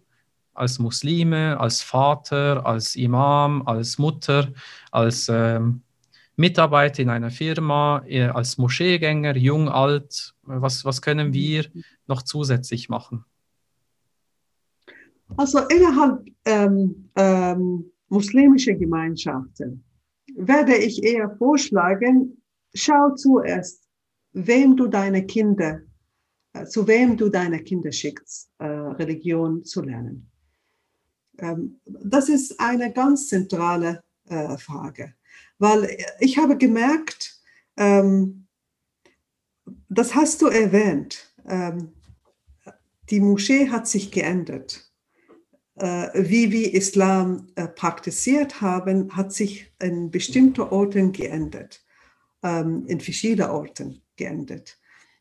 als 0.53 0.77
Muslime, 0.77 1.59
als 1.59 1.81
Vater, 1.81 2.63
als 2.63 2.95
Imam, 2.95 3.63
als 3.65 3.97
Mutter, 3.97 4.49
als 4.91 5.29
ähm, 5.29 5.81
Mitarbeiter 6.36 7.01
in 7.01 7.09
einer 7.09 7.29
Firma, 7.29 8.03
als 8.34 8.57
Moscheegänger, 8.57 9.38
jung, 9.38 9.69
alt, 9.69 10.34
was, 10.43 10.84
was 10.84 11.01
können 11.01 11.29
mhm. 11.29 11.34
wir 11.34 11.65
noch 12.07 12.23
zusätzlich 12.23 12.89
machen? 12.89 13.25
Also 15.38 15.59
innerhalb 15.67 16.25
ähm, 16.45 17.09
ähm, 17.15 17.91
muslimischer 18.09 18.73
Gemeinschaften 18.73 19.84
werde 20.36 20.75
ich 20.75 21.03
eher 21.03 21.36
vorschlagen, 21.38 22.41
schau 22.73 23.15
zuerst, 23.15 23.88
wem 24.34 24.75
du 24.75 24.88
deine 24.88 25.25
Kinder, 25.25 25.81
äh, 26.53 26.65
zu 26.65 26.88
wem 26.88 27.17
du 27.17 27.29
deine 27.29 27.59
Kinder 27.59 27.91
schickst, 27.91 28.51
äh, 28.59 28.65
Religion 28.65 29.63
zu 29.63 29.81
lernen. 29.81 30.29
Ähm, 31.39 31.79
das 31.86 32.29
ist 32.29 32.59
eine 32.59 32.91
ganz 32.93 33.27
zentrale 33.27 34.03
äh, 34.27 34.57
Frage. 34.57 35.15
Weil 35.64 35.97
ich 36.20 36.38
habe 36.38 36.57
gemerkt, 36.57 37.39
ähm, 37.78 38.47
das 39.88 40.14
hast 40.14 40.41
du 40.41 40.47
erwähnt, 40.47 41.34
ähm, 41.47 41.93
die 43.09 43.22
Moschee 43.22 43.70
hat 43.70 43.88
sich 43.88 44.11
geändert. 44.11 44.91
Äh, 45.76 46.09
wie 46.16 46.51
wir 46.51 46.74
Islam 46.74 47.47
äh, 47.55 47.70
praktiziert 47.70 48.59
haben, 48.59 49.16
hat 49.16 49.32
sich 49.32 49.72
in 49.82 50.11
bestimmten 50.11 50.64
Orten 50.64 51.14
geändert, 51.14 51.82
ähm, 52.43 52.86
in 52.88 52.99
verschiedenen 52.99 53.51
Orten 53.51 54.01
geändert. 54.18 54.78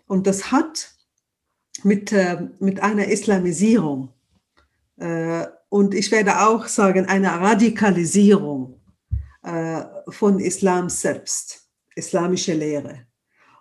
Und 0.09 0.27
das 0.27 0.51
hat 0.51 0.93
mit, 1.85 2.11
äh, 2.11 2.49
mit 2.59 2.83
einer 2.83 3.07
Islamisierung 3.07 4.13
äh, 4.97 5.47
und 5.69 5.95
ich 5.95 6.11
werde 6.11 6.41
auch 6.41 6.67
sagen, 6.67 7.07
einer 7.07 7.41
Radikalisierung 7.41 8.82
äh, 9.43 9.83
von 10.09 10.39
Islam 10.39 10.89
selbst, 10.89 11.69
islamische 11.95 12.55
Lehre. 12.55 13.07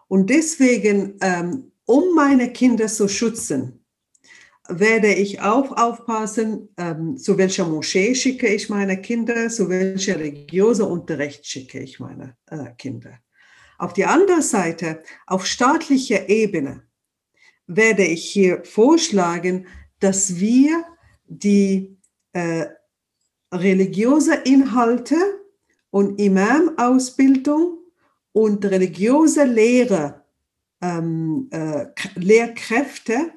Und 0.08 0.30
deswegen, 0.30 1.18
ähm, 1.22 1.72
um 1.86 2.16
meine 2.16 2.52
Kinder 2.52 2.88
zu 2.88 3.08
schützen, 3.08 3.86
werde 4.68 5.14
ich 5.14 5.42
auch 5.42 5.76
aufpassen, 5.76 6.70
ähm, 6.78 7.18
zu 7.18 7.38
welcher 7.38 7.68
Moschee 7.68 8.16
schicke 8.16 8.48
ich 8.48 8.70
meine 8.70 9.02
Kinder, 9.02 9.50
zu 9.50 9.70
welcher 9.70 10.20
religiöser 10.20 10.88
Unterricht 10.88 11.46
schicke 11.46 11.80
ich 11.80 12.00
meine 12.00 12.38
äh, 12.48 12.72
Kinder. 12.78 13.20
Auf 13.78 13.94
die 13.94 14.06
andere 14.06 14.42
Seite, 14.42 15.02
auf 15.26 15.46
staatlicher 15.46 16.30
Ebene, 16.30 16.84
werde 17.68 18.04
ich 18.04 18.30
hier 18.30 18.64
vorschlagen, 18.64 19.66
dass 20.00 20.40
wir 20.40 20.84
die 21.26 21.98
äh, 22.34 22.68
religiöse 23.52 24.36
Inhalte 24.36 25.41
und 25.92 26.20
Imam-Ausbildung 26.20 27.78
und 28.34 28.66
religiöse 28.66 29.44
Lehre, 29.44 30.24
ähm, 30.82 31.48
äh, 31.52 31.86
Lehrkräfte, 32.16 33.32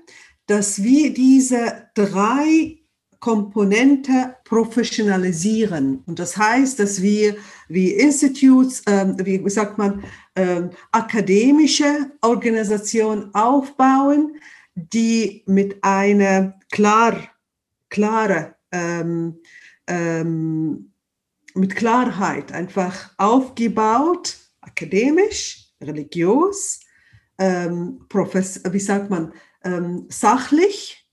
dass 0.47 0.83
wir 0.83 1.13
diese 1.13 1.89
drei 1.95 2.79
Komponente 3.21 4.37
professionalisieren. 4.45 6.03
Und 6.07 6.19
das 6.19 6.37
heißt, 6.37 6.79
dass 6.79 7.01
wir 7.01 7.37
wie 7.69 7.93
Institutes, 7.93 8.83
ähm, 8.87 9.17
wie 9.19 9.49
sagt 9.49 9.79
man, 9.79 10.05
ähm, 10.37 10.71
akademische 10.93 12.13
Organisation 12.21 13.35
aufbauen, 13.35 14.37
die 14.75 15.43
mit 15.47 15.83
einer 15.83 16.59
klar, 16.71 17.17
klare 17.89 18.57
ähm, 18.73 19.39
ähm, 19.87 20.93
mit 21.55 21.77
Klarheit 21.77 22.53
einfach 22.53 23.13
aufgebaut, 23.17 24.37
akademisch, 24.61 25.73
religiös, 25.81 26.81
ähm, 27.39 28.07
wie 28.11 28.81
sagt 28.81 29.11
man, 29.11 29.33
ähm, 29.63 30.07
sachlich, 30.09 31.09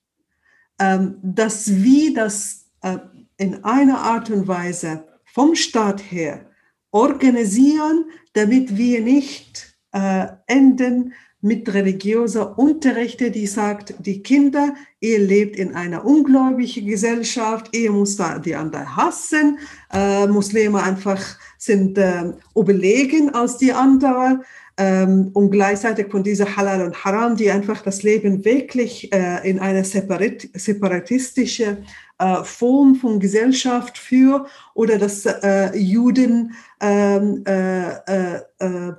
ähm, 0.78 1.18
dass 1.22 1.82
wir 1.82 2.14
das 2.14 2.66
äh, 2.82 2.98
in 3.36 3.64
einer 3.64 4.00
Art 4.00 4.30
und 4.30 4.46
Weise 4.48 5.06
vom 5.24 5.54
Staat 5.54 6.00
her 6.10 6.50
organisieren, 6.90 8.04
damit 8.34 8.76
wir 8.76 9.00
nicht 9.00 9.76
äh, 9.92 10.26
enden 10.46 11.14
mit 11.42 11.74
religiöser 11.74 12.56
Unterrichte, 12.56 13.32
die 13.32 13.48
sagt, 13.48 13.94
die 13.98 14.22
Kinder, 14.22 14.74
ihr 15.00 15.18
lebt 15.18 15.56
in 15.56 15.74
einer 15.74 16.04
ungläubigen 16.04 16.86
Gesellschaft, 16.86 17.76
ihr 17.76 17.90
muss 17.90 18.16
da 18.16 18.38
die 18.38 18.54
anderen 18.54 18.96
hassen, 18.96 19.58
äh, 19.92 20.26
Muslime 20.28 20.80
einfach 20.80 21.20
sind 21.58 21.98
äh, 21.98 22.32
überlegen 22.54 23.34
als 23.34 23.58
die 23.58 23.72
anderen 23.72 24.44
ähm, 24.76 25.30
und 25.34 25.50
gleichzeitig 25.50 26.10
von 26.10 26.22
dieser 26.22 26.56
Halal 26.56 26.82
und 26.82 27.04
Haram, 27.04 27.36
die 27.36 27.50
einfach 27.50 27.82
das 27.82 28.04
Leben 28.04 28.44
wirklich 28.44 29.12
äh, 29.12 29.48
in 29.48 29.58
eine 29.58 29.84
separat 29.84 30.48
separatistische 30.54 31.78
äh, 32.18 32.44
Form 32.44 32.94
von 32.94 33.18
Gesellschaft 33.18 33.98
für 33.98 34.46
oder 34.74 34.96
dass 34.96 35.26
äh, 35.26 35.76
Juden 35.76 36.54
ähm, 36.80 37.42
äh, 37.46 37.94
äh, 37.96 38.92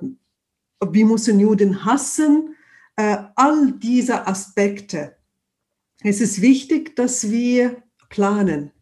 wir 0.92 1.06
müssen 1.06 1.40
Juden 1.40 1.84
hassen, 1.84 2.56
äh, 2.96 3.18
all 3.36 3.72
diese 3.72 4.26
Aspekte. 4.26 5.16
Es 6.02 6.20
ist 6.20 6.40
wichtig, 6.40 6.96
dass 6.96 7.30
wir 7.30 7.82
planen. 8.08 8.72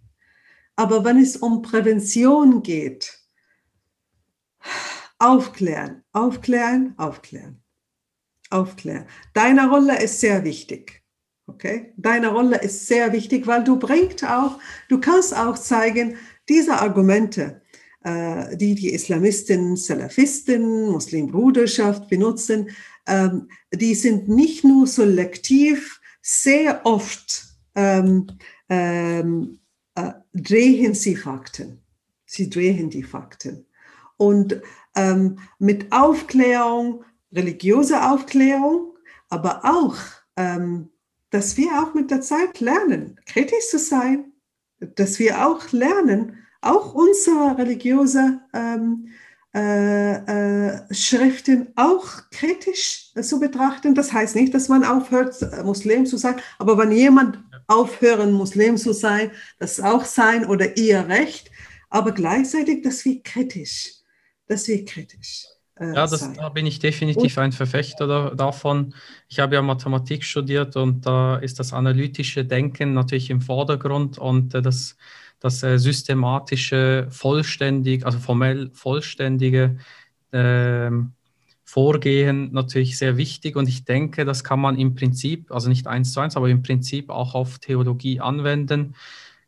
Aber 0.77 1.05
wenn 1.05 1.19
es 1.19 1.37
um 1.37 1.63
Prävention 1.63 2.63
geht, 2.63 3.19
aufklären, 5.19 6.03
aufklären, 6.13 6.95
aufklären, 6.97 7.63
aufklären. 8.51 9.07
Deine 9.35 9.69
Rolle 9.69 10.03
ist 10.03 10.21
sehr 10.21 10.45
wichtig. 10.45 11.03
Okay? 11.47 11.93
Deine 11.97 12.29
Rolle 12.29 12.61
ist 12.61 12.87
sehr 12.87 13.13
wichtig, 13.13 13.47
weil 13.47 13.65
du 13.65 13.79
bringst 13.79 14.25
auch, 14.25 14.59
du 14.89 15.01
kannst 15.01 15.37
auch 15.37 15.57
zeigen, 15.57 16.17
diese 16.49 16.75
Argumente, 16.75 17.62
äh, 18.05 18.57
die 18.57 18.75
die 18.75 18.93
Islamisten, 18.93 19.77
Salafisten, 19.77 20.91
Muslimbruderschaft 20.91 22.09
benutzen, 22.09 22.71
ähm, 23.07 23.49
die 23.73 23.95
sind 23.95 24.29
nicht 24.29 24.65
nur 24.65 24.87
selektiv, 24.87 26.01
sehr 26.21 26.85
oft 26.85 27.47
ähm, 27.75 28.27
ähm, 28.69 29.59
äh, 29.95 30.13
drehen 30.33 30.95
sie 30.95 31.17
Fakten. 31.17 31.81
Sie 32.27 32.49
drehen 32.49 32.89
die 32.91 33.03
Fakten. 33.03 33.67
Und 34.17 34.61
ähm, 34.95 35.39
mit 35.59 35.93
Aufklärung, 35.93 37.05
religiöser 37.33 38.13
Aufklärung, 38.13 38.97
aber 39.29 39.65
auch, 39.65 39.97
ähm, 40.37 40.91
dass 41.31 41.57
wir 41.57 41.83
auch 41.83 41.95
mit 41.95 42.11
der 42.11 42.21
Zeit 42.21 42.61
lernen, 42.61 43.21
kritisch 43.27 43.69
zu 43.71 43.79
sein, 43.79 44.33
dass 44.81 45.19
wir 45.19 45.47
auch 45.47 45.73
lernen, 45.73 46.39
auch 46.63 46.95
unsere 46.95 47.59
religiöse 47.59 48.41
ähm, 48.55 49.09
äh, 49.55 50.15
äh, 50.15 50.95
Schriften 50.95 51.69
auch 51.77 52.07
kritisch 52.31 53.13
zu 53.21 53.39
betrachten. 53.39 53.95
Das 53.95 54.13
heißt 54.13 54.35
nicht, 54.35 54.55
dass 54.55 54.69
man 54.69 54.85
aufhört, 54.85 55.37
Muslim 55.65 56.07
zu 56.07 56.17
sein, 56.17 56.37
aber 56.59 56.79
wenn 56.79 56.93
jemand 56.93 57.39
aufhören, 57.67 58.33
Muslim 58.33 58.79
zu 58.79 58.95
sein, 58.95 59.31
das 59.59 59.79
ist 59.79 59.85
auch 59.85 60.05
sein 60.05 60.47
oder 60.47 60.77
ihr 60.79 61.07
Recht, 61.09 61.51
aber 61.91 62.13
gleichzeitig, 62.13 62.83
dass 62.83 63.05
wir 63.05 63.23
kritisch, 63.23 63.93
dass 64.47 64.67
wir 64.69 64.85
kritisch 64.85 65.45
äh, 65.79 65.95
ja, 65.95 66.07
das, 66.07 66.33
da 66.33 66.49
bin 66.49 66.67
ich 66.67 66.79
definitiv 66.79 67.39
ein 67.39 67.53
Verfechter 67.53 68.07
da, 68.07 68.31
davon. 68.31 68.95
Ich 69.29 69.41
habe 69.41 69.55
ja 69.55 69.63
Mathematik 69.63 70.25
studiert 70.25 70.77
und 70.77 71.07
da 71.07 71.37
ist 71.37 71.59
das 71.59 71.73
analytische 71.73 72.45
Denken 72.45 72.95
natürlich 72.95 73.31
im 73.31 73.41
Vordergrund 73.41 74.19
und 74.19 74.55
äh, 74.55 74.63
das, 74.63 74.97
das 75.43 75.63
äh, 75.63 75.79
systematische, 75.79 77.07
vollständig, 77.11 78.07
also 78.07 78.19
formell 78.19 78.71
vollständige 78.73 79.79
ähm, 80.33 81.13
Vorgehen 81.65 82.53
natürlich 82.53 82.99
sehr 82.99 83.17
wichtig 83.17 83.57
und 83.57 83.67
ich 83.67 83.87
denke, 83.87 84.27
das 84.27 84.45
kann 84.45 84.61
man 84.61 84.79
im 84.79 84.95
Prinzip, 84.95 85.51
also 85.51 85.71
nicht 85.71 85.87
eins 85.87 86.13
zu 86.13 86.21
eins, 86.21 86.37
aber 86.37 86.51
im 86.51 86.63
Prinzip 86.63 87.09
auch 87.09 87.35
auf 87.35 87.59
Theologie 87.61 88.21
anwenden 88.21 88.95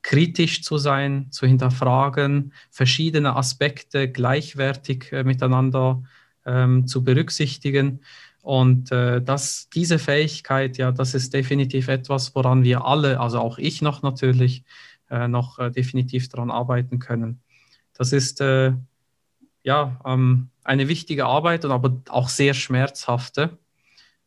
kritisch 0.04 0.62
zu 0.62 0.78
sein, 0.78 1.28
zu 1.30 1.46
hinterfragen, 1.46 2.52
verschiedene 2.70 3.34
Aspekte 3.36 4.08
gleichwertig 4.08 5.10
äh, 5.12 5.24
miteinander 5.24 6.02
ähm, 6.46 6.86
zu 6.86 7.02
berücksichtigen. 7.02 8.00
Und 8.42 8.92
äh, 8.92 9.22
das, 9.22 9.70
diese 9.74 9.98
Fähigkeit, 9.98 10.76
ja, 10.76 10.92
das 10.92 11.14
ist 11.14 11.32
definitiv 11.32 11.88
etwas, 11.88 12.34
woran 12.34 12.62
wir 12.62 12.84
alle, 12.84 13.18
also 13.18 13.40
auch 13.40 13.56
ich 13.56 13.80
noch 13.80 14.02
natürlich, 14.02 14.58
äh, 14.58 14.64
noch 15.10 15.58
äh, 15.58 15.70
definitiv 15.70 16.28
daran 16.28 16.50
arbeiten 16.50 16.98
können. 16.98 17.40
Das 17.94 18.12
ist 18.12 18.40
äh, 18.40 18.72
ja 19.62 20.00
ähm, 20.04 20.50
eine 20.64 20.88
wichtige 20.88 21.26
Arbeit 21.26 21.64
und 21.64 21.70
aber 21.70 22.00
auch 22.08 22.28
sehr 22.28 22.54
schmerzhafte. 22.54 23.58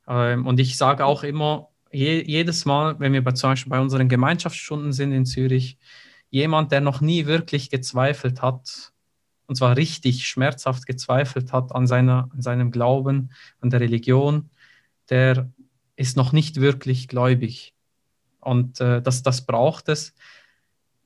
Ähm, 0.07 0.45
und 0.45 0.59
ich 0.59 0.77
sage 0.77 1.05
auch 1.05 1.23
immer, 1.23 1.69
je, 1.91 2.23
jedes 2.23 2.65
Mal, 2.65 2.99
wenn 2.99 3.13
wir 3.13 3.23
bei, 3.23 3.31
zum 3.31 3.51
Beispiel 3.51 3.71
bei 3.71 3.79
unseren 3.79 4.09
Gemeinschaftsstunden 4.09 4.93
sind 4.93 5.11
in 5.11 5.25
Zürich, 5.25 5.77
jemand, 6.29 6.71
der 6.71 6.81
noch 6.81 7.01
nie 7.01 7.25
wirklich 7.25 7.69
gezweifelt 7.69 8.41
hat, 8.41 8.93
und 9.47 9.55
zwar 9.55 9.77
richtig 9.77 10.27
schmerzhaft 10.27 10.85
gezweifelt 10.85 11.53
hat 11.53 11.73
an, 11.73 11.87
seiner, 11.87 12.29
an 12.33 12.41
seinem 12.41 12.71
Glauben, 12.71 13.31
an 13.61 13.69
der 13.69 13.79
Religion, 13.79 14.49
der 15.09 15.49
ist 15.95 16.17
noch 16.17 16.33
nicht 16.33 16.59
wirklich 16.59 17.07
gläubig. 17.07 17.73
Und 18.39 18.79
äh, 18.81 19.01
das, 19.01 19.23
das 19.23 19.45
braucht 19.45 19.89
es. 19.89 20.13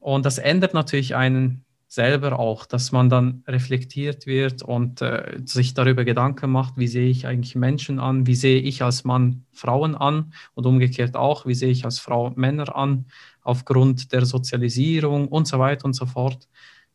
Und 0.02 0.26
das 0.26 0.38
ändert 0.38 0.74
natürlich 0.74 1.16
einen 1.16 1.64
selber 1.88 2.38
auch, 2.40 2.66
dass 2.66 2.92
man 2.92 3.10
dann 3.10 3.44
reflektiert 3.48 4.26
wird 4.26 4.62
und 4.62 5.02
äh, 5.02 5.40
sich 5.46 5.74
darüber 5.74 6.04
Gedanken 6.04 6.52
macht, 6.52 6.78
wie 6.78 6.88
sehe 6.88 7.10
ich 7.10 7.28
eigentlich 7.28 7.56
Menschen 7.56 8.00
an, 8.00 8.28
wie 8.28 8.36
sehe 8.36 8.62
ich 8.62 8.82
als 8.84 9.06
Mann 9.06 9.46
Frauen 9.54 9.96
an 9.96 10.34
und 10.54 10.66
umgekehrt 10.66 11.16
auch, 11.16 11.46
wie 11.46 11.54
sehe 11.54 11.72
ich 11.72 11.86
als 11.86 12.00
Frau 12.00 12.32
Männer 12.32 12.76
an, 12.76 13.06
aufgrund 13.42 14.12
der 14.12 14.26
Sozialisierung 14.26 15.30
und 15.30 15.48
so 15.48 15.60
weiter 15.60 15.86
und 15.86 15.94
so 15.94 16.06
fort 16.06 16.48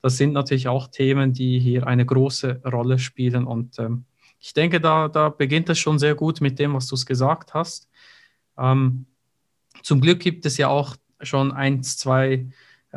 das 0.07 0.19
sind 0.19 0.33
natürlich 0.33 0.69
auch 0.69 0.87
Themen, 0.87 1.33
die 1.33 1.59
hier 1.59 1.87
eine 1.87 2.07
große 2.07 2.61
Rolle 2.65 3.01
spielen. 3.01 3.45
Und 3.45 3.77
ähm, 3.81 4.05
ich 4.39 4.55
denke, 4.55 4.81
da, 4.81 5.09
da 5.09 5.31
beginnt 5.31 5.69
es 5.69 5.81
schon 5.81 5.99
sehr 5.99 6.15
gut 6.15 6.41
mit 6.41 6.61
dem, 6.61 6.75
was 6.75 6.87
du 6.87 6.95
es 6.95 7.07
gesagt 7.07 7.55
hast. 7.55 7.89
Ähm, 8.57 9.07
zum 9.83 10.01
Glück 10.01 10.21
gibt 10.21 10.47
es 10.47 10.59
ja 10.59 10.69
auch 10.69 10.95
schon 11.23 11.51
ein, 11.51 11.83
zwei 11.83 12.47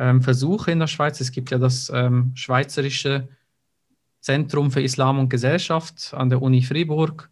ähm, 0.00 0.22
Versuche 0.22 0.72
in 0.72 0.80
der 0.80 0.86
Schweiz. 0.86 1.20
Es 1.20 1.30
gibt 1.30 1.50
ja 1.50 1.58
das 1.58 1.92
ähm, 1.94 2.32
Schweizerische 2.34 3.28
Zentrum 4.20 4.70
für 4.70 4.82
Islam 4.82 5.18
und 5.18 5.28
Gesellschaft 5.28 6.14
an 6.14 6.30
der 6.30 6.40
Uni 6.40 6.62
Fribourg, 6.62 7.30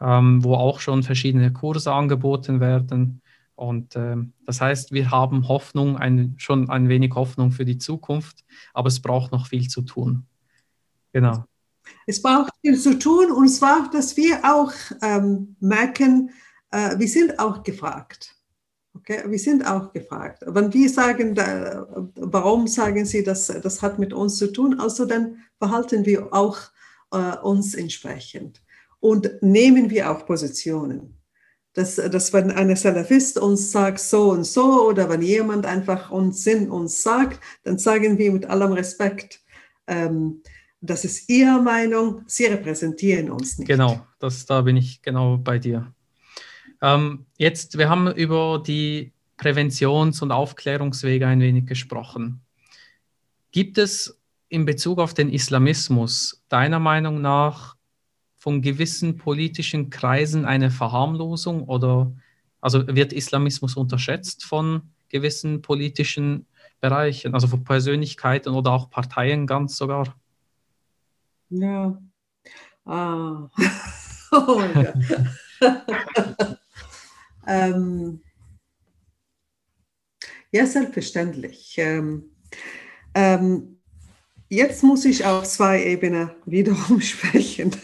ähm, 0.00 0.42
wo 0.42 0.54
auch 0.54 0.80
schon 0.80 1.02
verschiedene 1.02 1.52
Kurse 1.52 1.92
angeboten 1.92 2.60
werden. 2.60 3.20
Und 3.54 3.94
ähm, 3.94 4.32
das 4.46 4.60
heißt, 4.60 4.92
wir 4.92 5.10
haben 5.10 5.48
Hoffnung, 5.48 5.98
ein, 5.98 6.34
schon 6.38 6.70
ein 6.70 6.88
wenig 6.88 7.14
Hoffnung 7.14 7.52
für 7.52 7.66
die 7.66 7.78
Zukunft, 7.78 8.44
aber 8.72 8.88
es 8.88 9.00
braucht 9.00 9.30
noch 9.30 9.46
viel 9.46 9.68
zu 9.68 9.82
tun. 9.82 10.26
Genau. 11.12 11.44
Es 12.06 12.22
braucht 12.22 12.52
viel 12.62 12.78
zu 12.78 12.98
tun 12.98 13.32
und 13.32 13.48
zwar, 13.48 13.90
dass 13.90 14.16
wir 14.16 14.40
auch 14.44 14.72
ähm, 15.02 15.56
merken, 15.60 16.30
äh, 16.70 16.98
wir 16.98 17.08
sind 17.08 17.38
auch 17.38 17.62
gefragt. 17.62 18.37
Okay, 18.98 19.22
wir 19.26 19.38
sind 19.38 19.66
auch 19.66 19.92
gefragt. 19.92 20.42
Wenn 20.46 20.72
wir 20.72 20.88
sagen, 20.88 21.36
warum 22.16 22.66
sagen 22.66 23.04
Sie, 23.04 23.22
dass 23.22 23.46
das 23.46 23.82
hat 23.82 23.98
mit 23.98 24.12
uns 24.12 24.36
zu 24.36 24.52
tun, 24.52 24.78
also 24.80 25.04
dann 25.04 25.38
verhalten 25.58 26.04
wir 26.04 26.32
auch 26.32 26.58
äh, 27.12 27.36
uns 27.38 27.74
entsprechend 27.74 28.62
und 29.00 29.30
nehmen 29.40 29.90
wir 29.90 30.10
auch 30.10 30.26
Positionen 30.26 31.18
dass, 31.78 31.94
dass 31.94 32.32
wenn 32.32 32.50
ein 32.50 32.74
Salafist 32.74 33.38
uns 33.38 33.70
sagt 33.70 34.00
so 34.00 34.32
und 34.32 34.44
so 34.44 34.88
oder 34.88 35.08
wenn 35.08 35.22
jemand 35.22 35.64
einfach 35.64 36.10
uns 36.10 36.42
Sinn 36.42 36.70
uns 36.70 37.02
sagt, 37.04 37.40
dann 37.62 37.78
sagen 37.78 38.18
wir 38.18 38.32
mit 38.32 38.46
allem 38.46 38.72
Respekt, 38.72 39.40
ähm, 39.86 40.42
das 40.80 41.04
ist 41.04 41.28
Ihre 41.28 41.62
Meinung, 41.62 42.22
Sie 42.26 42.46
repräsentieren 42.46 43.30
uns 43.30 43.58
nicht. 43.58 43.68
Genau, 43.68 44.04
das, 44.18 44.44
da 44.46 44.62
bin 44.62 44.76
ich 44.76 45.02
genau 45.02 45.36
bei 45.36 45.60
dir. 45.60 45.94
Ähm, 46.80 47.26
jetzt, 47.36 47.78
wir 47.78 47.88
haben 47.88 48.12
über 48.12 48.62
die 48.64 49.12
Präventions- 49.36 50.22
und 50.22 50.32
Aufklärungswege 50.32 51.26
ein 51.26 51.40
wenig 51.40 51.66
gesprochen. 51.66 52.40
Gibt 53.50 53.78
es 53.78 54.20
in 54.48 54.64
Bezug 54.64 54.98
auf 54.98 55.14
den 55.14 55.30
Islamismus 55.30 56.42
deiner 56.48 56.78
Meinung 56.78 57.20
nach 57.20 57.76
von 58.36 58.62
gewissen 58.62 59.16
politischen 59.16 59.90
Kreisen 59.90 60.44
eine 60.44 60.70
Verharmlosung 60.70 61.64
oder 61.64 62.12
also 62.60 62.86
wird 62.88 63.12
Islamismus 63.12 63.76
unterschätzt 63.76 64.44
von 64.44 64.82
gewissen 65.08 65.62
politischen 65.62 66.46
Bereichen, 66.80 67.34
also 67.34 67.46
von 67.46 67.64
Persönlichkeiten 67.64 68.54
oder 68.54 68.72
auch 68.72 68.90
Parteien 68.90 69.46
ganz 69.46 69.76
sogar? 69.76 70.14
Ja. 71.50 71.98
Ah. 72.84 73.48
oh 74.32 74.58
mein 74.58 74.74
Gott. 74.74 76.58
ähm, 77.48 78.20
ja, 80.52 80.66
selbstverständlich. 80.66 81.74
Ähm, 81.78 82.30
ähm, 83.14 83.80
jetzt 84.48 84.82
muss 84.82 85.04
ich 85.04 85.24
auf 85.24 85.44
zwei 85.44 85.84
Ebenen 85.84 86.30
wiederum 86.46 87.00
sprechen. 87.00 87.74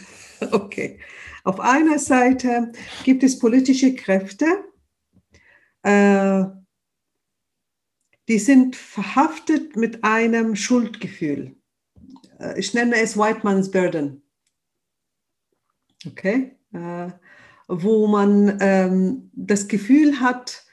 Okay. 0.51 0.99
Auf 1.43 1.59
einer 1.59 1.99
Seite 1.99 2.71
gibt 3.03 3.23
es 3.23 3.37
politische 3.37 3.93
Kräfte, 3.93 4.45
äh, 5.83 6.45
die 8.27 8.39
sind 8.39 8.75
verhaftet 8.75 9.75
mit 9.75 10.03
einem 10.03 10.55
Schuldgefühl. 10.55 11.55
Äh, 12.39 12.59
ich 12.59 12.73
nenne 12.73 12.95
es 12.95 13.15
White 13.15 13.41
Man's 13.43 13.69
Burden. 13.69 14.23
Okay? 16.07 16.57
Äh, 16.73 17.11
wo 17.67 18.07
man 18.07 18.57
ähm, 18.61 19.31
das 19.33 19.67
Gefühl 19.67 20.19
hat, 20.19 20.63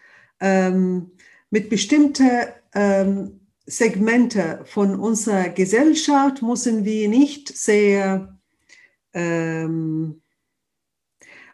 ähm, 0.41 1.13
mit 1.51 1.71
bestimmten 1.71 2.31
ähm, 2.75 3.41
Segmente 3.67 4.61
von 4.65 4.99
unserer 4.99 5.49
Gesellschaft 5.51 6.43
müssen 6.43 6.85
wir 6.85 7.09
nicht 7.09 7.57
sehr 7.57 8.37
ähm, 9.15 10.23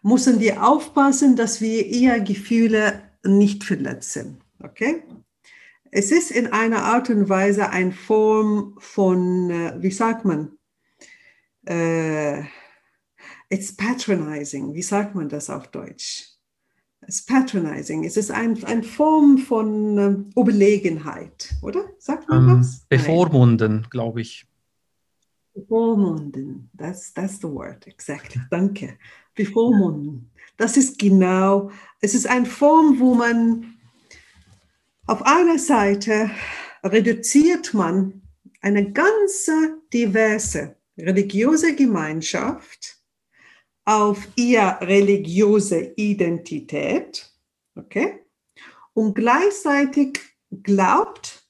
müssen 0.02 0.40
wir 0.40 0.66
aufpassen, 0.66 1.36
dass 1.36 1.60
wir 1.60 1.86
ihre 1.86 2.22
Gefühle 2.22 3.02
nicht 3.24 3.64
verletzen. 3.64 4.40
Okay? 4.62 5.02
Es 5.90 6.12
ist 6.12 6.30
in 6.30 6.48
einer 6.48 6.84
Art 6.84 7.10
und 7.10 7.28
Weise 7.28 7.70
eine 7.70 7.92
Form 7.92 8.76
von, 8.78 9.50
äh, 9.50 9.74
wie 9.78 9.90
sagt 9.90 10.24
man, 10.24 10.52
äh, 11.64 12.42
it's 13.50 13.74
patronizing. 13.74 14.74
Wie 14.74 14.82
sagt 14.82 15.14
man 15.14 15.28
das 15.28 15.50
auf 15.50 15.68
Deutsch? 15.68 16.28
It's 17.02 17.24
patronizing. 17.24 18.04
Es 18.04 18.16
ist 18.16 18.30
ein, 18.30 18.62
eine 18.64 18.82
Form 18.82 19.38
von 19.38 19.98
äh, 19.98 20.40
Überlegenheit, 20.40 21.54
oder? 21.62 21.84
Sagt 21.98 22.28
man 22.28 22.44
um, 22.44 22.50
ähm, 22.50 22.56
das? 22.58 22.86
Bevormunden, 22.88 23.86
glaube 23.90 24.20
ich. 24.20 24.46
Bevormunden, 25.54 26.70
that's, 26.76 27.12
that's 27.14 27.38
the 27.40 27.48
word, 27.48 27.84
exactly, 27.86 28.40
danke. 28.50 28.96
Bevormunden, 29.34 30.30
das 30.56 30.76
ist 30.76 30.98
genau, 30.98 31.70
es 32.00 32.14
ist 32.14 32.28
eine 32.28 32.46
Form, 32.46 33.00
wo 33.00 33.14
man 33.14 33.74
auf 35.06 35.22
einer 35.22 35.58
Seite 35.58 36.30
reduziert 36.84 37.74
man 37.74 38.22
eine 38.60 38.92
ganze 38.92 39.78
diverse 39.92 40.76
religiöse 40.96 41.74
Gemeinschaft 41.74 42.97
auf 43.88 44.28
ihre 44.36 44.82
religiöse 44.82 45.94
Identität, 45.96 47.32
okay? 47.74 48.18
Und 48.92 49.14
gleichzeitig 49.14 50.20
glaubt, 50.62 51.48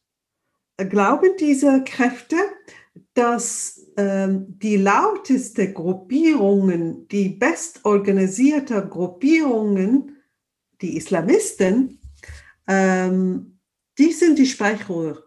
glauben 0.77 1.33
diese 1.41 1.83
Kräfte, 1.83 2.37
dass 3.13 3.85
ähm, 3.97 4.57
die 4.61 4.77
lauteste 4.77 5.73
Gruppierungen, 5.73 7.09
die 7.09 7.31
bestorganisierte 7.31 8.87
Gruppierungen, 8.87 10.23
die 10.81 10.97
Islamisten, 10.97 11.99
ähm, 12.69 13.59
die 13.99 14.13
sind 14.13 14.39
die 14.39 14.47
Sprechrohr 14.47 15.25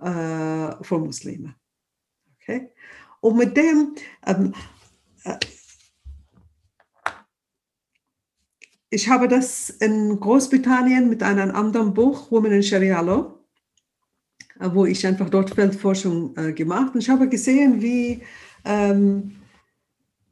äh, 0.00 0.82
von 0.82 1.02
Muslimen. 1.04 1.54
Okay? 2.40 2.70
Und 3.20 3.36
mit 3.36 3.54
dem, 3.54 3.94
ähm, 4.24 4.54
äh, 5.24 5.36
ich 8.94 9.08
habe 9.08 9.26
das 9.26 9.70
in 9.70 10.20
Großbritannien 10.20 11.08
mit 11.08 11.22
einem 11.22 11.50
anderen 11.50 11.92
Buch, 11.92 12.30
Women 12.30 12.52
in 12.52 12.62
Sharia 12.62 13.00
Law, 13.00 13.34
äh, 14.60 14.68
wo 14.72 14.86
ich 14.86 15.04
einfach 15.04 15.28
dort 15.28 15.50
Feldforschung 15.50 16.36
äh, 16.36 16.52
gemacht. 16.52 16.94
Und 16.94 17.00
ich 17.00 17.10
habe 17.10 17.28
gesehen, 17.28 17.82
wie, 17.82 18.22
ähm, 18.64 19.36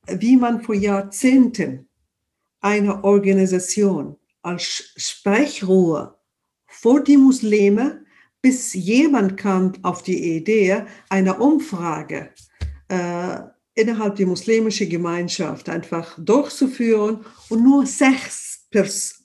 wie 0.06 0.36
man 0.36 0.62
vor 0.62 0.76
Jahrzehnten 0.76 1.88
eine 2.60 3.02
Organisation 3.02 4.16
als 4.42 4.92
Sprechrohr 4.96 6.20
vor 6.68 7.02
die 7.02 7.16
Muslime, 7.16 8.04
bis 8.40 8.74
jemand 8.74 9.36
kam 9.36 9.72
auf 9.82 10.02
die 10.04 10.36
Idee, 10.36 10.84
eine 11.08 11.34
Umfrage 11.34 12.30
äh, 12.88 13.38
innerhalb 13.74 14.16
der 14.16 14.26
muslimischen 14.26 14.88
Gemeinschaft 14.88 15.68
einfach 15.68 16.16
durchzuführen 16.18 17.24
und 17.48 17.64
nur 17.64 17.86
6 17.86 18.41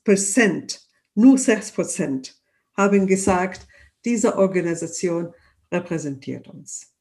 Prozent, 0.03 0.81
nur 1.15 1.37
6 1.37 1.71
Prozent 1.71 2.35
haben 2.75 3.07
gesagt, 3.07 3.67
diese 4.05 4.37
Organisation 4.37 5.33
repräsentiert 5.71 6.47
uns. 6.47 6.93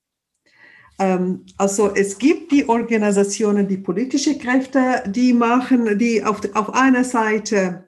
Ähm, 0.99 1.45
also 1.57 1.95
es 1.95 2.19
gibt 2.19 2.53
die 2.53 2.69
Organisationen, 2.69 3.69
die 3.69 3.77
politische 3.77 4.39
Kräfte, 4.39 5.05
die 5.07 5.33
machen, 5.33 5.99
die 5.99 6.25
auf, 6.25 6.41
auf 6.55 6.73
einer 6.75 7.05
Seite 7.05 7.85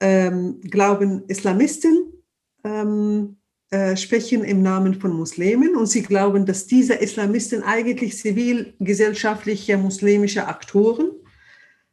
ähm, 0.00 0.60
glauben, 0.62 1.24
Islamisten 1.28 2.12
ähm, 2.64 3.36
äh, 3.70 3.96
sprechen 3.96 4.44
im 4.44 4.62
Namen 4.62 4.94
von 4.94 5.12
Muslimen 5.12 5.76
und 5.76 5.86
sie 5.86 6.02
glauben, 6.02 6.46
dass 6.46 6.66
diese 6.66 6.94
Islamisten 6.94 7.62
eigentlich 7.62 8.16
zivilgesellschaftliche 8.16 9.76
muslimische 9.76 10.46
Aktoren. 10.46 11.10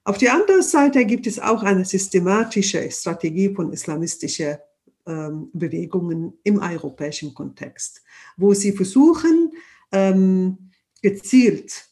Auf 0.06 0.18
der 0.18 0.34
anderen 0.34 0.64
Seite 0.64 1.06
gibt 1.06 1.28
es 1.28 1.40
auch 1.40 1.64
eine 1.64 1.86
systematische 1.86 2.90
Strategie 2.92 3.54
von 3.54 3.72
islamistischen 3.72 4.58
ähm, 5.06 5.50
Bewegungen 5.54 6.34
im 6.44 6.60
europäischen 6.60 7.34
Kontext, 7.34 8.02
wo 8.36 8.54
sie 8.54 8.74
versuchen, 8.74 9.52
ähm, 9.92 10.72
gezielt 11.02 11.86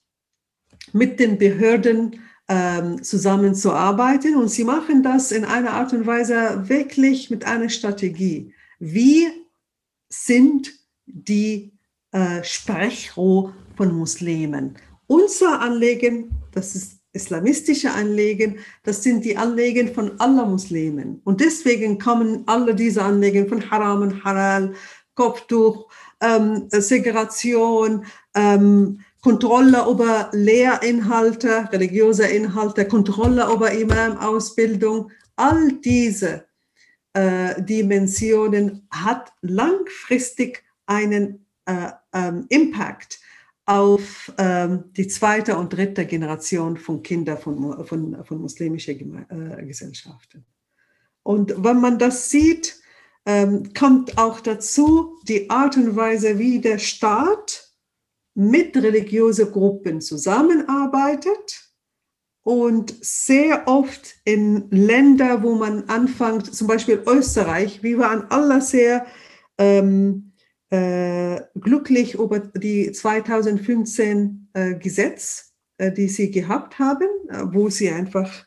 mit 0.93 1.19
den 1.19 1.37
Behörden 1.37 2.19
ähm, 2.47 3.01
zusammenzuarbeiten. 3.01 4.35
Und 4.35 4.49
sie 4.49 4.65
machen 4.65 5.03
das 5.03 5.31
in 5.31 5.45
einer 5.45 5.71
Art 5.71 5.93
und 5.93 6.05
Weise 6.05 6.67
wirklich 6.67 7.29
mit 7.29 7.45
einer 7.45 7.69
Strategie. 7.69 8.53
Wie 8.79 9.27
sind 10.09 10.73
die 11.05 11.71
äh, 12.11 12.43
Sprechrohr 12.43 13.53
von 13.77 13.95
Muslimen? 13.95 14.75
Unser 15.07 15.61
Anliegen, 15.61 16.31
das 16.51 16.75
ist 16.75 17.00
islamistische 17.13 17.91
Anliegen, 17.91 18.59
das 18.83 19.03
sind 19.03 19.25
die 19.25 19.37
Anliegen 19.37 19.93
von 19.93 20.19
aller 20.19 20.45
Muslimen. 20.45 21.21
Und 21.23 21.41
deswegen 21.41 21.99
kommen 21.99 22.43
alle 22.45 22.73
diese 22.73 23.03
Anliegen 23.03 23.47
von 23.47 23.69
Haram 23.69 24.01
und 24.01 24.23
Halal, 24.23 24.73
Kopftuch, 25.15 25.91
ähm, 26.21 26.67
Segregation, 26.69 28.05
ähm, 28.35 29.01
Kontrolle 29.21 29.85
über 29.89 30.29
Lehrinhalte, 30.31 31.69
religiöse 31.71 32.25
Inhalte, 32.25 32.87
Kontrolle 32.87 33.51
über 33.53 33.71
Imam-Ausbildung, 33.71 35.11
all 35.35 35.73
diese 35.73 36.45
äh, 37.13 37.61
Dimensionen 37.61 38.87
hat 38.89 39.31
langfristig 39.41 40.63
einen 40.85 41.45
äh, 41.65 41.91
ähm, 42.13 42.45
Impact 42.49 43.19
auf 43.71 44.33
ähm, 44.37 44.91
die 44.97 45.07
zweite 45.07 45.55
und 45.55 45.71
dritte 45.71 46.05
Generation 46.05 46.75
von 46.75 47.01
Kindern 47.01 47.37
von, 47.37 47.85
von, 47.85 48.25
von 48.25 48.41
muslimischen 48.41 49.25
äh, 49.29 49.65
Gesellschaften. 49.65 50.45
Und 51.23 51.53
wenn 51.63 51.79
man 51.79 51.97
das 51.97 52.29
sieht, 52.29 52.81
ähm, 53.25 53.71
kommt 53.73 54.17
auch 54.17 54.41
dazu 54.41 55.17
die 55.25 55.49
Art 55.49 55.77
und 55.77 55.95
Weise, 55.95 56.37
wie 56.37 56.59
der 56.59 56.79
Staat 56.79 57.71
mit 58.33 58.75
religiösen 58.75 59.49
Gruppen 59.53 60.01
zusammenarbeitet 60.01 61.71
und 62.43 62.93
sehr 62.99 63.67
oft 63.67 64.15
in 64.25 64.69
Ländern, 64.69 65.43
wo 65.43 65.55
man 65.55 65.83
anfängt, 65.87 66.53
zum 66.53 66.67
Beispiel 66.67 67.01
Österreich, 67.07 67.83
wir 67.83 67.99
waren 67.99 68.29
alle 68.31 68.61
sehr 68.61 69.05
ähm, 69.57 70.30
äh, 70.71 71.41
glücklich 71.59 72.15
über 72.15 72.39
die 72.39 72.91
2015 72.91 74.49
äh, 74.53 74.75
Gesetz, 74.75 75.53
äh, 75.77 75.91
die 75.91 76.07
sie 76.07 76.31
gehabt 76.31 76.79
haben, 76.79 77.07
äh, 77.29 77.43
wo 77.51 77.69
sie 77.69 77.89
einfach 77.89 78.45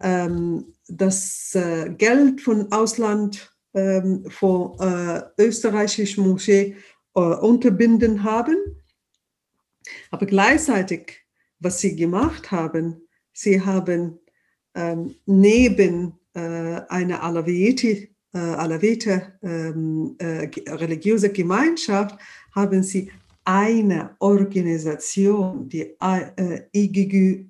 ähm, 0.00 0.74
das 0.88 1.54
äh, 1.54 1.90
Geld 1.96 2.42
von 2.42 2.70
Ausland 2.70 3.50
ähm, 3.72 4.26
von 4.30 4.78
äh, 4.78 5.22
österreichischen 5.38 6.28
Moschee 6.28 6.76
unterbinden 7.16 8.24
haben. 8.24 8.56
Aber 10.10 10.26
gleichzeitig, 10.26 11.20
was 11.60 11.80
sie 11.80 11.94
gemacht 11.94 12.50
haben, 12.50 13.06
sie 13.32 13.60
haben 13.60 14.18
ähm, 14.74 15.14
neben 15.24 16.18
äh, 16.34 16.80
einer 16.88 17.22
Alawite, 17.22 18.08
äh, 18.34 18.38
Alawite 18.38 19.32
ähm, 19.42 20.16
äh, 20.18 20.48
religiöse 20.70 21.30
Gemeinschaft, 21.30 22.18
haben 22.54 22.82
sie 22.82 23.10
eine 23.44 24.16
Organisation, 24.18 25.68
die 25.68 25.94
äh, 26.00 26.60
IGGÜ, 26.72 27.46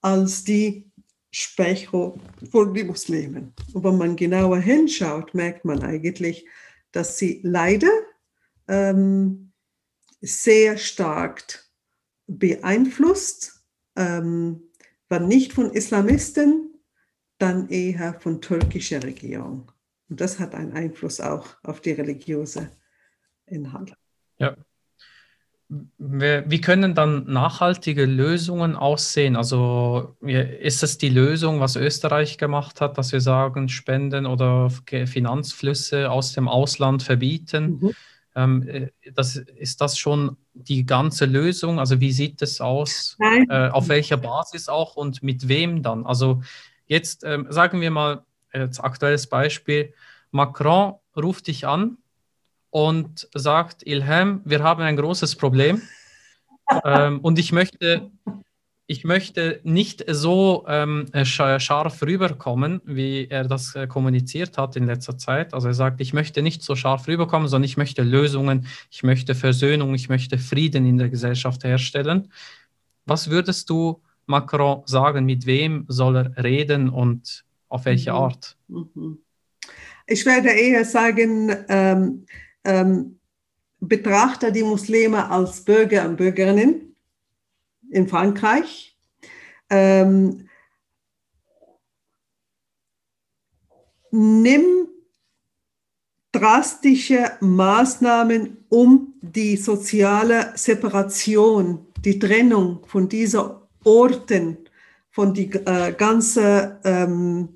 als 0.00 0.44
die 0.44 0.90
Sprecher 1.30 2.14
von 2.50 2.74
den 2.74 2.88
Muslimen. 2.88 3.54
Und 3.72 3.84
wenn 3.84 3.96
man 3.96 4.16
genauer 4.16 4.58
hinschaut, 4.58 5.32
merkt 5.34 5.64
man 5.64 5.82
eigentlich, 5.82 6.46
dass 6.92 7.16
sie 7.16 7.40
leider 7.42 7.90
ähm, 8.68 9.52
sehr 10.20 10.76
stark 10.76 11.64
beeinflusst, 12.26 13.64
ähm, 13.96 14.62
wenn 15.08 15.26
nicht 15.26 15.52
von 15.52 15.72
Islamisten, 15.72 16.72
dann 17.38 17.68
eher 17.68 18.20
von 18.20 18.40
türkischer 18.40 19.02
Regierung. 19.02 19.71
Und 20.12 20.20
das 20.20 20.38
hat 20.38 20.54
einen 20.54 20.74
Einfluss 20.74 21.22
auch 21.22 21.46
auf 21.62 21.80
die 21.80 21.92
religiöse 21.92 22.68
Inhalte. 23.46 23.94
Ja. 24.36 24.54
Wie 25.96 26.60
können 26.60 26.94
dann 26.94 27.24
nachhaltige 27.32 28.04
Lösungen 28.04 28.76
aussehen? 28.76 29.36
Also 29.36 30.14
ist 30.20 30.82
es 30.82 30.98
die 30.98 31.08
Lösung, 31.08 31.60
was 31.60 31.76
Österreich 31.76 32.36
gemacht 32.36 32.82
hat, 32.82 32.98
dass 32.98 33.10
wir 33.12 33.22
sagen, 33.22 33.70
Spenden 33.70 34.26
oder 34.26 34.68
Finanzflüsse 34.68 36.10
aus 36.10 36.34
dem 36.34 36.46
Ausland 36.46 37.02
verbieten? 37.02 37.78
Mhm. 37.80 37.90
Ähm, 38.34 38.68
äh, 38.68 38.88
das, 39.14 39.36
ist 39.36 39.80
das 39.80 39.96
schon 39.96 40.36
die 40.52 40.84
ganze 40.84 41.24
Lösung? 41.24 41.78
Also 41.78 42.00
wie 42.00 42.12
sieht 42.12 42.42
es 42.42 42.60
aus? 42.60 43.16
Äh, 43.48 43.68
auf 43.70 43.88
welcher 43.88 44.18
Basis 44.18 44.68
auch 44.68 44.94
und 44.94 45.22
mit 45.22 45.48
wem 45.48 45.82
dann? 45.82 46.04
Also 46.04 46.42
jetzt 46.86 47.24
ähm, 47.24 47.46
sagen 47.48 47.80
wir 47.80 47.90
mal, 47.90 48.26
als 48.52 48.80
aktuelles 48.80 49.26
Beispiel, 49.26 49.94
Macron 50.30 50.94
ruft 51.16 51.46
dich 51.46 51.66
an 51.66 51.98
und 52.70 53.28
sagt, 53.34 53.86
Ilham, 53.86 54.40
wir 54.44 54.62
haben 54.62 54.82
ein 54.82 54.96
großes 54.96 55.36
Problem 55.36 55.82
ähm, 56.84 57.20
und 57.20 57.38
ich 57.38 57.52
möchte 57.52 58.10
ich 58.92 59.04
möchte 59.04 59.60
nicht 59.62 60.04
so 60.06 60.66
ähm, 60.68 61.06
scharf 61.24 62.02
rüberkommen, 62.02 62.82
wie 62.84 63.26
er 63.26 63.44
das 63.44 63.74
äh, 63.74 63.86
kommuniziert 63.86 64.58
hat 64.58 64.76
in 64.76 64.86
letzter 64.86 65.16
Zeit. 65.16 65.54
Also 65.54 65.68
er 65.68 65.74
sagt, 65.74 66.02
ich 66.02 66.12
möchte 66.12 66.42
nicht 66.42 66.62
so 66.62 66.76
scharf 66.76 67.08
rüberkommen, 67.08 67.48
sondern 67.48 67.64
ich 67.64 67.78
möchte 67.78 68.02
Lösungen, 68.02 68.66
ich 68.90 69.02
möchte 69.02 69.34
Versöhnung, 69.34 69.94
ich 69.94 70.10
möchte 70.10 70.36
Frieden 70.36 70.84
in 70.84 70.98
der 70.98 71.08
Gesellschaft 71.08 71.64
herstellen. 71.64 72.30
Was 73.06 73.30
würdest 73.30 73.70
du 73.70 74.02
Macron 74.26 74.82
sagen, 74.84 75.24
mit 75.24 75.46
wem 75.46 75.86
soll 75.88 76.16
er 76.16 76.44
reden 76.44 76.90
und 76.90 77.44
auf 77.72 77.86
welche 77.86 78.10
mhm. 78.10 78.16
Art? 78.16 78.56
Mhm. 78.68 79.18
Ich 80.06 80.26
werde 80.26 80.50
eher 80.50 80.84
sagen, 80.84 81.54
ähm, 81.68 82.26
ähm, 82.64 83.18
betrachte 83.80 84.52
die 84.52 84.62
Muslime 84.62 85.30
als 85.30 85.64
Bürger 85.64 86.06
und 86.06 86.16
Bürgerinnen 86.16 86.94
in 87.90 88.06
Frankreich. 88.08 88.96
Ähm, 89.70 90.48
nimm 94.10 94.88
drastische 96.30 97.32
Maßnahmen, 97.40 98.64
um 98.68 99.14
die 99.22 99.56
soziale 99.56 100.52
Separation, 100.56 101.86
die 102.04 102.18
Trennung 102.18 102.84
von 102.86 103.08
diesen 103.08 103.50
Orten, 103.84 104.58
von 105.10 105.34
der 105.34 105.66
äh, 105.66 105.92
ganzen 105.92 106.72
ähm, 106.84 107.48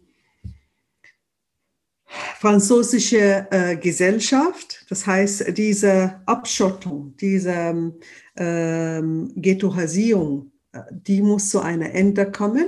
französische 2.38 3.46
äh, 3.50 3.76
Gesellschaft, 3.76 4.84
das 4.88 5.06
heißt 5.06 5.56
diese 5.56 6.20
Abschottung, 6.26 7.14
diese 7.20 7.92
ähm, 8.36 9.32
Ghettoisierung, 9.36 10.52
äh, 10.72 10.80
die 10.90 11.22
muss 11.22 11.50
zu 11.50 11.60
einem 11.60 11.90
Ende 11.90 12.30
kommen. 12.30 12.66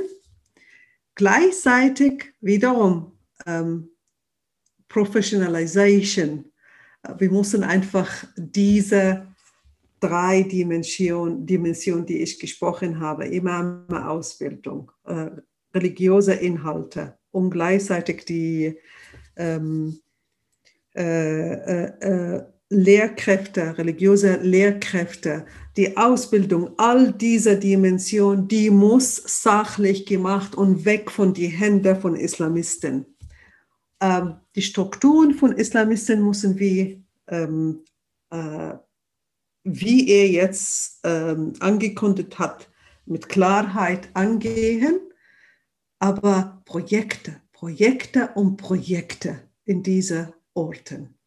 gleichzeitig 1.14 2.32
wiederum 2.40 3.12
ähm, 3.44 3.90
Professionalization. 4.88 6.44
Wir 7.18 7.30
müssen 7.30 7.64
einfach 7.64 8.10
diese 8.36 9.26
drei 10.00 10.42
Dimensionen, 10.42 11.44
Dimension, 11.44 12.06
die 12.06 12.22
ich 12.22 12.38
gesprochen 12.38 13.00
habe, 13.00 13.26
Imam-Ausbildung, 13.26 14.92
äh, 15.04 15.30
religiöse 15.74 16.34
Inhalte 16.34 17.18
und 17.32 17.50
gleichzeitig 17.50 18.24
die 18.24 18.78
ähm, 19.38 20.00
äh, 20.94 21.52
äh, 21.52 22.36
äh 22.36 22.42
Lehrkräfte, 22.70 23.78
religiöse 23.78 24.36
Lehrkräfte, 24.42 25.46
die 25.78 25.96
Ausbildung, 25.96 26.72
all 26.76 27.12
diese 27.12 27.56
Dimensionen, 27.56 28.46
die 28.46 28.68
muss 28.68 29.16
sachlich 29.42 30.04
gemacht 30.04 30.54
und 30.54 30.84
weg 30.84 31.10
von 31.10 31.32
die 31.32 31.46
Hände 31.46 31.96
von 31.96 32.14
Islamisten. 32.14 33.06
Ähm, 34.00 34.34
die 34.54 34.62
Strukturen 34.62 35.32
von 35.34 35.52
Islamisten 35.52 36.22
müssen 36.22 36.58
wir, 36.58 37.00
ähm, 37.28 37.84
äh, 38.30 38.74
wie 39.64 40.10
er 40.10 40.28
jetzt 40.28 41.00
ähm, 41.04 41.54
angekündigt 41.60 42.38
hat, 42.38 42.68
mit 43.06 43.30
Klarheit 43.30 44.10
angehen, 44.12 45.00
aber 45.98 46.60
Projekte, 46.66 47.40
Projekte 47.58 48.28
und 48.36 48.56
Projekte 48.56 49.40
in 49.64 49.82
diese 49.82 50.32
Orten. 50.54 51.18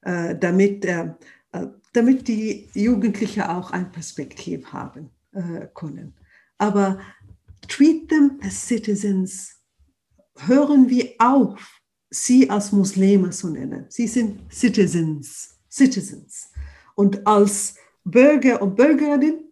Äh, 0.00 0.34
damit, 0.38 0.82
äh, 0.86 1.10
äh, 1.52 1.66
damit 1.92 2.26
die 2.26 2.70
Jugendlichen 2.72 3.42
auch 3.42 3.70
ein 3.70 3.92
Perspektiv 3.92 4.72
haben 4.72 5.10
können. 5.74 6.14
Aber 6.58 7.00
treat 7.66 8.08
them 8.08 8.38
as 8.40 8.68
citizens. 8.68 9.56
Hören 10.46 10.88
wir 10.88 11.12
auf, 11.18 11.80
sie 12.08 12.48
als 12.48 12.70
Muslime 12.70 13.30
zu 13.30 13.50
nennen. 13.50 13.86
Sie 13.88 14.06
sind 14.06 14.40
Citizens, 14.52 15.58
Citizens. 15.68 16.52
Und 16.94 17.26
als 17.26 17.74
Bürger 18.04 18.62
und 18.62 18.76
Bürgerin 18.76 19.43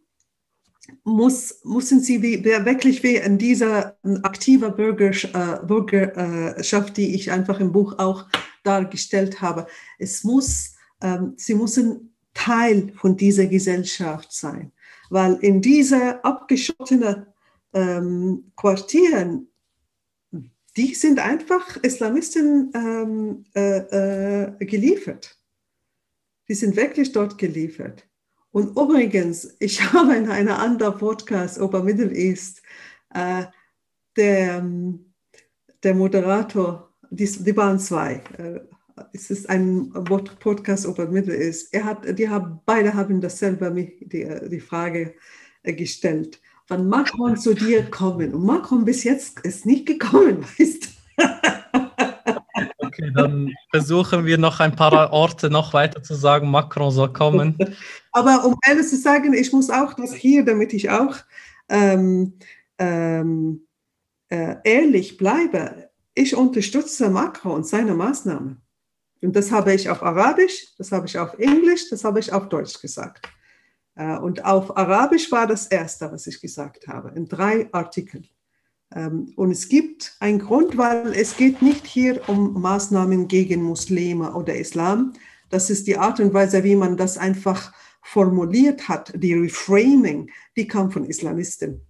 muss, 1.05 1.61
müssen 1.65 2.01
sie 2.01 2.23
wie, 2.23 2.45
wirklich 2.45 3.03
wie 3.03 3.17
in 3.17 3.39
dieser 3.39 3.97
aktiven 4.23 4.75
Bürgerschaft, 4.75 6.97
die 6.97 7.15
ich 7.15 7.31
einfach 7.31 7.61
im 7.61 7.73
Buch 7.73 7.99
auch 7.99 8.27
dargestellt 8.65 9.41
habe. 9.41 9.67
Es 9.99 10.25
muss, 10.25 10.75
ähm, 11.01 11.35
sie 11.37 11.55
müssen 11.55 12.15
Teil 12.35 12.93
von 12.97 13.17
dieser 13.17 13.47
Gesellschaft 13.47 14.33
sein, 14.33 14.73
weil 15.11 15.35
in 15.35 15.61
diese 15.61 16.25
abgeschottenen 16.25 17.27
ähm, 17.73 18.53
Quartieren, 18.57 19.49
die 20.77 20.95
sind 20.95 21.19
einfach 21.19 21.77
Islamisten 21.83 22.73
ähm, 22.75 23.45
äh, 23.55 24.49
äh, 24.49 24.65
geliefert. 24.65 25.39
Die 26.49 26.55
sind 26.55 26.77
wirklich 26.77 27.13
dort 27.13 27.39
geliefert. 27.39 28.07
Und 28.53 28.77
übrigens, 28.79 29.57
ich 29.59 29.83
habe 29.93 30.15
in 30.15 30.29
einer 30.29 30.59
anderen 30.59 30.97
Podcast 30.97 31.59
über 31.59 31.83
Middle 31.83 32.15
East, 32.15 32.63
äh, 33.13 33.45
der, 34.17 34.59
ähm, 34.59 35.13
der 35.83 35.95
Moderator 35.95 36.93
die, 37.13 37.27
die 37.27 37.57
waren 37.57 37.79
zwei. 37.79 38.23
Äh, 38.39 38.61
es 39.13 39.31
ist 39.31 39.49
ein 39.49 39.93
Podcast 39.93 40.87
über 40.87 41.07
Mittel 41.07 41.35
ist. 41.35 41.73
Er 41.73 41.85
hat, 41.85 42.19
die 42.19 42.29
haben, 42.29 42.61
beide 42.67 42.95
haben 42.95 43.21
dasselbe 43.21 43.71
die, 43.73 44.29
die 44.49 44.61
Frage 44.61 45.15
äh, 45.63 45.73
gestellt. 45.73 46.41
Wann 46.69 46.89
Macron 46.89 47.37
zu 47.37 47.55
dir 47.55 47.85
kommen? 47.91 48.35
Und 48.35 48.45
Macron 48.45 48.85
bis 48.85 49.05
jetzt 49.05 49.41
ist 49.41 49.67
nicht 49.67 49.87
gekommen, 49.87 50.45
weißt 50.59 50.89
Okay, 52.93 53.11
dann 53.15 53.55
versuchen 53.71 54.27
wir 54.27 54.37
noch 54.37 54.61
ein 54.61 54.77
paar 54.77 55.13
Orte 55.13 55.49
noch 55.49 55.73
weiter 55.73 56.03
zu 56.03 56.15
sagen, 56.15 56.51
Macron 56.51 56.91
soll 56.91 57.11
kommen. 57.13 57.57
Aber 58.13 58.45
um 58.45 58.57
ehrlich 58.67 58.87
zu 58.89 58.97
sagen, 58.97 59.33
ich 59.33 59.51
muss 59.51 59.71
auch 59.71 59.95
das 59.95 60.13
hier, 60.13 60.45
damit 60.45 60.75
ich 60.75 60.91
auch 60.91 61.17
ähm, 61.71 62.35
ähm, 62.79 63.67
äh, 64.29 64.57
ehrlich 64.65 65.17
bleibe 65.17 65.89
ich 66.15 66.37
unterstütze 66.37 67.09
Macron 67.09 67.53
und 67.53 67.67
seine 67.67 67.95
Maßnahmen. 67.95 68.61
Und 69.23 69.37
das 69.37 69.51
habe 69.51 69.73
ich 69.73 69.89
auf 69.89 70.03
Arabisch, 70.03 70.75
das 70.77 70.93
habe 70.93 71.07
ich 71.07 71.19
auf 71.19 71.39
Englisch, 71.39 71.89
das 71.89 72.05
habe 72.05 72.21
ich 72.21 72.31
auf 72.31 72.51
Deutsch 72.51 72.79
gesagt. 72.79 73.27
Äh, 73.95 74.19
und 74.19 74.45
auf 74.45 74.77
Arabisch 74.77 75.33
war 75.33 75.47
das 75.47 75.67
erste, 75.69 76.13
was 76.13 76.27
ich 76.27 76.43
gesagt 76.43 76.89
habe, 76.89 77.11
in 77.17 77.27
drei 77.27 77.71
Artikeln. 77.73 78.29
Ähm, 78.95 79.33
und 79.37 79.51
es 79.51 79.69
gibt 79.69 80.17
einen 80.21 80.39
Grund, 80.39 80.77
weil 80.77 81.13
es 81.13 81.37
geht 81.37 81.63
nicht 81.63 81.87
hier 81.87 82.29
um 82.29 82.61
Maßnahmen 82.61 83.29
gegen 83.29 83.63
Muslime 83.63 84.33
oder 84.33 84.55
Islam. 84.55 85.13
Das 85.51 85.71
ist 85.71 85.87
die 85.87 85.99
Art 85.99 86.21
und 86.21 86.33
Weise, 86.33 86.65
wie 86.65 86.77
man 86.77 86.97
das 86.97 87.19
einfach 87.19 87.73
formuliert 88.03 88.89
hat. 88.89 89.13
Die 89.15 89.35
Reframing, 89.35 90.31
die 90.57 90.67
kam 90.67 90.91
von 90.91 91.05
Islamisten. 91.05 91.87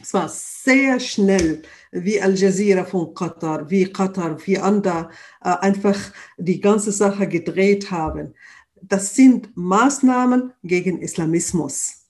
Es 0.00 0.14
war 0.14 0.28
sehr 0.28 0.98
schnell, 1.00 1.62
wie 1.90 2.20
Al 2.20 2.34
Jazeera 2.34 2.84
von 2.84 3.14
Qatar, 3.14 3.70
wie 3.70 3.84
Qatar, 3.84 4.38
wie 4.46 4.58
andere 4.58 5.10
äh, 5.42 5.50
einfach 5.50 5.98
die 6.38 6.60
ganze 6.60 6.92
Sache 6.92 7.28
gedreht 7.28 7.90
haben. 7.90 8.34
Das 8.80 9.14
sind 9.14 9.56
Maßnahmen 9.56 10.52
gegen 10.64 11.00
Islamismus. 11.00 12.01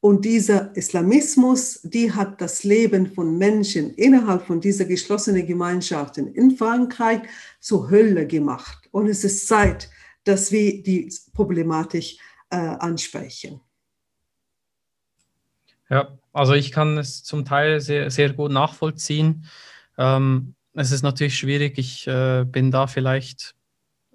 Und 0.00 0.24
dieser 0.24 0.76
Islamismus, 0.76 1.80
die 1.82 2.12
hat 2.12 2.40
das 2.40 2.62
Leben 2.62 3.12
von 3.12 3.36
Menschen 3.36 3.94
innerhalb 3.94 4.46
von 4.46 4.60
dieser 4.60 4.84
geschlossenen 4.84 5.44
Gemeinschaften 5.44 6.32
in 6.34 6.56
Frankreich 6.56 7.22
zur 7.60 7.90
Hölle 7.90 8.26
gemacht. 8.26 8.88
Und 8.92 9.08
es 9.08 9.24
ist 9.24 9.48
Zeit, 9.48 9.90
dass 10.22 10.52
wir 10.52 10.82
die 10.82 11.12
Problematik 11.32 12.18
äh, 12.50 12.56
ansprechen. 12.56 13.60
Ja, 15.90 16.18
also 16.32 16.52
ich 16.52 16.70
kann 16.70 16.98
es 16.98 17.24
zum 17.24 17.44
Teil 17.44 17.80
sehr, 17.80 18.10
sehr 18.10 18.32
gut 18.32 18.52
nachvollziehen. 18.52 19.46
Ähm, 19.96 20.54
es 20.74 20.92
ist 20.92 21.02
natürlich 21.02 21.36
schwierig, 21.36 21.78
ich 21.78 22.06
äh, 22.06 22.44
bin 22.44 22.70
da 22.70 22.86
vielleicht 22.86 23.56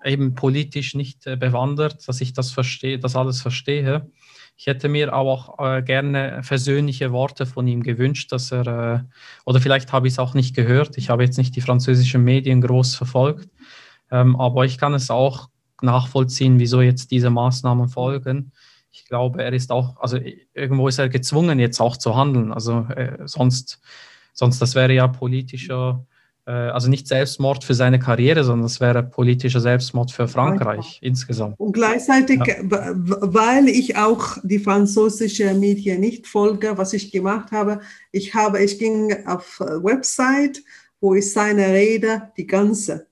eben 0.04 0.36
politisch 0.36 0.96
nicht 0.96 1.26
äh, 1.28 1.36
bewandert, 1.36 2.08
dass 2.08 2.22
ich 2.22 2.34
das 2.34 2.52
verstehe, 2.52 3.00
das 3.00 3.16
alles 3.16 3.42
verstehe. 3.42 4.10
Ich 4.56 4.68
hätte 4.68 4.88
mir 4.88 5.14
auch 5.16 5.60
äh, 5.60 5.82
gerne 5.82 6.42
versöhnliche 6.44 7.12
Worte 7.12 7.46
von 7.46 7.68
ihm 7.68 7.84
gewünscht, 7.84 8.32
dass 8.32 8.52
er, 8.52 8.68
äh, 8.68 9.00
oder 9.46 9.60
vielleicht 9.60 9.92
habe 9.92 10.08
ich 10.08 10.14
es 10.14 10.20
auch 10.20 10.34
nicht 10.34 10.56
gehört, 10.56 10.98
ich 10.98 11.10
habe 11.10 11.24
jetzt 11.24 11.38
nicht 11.38 11.56
die 11.56 11.62
französischen 11.62 12.24
Medien 12.24 12.62
groß 12.62 12.96
verfolgt, 12.96 13.50
ähm, 14.12 14.36
aber 14.36 14.66
ich 14.66 14.78
kann 14.78 14.94
es 14.94 15.10
auch 15.10 15.50
nachvollziehen, 15.82 16.60
wieso 16.60 16.82
jetzt 16.82 17.12
diese 17.12 17.30
Maßnahmen 17.30 17.90
folgen. 17.90 18.52
Ich 18.92 19.06
glaube, 19.06 19.44
er 19.44 19.54
ist 19.54 19.72
auch, 19.72 19.98
also 19.98 20.20
irgendwo 20.54 20.88
ist 20.88 21.00
er 21.00 21.10
gezwungen, 21.10 21.60
jetzt 21.60 21.82
auch 21.82 21.98
zu 21.98 22.16
handeln. 22.16 22.54
Also 22.54 22.88
äh, 22.96 23.18
sonst, 23.26 23.82
sonst, 24.34 24.62
das 24.62 24.76
wäre 24.76 24.94
ja 24.94 25.08
politischer, 25.08 26.06
äh, 26.10 26.13
also 26.52 26.90
nicht 26.90 27.08
Selbstmord 27.08 27.64
für 27.64 27.74
seine 27.74 28.00
Karriere, 28.00 28.44
sondern 28.44 28.64
das 28.64 28.82
wäre 28.82 29.02
politischer 29.02 29.62
Selbstmord 29.62 30.12
für 30.12 30.28
Frankreich 30.28 31.00
ja. 31.02 31.08
insgesamt. 31.08 31.60
Und 31.60 31.72
gleichzeitig, 31.72 32.42
ja. 32.46 32.56
weil 32.62 33.70
ich 33.70 33.96
auch 33.96 34.38
die 34.44 34.60
französische 34.60 35.54
Medien 35.54 36.02
nicht 36.02 36.28
folge, 36.28 36.78
was 36.78 36.94
ich 36.94 37.12
gemacht 37.12 37.52
habe, 37.52 37.80
ich 38.12 38.34
habe, 38.34 38.62
ich 38.62 38.78
ging 38.78 39.26
auf 39.26 39.60
Website, 39.60 40.62
wo 41.00 41.16
ich 41.16 41.32
seine 41.32 41.68
Rede, 41.68 42.32
die 42.38 42.48
ganze 42.48 43.08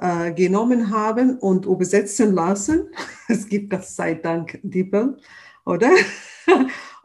äh, 0.00 0.32
genommen 0.32 0.90
haben 0.90 1.38
und 1.38 1.66
übersetzen 1.66 2.34
lassen. 2.34 2.88
Es 3.28 3.46
gibt 3.46 3.70
Gott 3.70 3.84
sei 3.84 4.14
Dank 4.14 4.58
Diebel, 4.62 5.18
oder? 5.66 5.90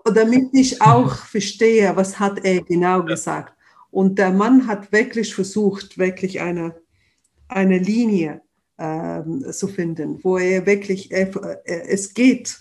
und 0.06 0.16
damit 0.16 0.50
ich 0.54 0.82
auch 0.82 1.16
verstehe, 1.32 1.92
was 1.96 2.20
hat 2.20 2.46
er 2.46 2.62
genau 2.62 3.04
gesagt. 3.04 3.54
Und 3.94 4.18
der 4.18 4.32
Mann 4.32 4.66
hat 4.66 4.92
wirklich 4.92 5.36
versucht, 5.36 6.00
wirklich 6.00 6.42
eine, 6.42 6.74
eine 7.48 7.78
Linie 7.78 8.42
ähm, 8.80 9.46
zu 9.52 9.68
finden, 9.68 10.24
wo 10.24 10.40
er 10.40 10.66
wirklich, 10.66 11.12
er, 11.12 11.30
es 11.64 12.16
geht 12.16 12.60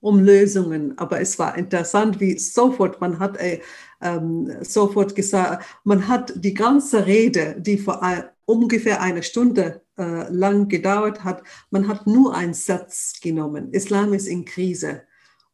um 0.00 0.18
Lösungen, 0.18 0.98
aber 0.98 1.20
es 1.20 1.38
war 1.38 1.56
interessant, 1.56 2.18
wie 2.18 2.36
sofort, 2.38 3.00
man 3.00 3.20
hat 3.20 3.36
äh, 3.36 3.60
ähm, 4.00 4.50
sofort 4.62 5.14
gesagt, 5.14 5.64
man 5.84 6.08
hat 6.08 6.32
die 6.34 6.54
ganze 6.54 7.06
Rede, 7.06 7.54
die 7.60 7.78
vor 7.78 8.02
ungefähr 8.46 9.00
eine 9.00 9.22
Stunde 9.22 9.82
äh, 9.96 10.28
lang 10.28 10.66
gedauert 10.66 11.22
hat, 11.22 11.44
man 11.70 11.86
hat 11.86 12.08
nur 12.08 12.34
einen 12.34 12.54
Satz 12.54 13.20
genommen. 13.22 13.72
Islam 13.72 14.12
ist 14.12 14.26
in 14.26 14.44
Krise. 14.44 15.02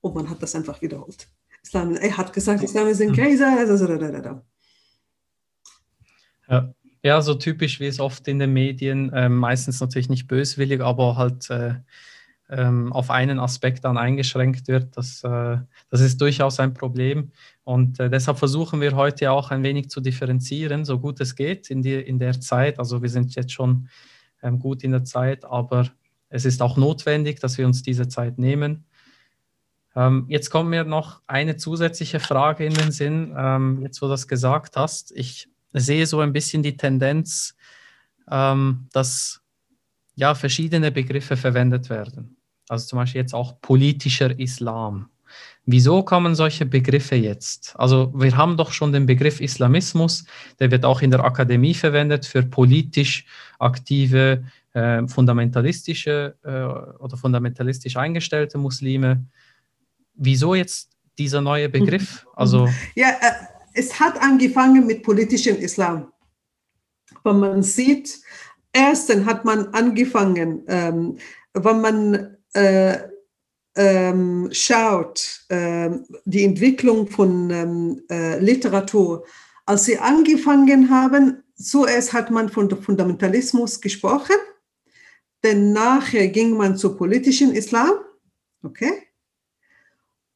Und 0.00 0.14
man 0.14 0.30
hat 0.30 0.42
das 0.42 0.54
einfach 0.54 0.80
wiederholt. 0.80 1.28
Islam, 1.66 1.96
er 1.96 2.16
hat 2.16 2.32
gesagt, 2.32 2.62
Islam 2.62 2.86
ist 2.86 3.00
in 3.00 3.12
Krise. 3.12 3.44
Ja. 6.48 6.72
ja, 7.02 7.20
so 7.20 7.34
typisch 7.34 7.80
wie 7.80 7.86
es 7.86 7.98
oft 7.98 8.28
in 8.28 8.38
den 8.38 8.52
Medien, 8.52 9.12
äh, 9.12 9.28
meistens 9.28 9.80
natürlich 9.80 10.08
nicht 10.08 10.28
böswillig, 10.28 10.80
aber 10.80 11.16
halt 11.16 11.50
äh, 11.50 11.74
ähm, 12.48 12.92
auf 12.92 13.10
einen 13.10 13.40
Aspekt 13.40 13.84
dann 13.84 13.98
eingeschränkt 13.98 14.68
wird. 14.68 14.96
Das, 14.96 15.24
äh, 15.24 15.58
das 15.90 16.00
ist 16.00 16.20
durchaus 16.20 16.60
ein 16.60 16.72
Problem. 16.72 17.32
Und 17.64 17.98
äh, 17.98 18.08
deshalb 18.08 18.38
versuchen 18.38 18.80
wir 18.80 18.94
heute 18.94 19.32
auch 19.32 19.50
ein 19.50 19.64
wenig 19.64 19.90
zu 19.90 20.00
differenzieren, 20.00 20.84
so 20.84 21.00
gut 21.00 21.20
es 21.20 21.34
geht 21.34 21.68
in, 21.68 21.82
die, 21.82 21.94
in 21.94 22.20
der 22.20 22.40
Zeit. 22.40 22.78
Also 22.78 23.02
wir 23.02 23.08
sind 23.08 23.34
jetzt 23.34 23.50
schon 23.50 23.88
ähm, 24.40 24.60
gut 24.60 24.84
in 24.84 24.92
der 24.92 25.02
Zeit, 25.02 25.44
aber 25.44 25.90
es 26.28 26.44
ist 26.44 26.62
auch 26.62 26.76
notwendig, 26.76 27.40
dass 27.40 27.58
wir 27.58 27.66
uns 27.66 27.82
diese 27.82 28.06
Zeit 28.06 28.38
nehmen. 28.38 28.84
Ähm, 29.96 30.26
jetzt 30.28 30.50
kommt 30.50 30.68
mir 30.68 30.84
noch 30.84 31.22
eine 31.26 31.56
zusätzliche 31.56 32.20
Frage 32.20 32.66
in 32.66 32.74
den 32.74 32.92
Sinn, 32.92 33.34
ähm, 33.36 33.80
jetzt 33.82 34.02
wo 34.02 34.06
du 34.06 34.10
das 34.12 34.28
gesagt 34.28 34.76
hast. 34.76 35.10
Ich 35.16 35.48
sehe 35.72 36.06
so 36.06 36.20
ein 36.20 36.34
bisschen 36.34 36.62
die 36.62 36.76
Tendenz, 36.76 37.56
ähm, 38.30 38.88
dass 38.92 39.40
ja 40.14 40.34
verschiedene 40.34 40.92
Begriffe 40.92 41.36
verwendet 41.36 41.88
werden. 41.88 42.36
Also 42.68 42.86
zum 42.86 42.98
Beispiel 42.98 43.22
jetzt 43.22 43.34
auch 43.34 43.60
politischer 43.60 44.38
Islam. 44.38 45.08
Wieso 45.64 46.02
kommen 46.02 46.34
solche 46.34 46.64
Begriffe 46.64 47.16
jetzt? 47.16 47.74
Also 47.76 48.12
wir 48.14 48.36
haben 48.36 48.56
doch 48.56 48.72
schon 48.72 48.92
den 48.92 49.06
Begriff 49.06 49.40
Islamismus, 49.40 50.24
der 50.60 50.70
wird 50.70 50.84
auch 50.84 51.02
in 51.02 51.10
der 51.10 51.24
Akademie 51.24 51.74
verwendet 51.74 52.24
für 52.26 52.42
politisch 52.42 53.26
aktive, 53.58 54.44
äh, 54.74 55.06
fundamentalistische 55.08 56.36
äh, 56.44 57.02
oder 57.02 57.16
fundamentalistisch 57.16 57.96
eingestellte 57.96 58.58
Muslime. 58.58 59.24
Wieso 60.16 60.54
jetzt 60.54 60.90
dieser 61.18 61.40
neue 61.40 61.68
Begriff? 61.68 62.26
Also 62.36 62.68
ja, 62.94 63.08
äh, 63.08 63.32
es 63.72 63.98
hat 63.98 64.20
angefangen 64.20 64.86
mit 64.86 65.02
politischem 65.02 65.56
Islam. 65.56 66.12
Wenn 67.24 67.38
man 67.38 67.62
sieht, 67.62 68.20
erstens 68.72 69.24
hat 69.24 69.44
man 69.44 69.68
angefangen, 69.68 70.62
ähm, 70.68 71.18
wenn 71.54 71.80
man 71.80 72.36
äh, 72.52 72.98
ähm, 73.76 74.48
schaut, 74.52 75.44
äh, 75.48 75.90
die 76.24 76.44
Entwicklung 76.44 77.08
von 77.08 77.50
ähm, 77.50 78.02
äh, 78.10 78.38
Literatur, 78.38 79.24
als 79.66 79.84
sie 79.84 79.98
angefangen 79.98 80.90
haben, 80.90 81.42
zuerst 81.54 82.12
hat 82.12 82.30
man 82.30 82.48
von 82.48 82.70
Fundamentalismus 82.70 83.80
gesprochen, 83.80 84.36
dann 85.42 85.72
nachher 85.72 86.28
ging 86.28 86.56
man 86.56 86.76
zu 86.76 86.96
politischen 86.96 87.54
Islam, 87.54 87.92
okay? 88.62 89.05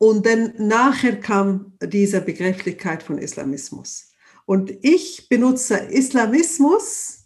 Und 0.00 0.24
dann 0.24 0.54
nachher 0.56 1.20
kam 1.20 1.74
diese 1.82 2.20
Begrifflichkeit 2.20 3.02
von 3.02 3.18
Islamismus. 3.18 4.12
Und 4.46 4.72
ich 4.82 5.28
benutze 5.28 5.76
Islamismus 5.76 7.20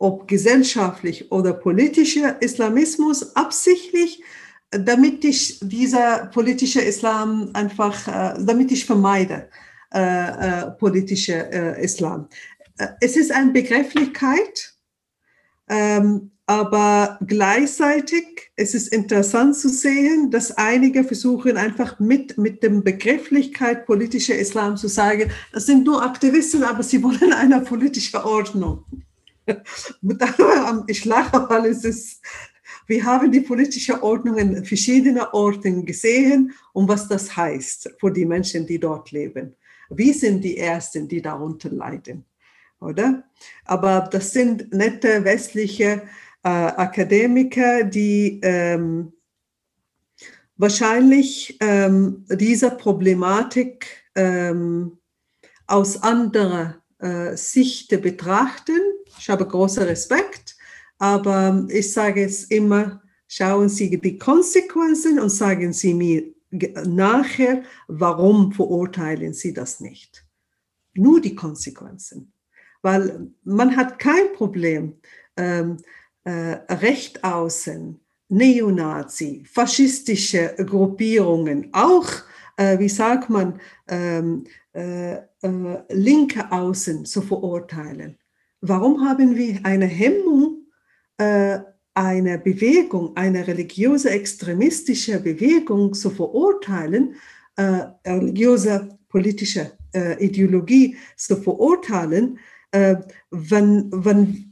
ob 0.00 0.26
gesellschaftlich 0.26 1.30
oder 1.30 1.52
politischer 1.52 2.40
Islamismus, 2.40 3.36
absichtlich, 3.36 4.22
damit 4.70 5.24
ich 5.26 5.58
dieser 5.60 6.26
politische 6.26 6.80
Islam 6.80 7.50
einfach, 7.52 8.08
äh, 8.08 8.42
damit 8.42 8.72
ich 8.72 8.86
vermeide 8.86 9.50
äh, 9.92 9.98
äh, 10.00 10.70
politische 10.70 11.52
äh, 11.52 11.84
Islam. 11.84 12.28
Äh, 12.78 12.86
es 13.00 13.16
ist 13.16 13.30
eine 13.30 13.52
Begrifflichkeit, 13.52 14.74
ähm, 15.68 16.30
aber 16.50 17.16
gleichzeitig 17.24 18.50
es 18.56 18.74
ist 18.74 18.88
interessant 18.88 19.54
zu 19.54 19.68
sehen, 19.68 20.32
dass 20.32 20.50
einige 20.50 21.04
versuchen 21.04 21.56
einfach 21.56 22.00
mit, 22.00 22.38
mit 22.38 22.64
dem 22.64 22.82
Begrifflichkeit 22.82 23.86
politischer 23.86 24.34
Islam 24.34 24.76
zu 24.76 24.88
sagen, 24.88 25.30
das 25.52 25.66
sind 25.66 25.84
nur 25.84 26.02
Aktivisten, 26.02 26.64
aber 26.64 26.82
sie 26.82 27.04
wollen 27.04 27.32
eine 27.32 27.60
politische 27.60 28.24
Ordnung. 28.24 28.84
ich 30.88 31.04
lache, 31.04 31.46
weil 31.48 31.66
es 31.66 31.84
ist, 31.84 32.20
wir 32.88 33.04
haben 33.04 33.30
die 33.30 33.42
politische 33.42 34.02
Ordnung 34.02 34.36
in 34.36 34.64
verschiedenen 34.64 35.26
Orten 35.30 35.86
gesehen 35.86 36.52
und 36.72 36.88
was 36.88 37.06
das 37.06 37.36
heißt 37.36 37.94
für 38.00 38.10
die 38.10 38.26
Menschen, 38.26 38.66
die 38.66 38.80
dort 38.80 39.12
leben. 39.12 39.54
Wir 39.88 40.14
sind 40.14 40.42
die 40.42 40.58
Ersten, 40.58 41.06
die 41.06 41.22
darunter 41.22 41.70
leiden, 41.70 42.24
oder? 42.80 43.22
Aber 43.66 44.08
das 44.10 44.32
sind 44.32 44.74
nette 44.74 45.22
westliche 45.22 46.02
äh, 46.42 46.48
Akademiker, 46.48 47.84
die 47.84 48.40
ähm, 48.42 49.12
wahrscheinlich 50.56 51.56
ähm, 51.60 52.24
diese 52.30 52.70
Problematik 52.70 53.86
ähm, 54.14 54.98
aus 55.66 56.02
anderer 56.02 56.82
äh, 56.98 57.36
Sicht 57.36 57.88
betrachten 58.02 58.80
ich 59.20 59.28
habe 59.28 59.46
großen 59.46 59.82
Respekt, 59.82 60.56
aber 60.98 61.66
ich 61.68 61.92
sage 61.92 62.24
es 62.24 62.44
immer, 62.44 63.02
schauen 63.28 63.68
Sie 63.68 63.98
die 64.00 64.16
Konsequenzen 64.16 65.18
und 65.20 65.28
sagen 65.28 65.74
Sie 65.74 65.92
mir 65.92 66.24
nachher, 66.86 67.62
warum 67.86 68.52
verurteilen 68.52 69.34
Sie 69.34 69.52
das 69.52 69.80
nicht. 69.80 70.24
Nur 70.94 71.20
die 71.20 71.34
Konsequenzen. 71.34 72.32
Weil 72.82 73.30
man 73.44 73.76
hat 73.76 73.98
kein 73.98 74.32
Problem, 74.32 74.98
ähm, 75.36 75.76
äh, 76.24 76.58
Recht 76.72 77.24
außen, 77.24 78.00
Neonazi, 78.30 79.44
faschistische 79.44 80.54
Gruppierungen, 80.58 81.68
auch, 81.72 82.06
äh, 82.56 82.78
wie 82.78 82.88
sagt 82.88 83.28
man, 83.28 83.60
ähm, 83.88 84.44
äh, 84.72 85.14
äh 85.14 85.22
linke 85.88 86.50
Außen 86.52 87.04
zu 87.04 87.22
verurteilen. 87.22 88.18
Warum 88.60 89.04
haben 89.08 89.34
wir 89.36 89.58
eine 89.64 89.86
Hemmung, 89.86 90.66
äh, 91.18 91.58
eine 91.94 92.38
Bewegung, 92.38 93.16
eine 93.16 93.46
religiöse 93.46 94.10
extremistische 94.10 95.18
Bewegung 95.18 95.92
zu 95.92 96.10
verurteilen, 96.10 97.16
äh, 97.56 97.86
religiöse 98.06 98.96
politische 99.08 99.72
Ideologie 100.20 100.96
zu 101.16 101.34
verurteilen, 101.34 102.38
wenn, 102.70 103.90
wenn, 103.90 104.49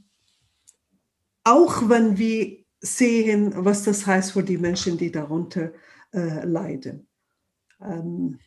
auch 1.49 1.89
wenn 1.89 2.19
wir 2.19 2.59
sehen, 2.81 3.53
was 3.57 3.83
das 3.83 4.07
heißt 4.07 4.33
für 4.33 4.43
die 4.43 4.59
Menschen, 4.59 4.99
die 4.99 5.11
darunter 5.11 5.73
äh, 6.13 6.45
leiden. 6.45 7.09
Ähm, 7.81 8.39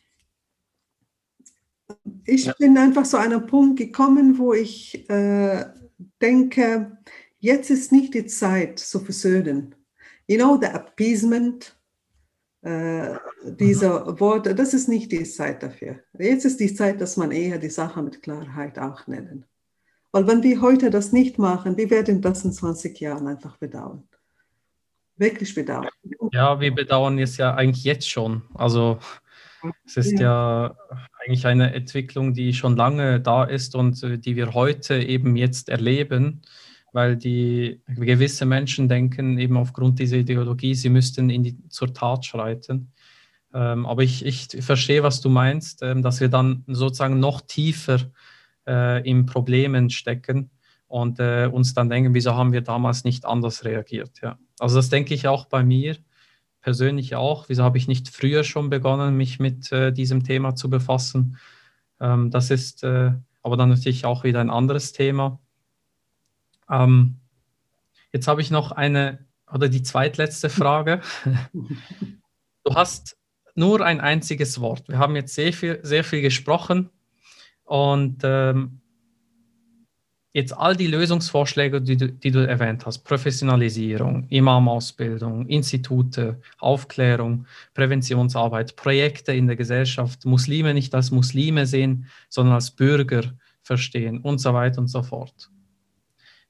ich 2.24 2.46
ja. 2.46 2.54
bin 2.58 2.78
einfach 2.78 3.04
so 3.04 3.16
an 3.18 3.32
einen 3.32 3.46
Punkt 3.46 3.78
gekommen, 3.78 4.38
wo 4.38 4.54
ich 4.54 5.08
äh, 5.10 5.66
denke, 6.20 6.98
jetzt 7.38 7.70
ist 7.70 7.92
nicht 7.92 8.14
die 8.14 8.26
Zeit 8.26 8.78
zu 8.78 9.00
versöhnen. 9.00 9.74
You 10.26 10.38
know, 10.38 10.58
the 10.60 10.68
appeasement, 10.68 11.76
äh, 12.62 13.16
dieser 13.44 14.12
mhm. 14.12 14.20
Worte, 14.20 14.54
das 14.54 14.72
ist 14.72 14.88
nicht 14.88 15.10
die 15.12 15.24
Zeit 15.24 15.62
dafür. 15.62 16.00
Jetzt 16.18 16.44
ist 16.44 16.60
die 16.60 16.74
Zeit, 16.74 17.00
dass 17.00 17.16
man 17.16 17.32
eher 17.32 17.58
die 17.58 17.70
Sache 17.70 18.00
mit 18.02 18.22
Klarheit 18.22 18.78
auch 18.78 19.06
nennen. 19.06 19.44
Weil 20.12 20.26
wenn 20.26 20.42
wir 20.42 20.60
heute 20.60 20.90
das 20.90 21.12
nicht 21.12 21.38
machen, 21.38 21.76
wir 21.76 21.90
werden 21.90 22.20
das 22.20 22.44
in 22.44 22.52
20 22.52 23.00
Jahren 23.00 23.26
einfach 23.26 23.56
bedauern. 23.56 24.04
Wirklich 25.16 25.54
bedauern. 25.54 25.88
Ja, 26.32 26.60
wir 26.60 26.74
bedauern 26.74 27.18
es 27.18 27.38
ja 27.38 27.54
eigentlich 27.54 27.84
jetzt 27.84 28.08
schon. 28.08 28.42
Also 28.54 28.98
es 29.86 29.96
ist 29.96 30.18
ja. 30.18 30.66
ja. 30.66 30.76
eigentlich 31.20 31.46
eine 31.46 31.72
Entwicklung, 31.72 32.34
die 32.34 32.52
schon 32.52 32.76
lange 32.76 33.20
da 33.20 33.44
ist 33.44 33.74
und 33.74 34.02
äh, 34.02 34.18
die 34.18 34.36
wir 34.36 34.54
heute 34.54 34.96
eben 34.96 35.36
jetzt 35.36 35.68
erleben, 35.68 36.42
weil 36.92 37.16
die 37.16 37.80
gewisse 37.86 38.44
Menschen 38.44 38.88
denken 38.88 39.38
eben 39.38 39.56
aufgrund 39.56 39.98
dieser 39.98 40.16
Ideologie, 40.18 40.74
sie 40.74 40.90
müssten 40.90 41.30
in 41.30 41.42
die, 41.42 41.68
zur 41.68 41.94
Tat 41.94 42.26
schreiten. 42.26 42.92
Ähm, 43.54 43.86
aber 43.86 44.02
ich, 44.02 44.24
ich 44.26 44.48
verstehe, 44.60 45.02
was 45.02 45.20
du 45.20 45.28
meinst, 45.28 45.82
ähm, 45.82 46.02
dass 46.02 46.20
wir 46.20 46.28
dann 46.28 46.64
sozusagen 46.66 47.20
noch 47.20 47.40
tiefer 47.42 47.98
äh, 48.66 49.08
in 49.08 49.26
Problemen 49.26 49.90
stecken 49.90 50.50
und 50.88 51.18
äh, 51.20 51.48
uns 51.50 51.74
dann 51.74 51.88
denken, 51.88 52.14
wieso 52.14 52.34
haben 52.34 52.52
wir 52.52 52.60
damals 52.60 53.04
nicht 53.04 53.24
anders 53.24 53.64
reagiert. 53.64 54.20
Ja. 54.22 54.38
Also 54.58 54.76
das 54.76 54.90
denke 54.90 55.14
ich 55.14 55.26
auch 55.26 55.46
bei 55.46 55.64
mir 55.64 55.96
persönlich 56.60 57.14
auch. 57.14 57.48
Wieso 57.48 57.64
habe 57.64 57.78
ich 57.78 57.88
nicht 57.88 58.08
früher 58.08 58.44
schon 58.44 58.70
begonnen, 58.70 59.16
mich 59.16 59.38
mit 59.40 59.72
äh, 59.72 59.92
diesem 59.92 60.22
Thema 60.24 60.54
zu 60.54 60.70
befassen? 60.70 61.38
Ähm, 62.00 62.30
das 62.30 62.50
ist 62.50 62.84
äh, 62.84 63.12
aber 63.42 63.56
dann 63.56 63.70
natürlich 63.70 64.04
auch 64.04 64.24
wieder 64.24 64.40
ein 64.40 64.50
anderes 64.50 64.92
Thema. 64.92 65.40
Ähm, 66.70 67.16
jetzt 68.12 68.28
habe 68.28 68.40
ich 68.40 68.50
noch 68.50 68.72
eine 68.72 69.26
oder 69.52 69.68
die 69.68 69.82
zweitletzte 69.82 70.48
Frage. 70.48 71.00
Du 72.64 72.76
hast 72.76 73.16
nur 73.56 73.84
ein 73.84 74.00
einziges 74.00 74.60
Wort. 74.60 74.88
Wir 74.88 74.98
haben 74.98 75.16
jetzt 75.16 75.34
sehr 75.34 75.52
viel, 75.52 75.80
sehr 75.82 76.04
viel 76.04 76.22
gesprochen 76.22 76.90
und 77.72 78.18
ähm, 78.22 78.82
jetzt 80.34 80.52
all 80.52 80.76
die 80.76 80.88
Lösungsvorschläge, 80.88 81.80
die 81.80 81.96
du, 81.96 82.12
die 82.12 82.30
du 82.30 82.46
erwähnt 82.46 82.84
hast, 82.84 82.98
Professionalisierung, 82.98 84.28
Imamausbildung, 84.28 85.46
Institute, 85.46 86.38
Aufklärung, 86.58 87.46
Präventionsarbeit, 87.72 88.76
Projekte 88.76 89.32
in 89.32 89.46
der 89.46 89.56
Gesellschaft, 89.56 90.26
Muslime 90.26 90.74
nicht 90.74 90.94
als 90.94 91.10
Muslime 91.12 91.64
sehen, 91.64 92.08
sondern 92.28 92.56
als 92.56 92.72
Bürger 92.72 93.22
verstehen 93.62 94.18
und 94.18 94.36
so 94.36 94.52
weiter 94.52 94.78
und 94.78 94.88
so 94.88 95.02
fort. 95.02 95.50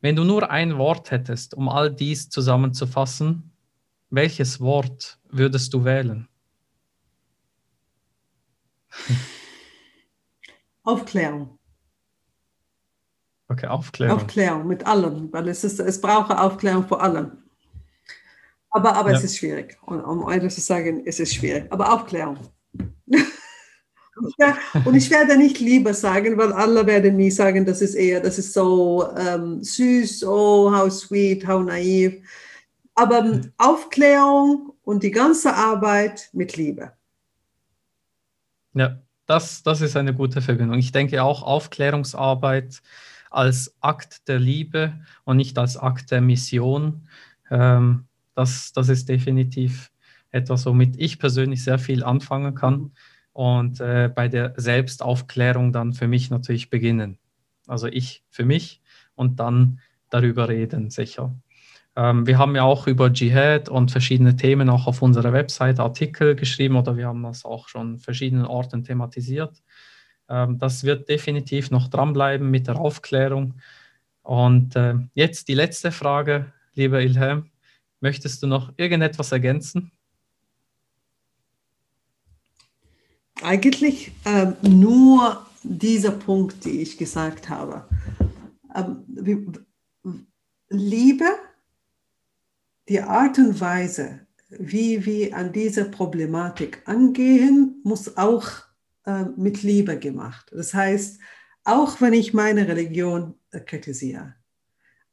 Wenn 0.00 0.16
du 0.16 0.24
nur 0.24 0.50
ein 0.50 0.76
Wort 0.76 1.12
hättest, 1.12 1.54
um 1.54 1.68
all 1.68 1.94
dies 1.94 2.30
zusammenzufassen, 2.30 3.52
welches 4.10 4.60
Wort 4.60 5.20
würdest 5.30 5.72
du 5.72 5.84
wählen? 5.84 6.26
Aufklärung. 10.84 11.58
Okay, 13.48 13.66
Aufklärung. 13.66 14.16
Aufklärung 14.18 14.66
mit 14.66 14.86
allem, 14.86 15.32
weil 15.32 15.48
es, 15.48 15.62
ist, 15.62 15.78
es 15.78 16.00
braucht 16.00 16.30
Aufklärung 16.30 16.86
vor 16.88 17.02
allem. 17.02 17.32
Aber, 18.70 18.96
aber 18.96 19.10
ja. 19.10 19.18
es 19.18 19.24
ist 19.24 19.36
schwierig. 19.36 19.76
Und, 19.82 20.00
um 20.00 20.30
ehrlich 20.30 20.54
zu 20.54 20.62
sagen, 20.62 21.02
es 21.04 21.20
ist 21.20 21.34
schwierig. 21.34 21.70
Aber 21.70 21.92
Aufklärung. 21.92 22.38
ja, 24.38 24.56
und 24.84 24.94
ich 24.94 25.10
werde 25.10 25.36
nicht 25.36 25.60
lieber 25.60 25.92
sagen, 25.92 26.38
weil 26.38 26.52
alle 26.52 26.86
werden 26.86 27.16
mir 27.16 27.30
sagen, 27.30 27.66
das 27.66 27.82
ist 27.82 27.94
eher, 27.94 28.20
das 28.20 28.38
ist 28.38 28.54
so 28.54 29.06
ähm, 29.16 29.62
süß, 29.62 30.24
oh, 30.24 30.74
how 30.74 30.90
sweet, 30.90 31.46
how 31.46 31.62
naiv. 31.62 32.26
Aber 32.94 33.22
mhm. 33.22 33.52
Aufklärung 33.58 34.72
und 34.82 35.02
die 35.02 35.10
ganze 35.10 35.54
Arbeit 35.54 36.30
mit 36.32 36.56
Liebe. 36.56 36.92
Ja, 38.72 39.01
das, 39.26 39.62
das 39.62 39.80
ist 39.80 39.96
eine 39.96 40.14
gute 40.14 40.42
Verbindung. 40.42 40.78
Ich 40.78 40.92
denke 40.92 41.22
auch 41.22 41.42
Aufklärungsarbeit 41.42 42.82
als 43.30 43.74
Akt 43.80 44.28
der 44.28 44.38
Liebe 44.38 45.00
und 45.24 45.36
nicht 45.36 45.58
als 45.58 45.76
Akt 45.76 46.10
der 46.10 46.20
Mission. 46.20 47.08
Ähm, 47.50 48.06
das, 48.34 48.72
das 48.72 48.88
ist 48.88 49.08
definitiv 49.08 49.90
etwas, 50.30 50.66
womit 50.66 50.96
ich 50.98 51.18
persönlich 51.18 51.62
sehr 51.64 51.78
viel 51.78 52.04
anfangen 52.04 52.54
kann 52.54 52.92
und 53.32 53.80
äh, 53.80 54.10
bei 54.14 54.28
der 54.28 54.54
Selbstaufklärung 54.56 55.72
dann 55.72 55.92
für 55.92 56.08
mich 56.08 56.30
natürlich 56.30 56.70
beginnen. 56.70 57.18
Also 57.66 57.86
ich 57.86 58.24
für 58.30 58.44
mich 58.44 58.80
und 59.14 59.40
dann 59.40 59.80
darüber 60.10 60.48
reden, 60.48 60.90
sicher. 60.90 61.34
Ähm, 61.94 62.26
wir 62.26 62.38
haben 62.38 62.56
ja 62.56 62.62
auch 62.62 62.86
über 62.86 63.12
Dschihad 63.12 63.68
und 63.68 63.90
verschiedene 63.90 64.36
Themen 64.36 64.70
auch 64.70 64.86
auf 64.86 65.02
unserer 65.02 65.32
Website 65.32 65.78
Artikel 65.78 66.34
geschrieben 66.34 66.76
oder 66.76 66.96
wir 66.96 67.06
haben 67.06 67.22
das 67.22 67.44
auch 67.44 67.68
schon 67.68 67.98
verschiedenen 67.98 68.46
Orten 68.46 68.82
thematisiert. 68.84 69.62
Ähm, 70.28 70.58
das 70.58 70.84
wird 70.84 71.08
definitiv 71.08 71.70
noch 71.70 71.88
dranbleiben 71.88 72.50
mit 72.50 72.66
der 72.66 72.76
Aufklärung. 72.76 73.54
Und 74.22 74.76
äh, 74.76 74.94
jetzt 75.14 75.48
die 75.48 75.54
letzte 75.54 75.92
Frage, 75.92 76.52
lieber 76.74 77.02
Ilham. 77.02 77.50
Möchtest 78.00 78.42
du 78.42 78.46
noch 78.46 78.72
irgendetwas 78.76 79.30
ergänzen? 79.30 79.92
Eigentlich 83.42 84.12
ähm, 84.24 84.56
nur 84.62 85.46
dieser 85.62 86.12
Punkt, 86.12 86.64
den 86.64 86.80
ich 86.80 86.96
gesagt 86.96 87.48
habe. 87.48 87.84
Wie, 89.08 89.46
Liebe, 90.68 91.26
die 92.88 93.00
Art 93.00 93.38
und 93.38 93.60
Weise, 93.60 94.26
wie 94.50 95.04
wir 95.06 95.36
an 95.36 95.52
diese 95.52 95.84
Problematik 95.84 96.82
angehen, 96.84 97.80
muss 97.84 98.16
auch 98.16 98.50
äh, 99.06 99.24
mit 99.36 99.62
Liebe 99.62 99.98
gemacht. 99.98 100.50
Das 100.52 100.74
heißt, 100.74 101.20
auch 101.64 102.00
wenn 102.00 102.12
ich 102.12 102.34
meine 102.34 102.66
Religion 102.68 103.34
äh, 103.50 103.60
kritisiere, 103.60 104.34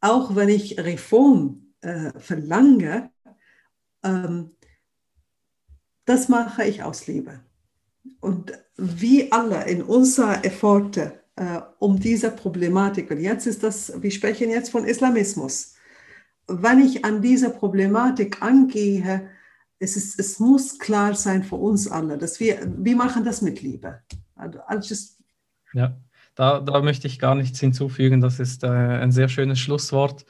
auch 0.01 0.35
wenn 0.35 0.49
ich 0.49 0.79
Reform 0.79 1.73
äh, 1.81 2.11
verlange, 2.17 3.11
ähm, 4.03 4.51
das 6.05 6.27
mache 6.27 6.65
ich 6.65 6.83
aus 6.83 7.07
Liebe. 7.07 7.39
Und 8.19 8.53
wie 8.77 9.31
alle 9.31 9.65
in 9.69 9.83
unserer 9.83 10.43
Efforte 10.43 11.21
äh, 11.35 11.61
um 11.79 11.99
diese 11.99 12.31
Problematik, 12.31 13.11
und 13.11 13.19
jetzt 13.19 13.45
ist 13.45 13.63
das, 13.63 13.93
wir 14.01 14.11
sprechen 14.11 14.49
jetzt 14.49 14.71
von 14.71 14.85
Islamismus, 14.85 15.75
wenn 16.49 16.79
ich 16.79 17.05
an 17.05 17.21
diese 17.21 17.49
Problematik 17.49 18.41
angehe, 18.41 19.29
es, 19.79 19.95
ist, 19.95 20.19
es 20.19 20.39
muss 20.39 20.77
klar 20.77 21.15
sein 21.15 21.43
für 21.43 21.55
uns 21.55 21.87
alle, 21.87 22.17
dass 22.17 22.39
wir, 22.39 22.59
wir 22.77 22.95
machen 22.95 23.23
das 23.23 23.41
mit 23.41 23.61
Liebe. 23.61 24.01
Also, 24.35 24.59
ja, 25.73 25.97
da, 26.35 26.59
da 26.59 26.81
möchte 26.81 27.07
ich 27.07 27.19
gar 27.19 27.35
nichts 27.35 27.59
hinzufügen. 27.59 28.21
Das 28.21 28.39
ist 28.39 28.63
äh, 28.63 28.67
ein 28.67 29.11
sehr 29.11 29.29
schönes 29.29 29.59
Schlusswort. 29.59 30.25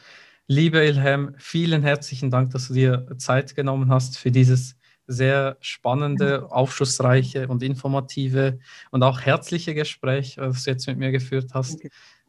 Liebe 0.48 0.84
Ilham, 0.84 1.36
vielen 1.38 1.84
herzlichen 1.84 2.32
Dank, 2.32 2.52
dass 2.52 2.68
du 2.68 2.74
dir 2.74 3.08
Zeit 3.18 3.56
genommen 3.56 3.92
hast 3.92 4.18
für 4.18 4.32
dieses 4.32 4.76
sehr 5.06 5.58
spannende, 5.60 6.52
aufschlussreiche 6.52 7.48
und 7.48 7.64
informative 7.64 8.60
und 8.92 9.04
auch 9.04 9.22
herzliche 9.22 9.74
Gespräch, 9.74 10.36
das 10.36 10.64
du 10.64 10.72
jetzt 10.72 10.88
mit 10.88 10.98
mir 10.98 11.12
geführt 11.12 11.52
hast. 11.54 11.80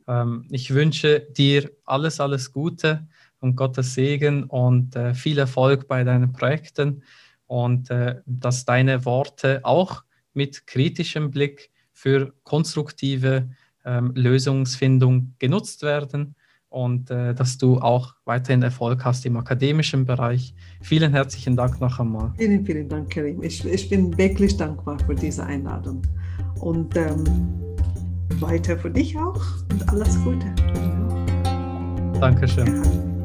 Ähm, 0.06 0.46
ich 0.50 0.72
wünsche 0.72 1.20
dir 1.20 1.70
alles, 1.84 2.20
alles 2.20 2.52
Gute 2.52 3.06
und 3.40 3.56
Gottes 3.56 3.94
Segen 3.94 4.44
und 4.44 4.96
äh, 4.96 5.14
viel 5.14 5.38
Erfolg 5.38 5.88
bei 5.88 6.04
deinen 6.04 6.32
Projekten 6.32 7.02
und 7.46 7.90
äh, 7.90 8.16
dass 8.26 8.64
deine 8.64 9.04
Worte 9.04 9.60
auch 9.64 10.04
mit 10.34 10.66
kritischem 10.66 11.30
Blick 11.30 11.70
für 11.92 12.32
konstruktive 12.44 13.50
ähm, 13.84 14.12
Lösungsfindung 14.14 15.34
genutzt 15.38 15.82
werden 15.82 16.34
und 16.68 17.10
äh, 17.10 17.34
dass 17.34 17.58
du 17.58 17.78
auch 17.78 18.14
weiterhin 18.24 18.62
Erfolg 18.62 19.04
hast 19.04 19.26
im 19.26 19.36
akademischen 19.36 20.04
Bereich. 20.04 20.54
Vielen 20.80 21.12
herzlichen 21.12 21.56
Dank 21.56 21.80
noch 21.80 21.98
einmal. 21.98 22.32
Vielen, 22.38 22.64
vielen 22.64 22.88
Dank, 22.88 23.10
Karim. 23.10 23.42
Ich, 23.42 23.64
ich 23.64 23.88
bin 23.88 24.16
wirklich 24.16 24.56
dankbar 24.56 24.98
für 25.04 25.14
diese 25.14 25.44
Einladung. 25.44 26.02
Und 26.60 26.96
ähm, 26.96 27.24
weiter 28.38 28.78
für 28.78 28.90
dich 28.90 29.16
auch 29.16 29.42
und 29.70 29.88
alles 29.88 30.16
Gute. 30.22 30.46
Dankeschön. 32.20 32.66
Ja. 32.66 33.19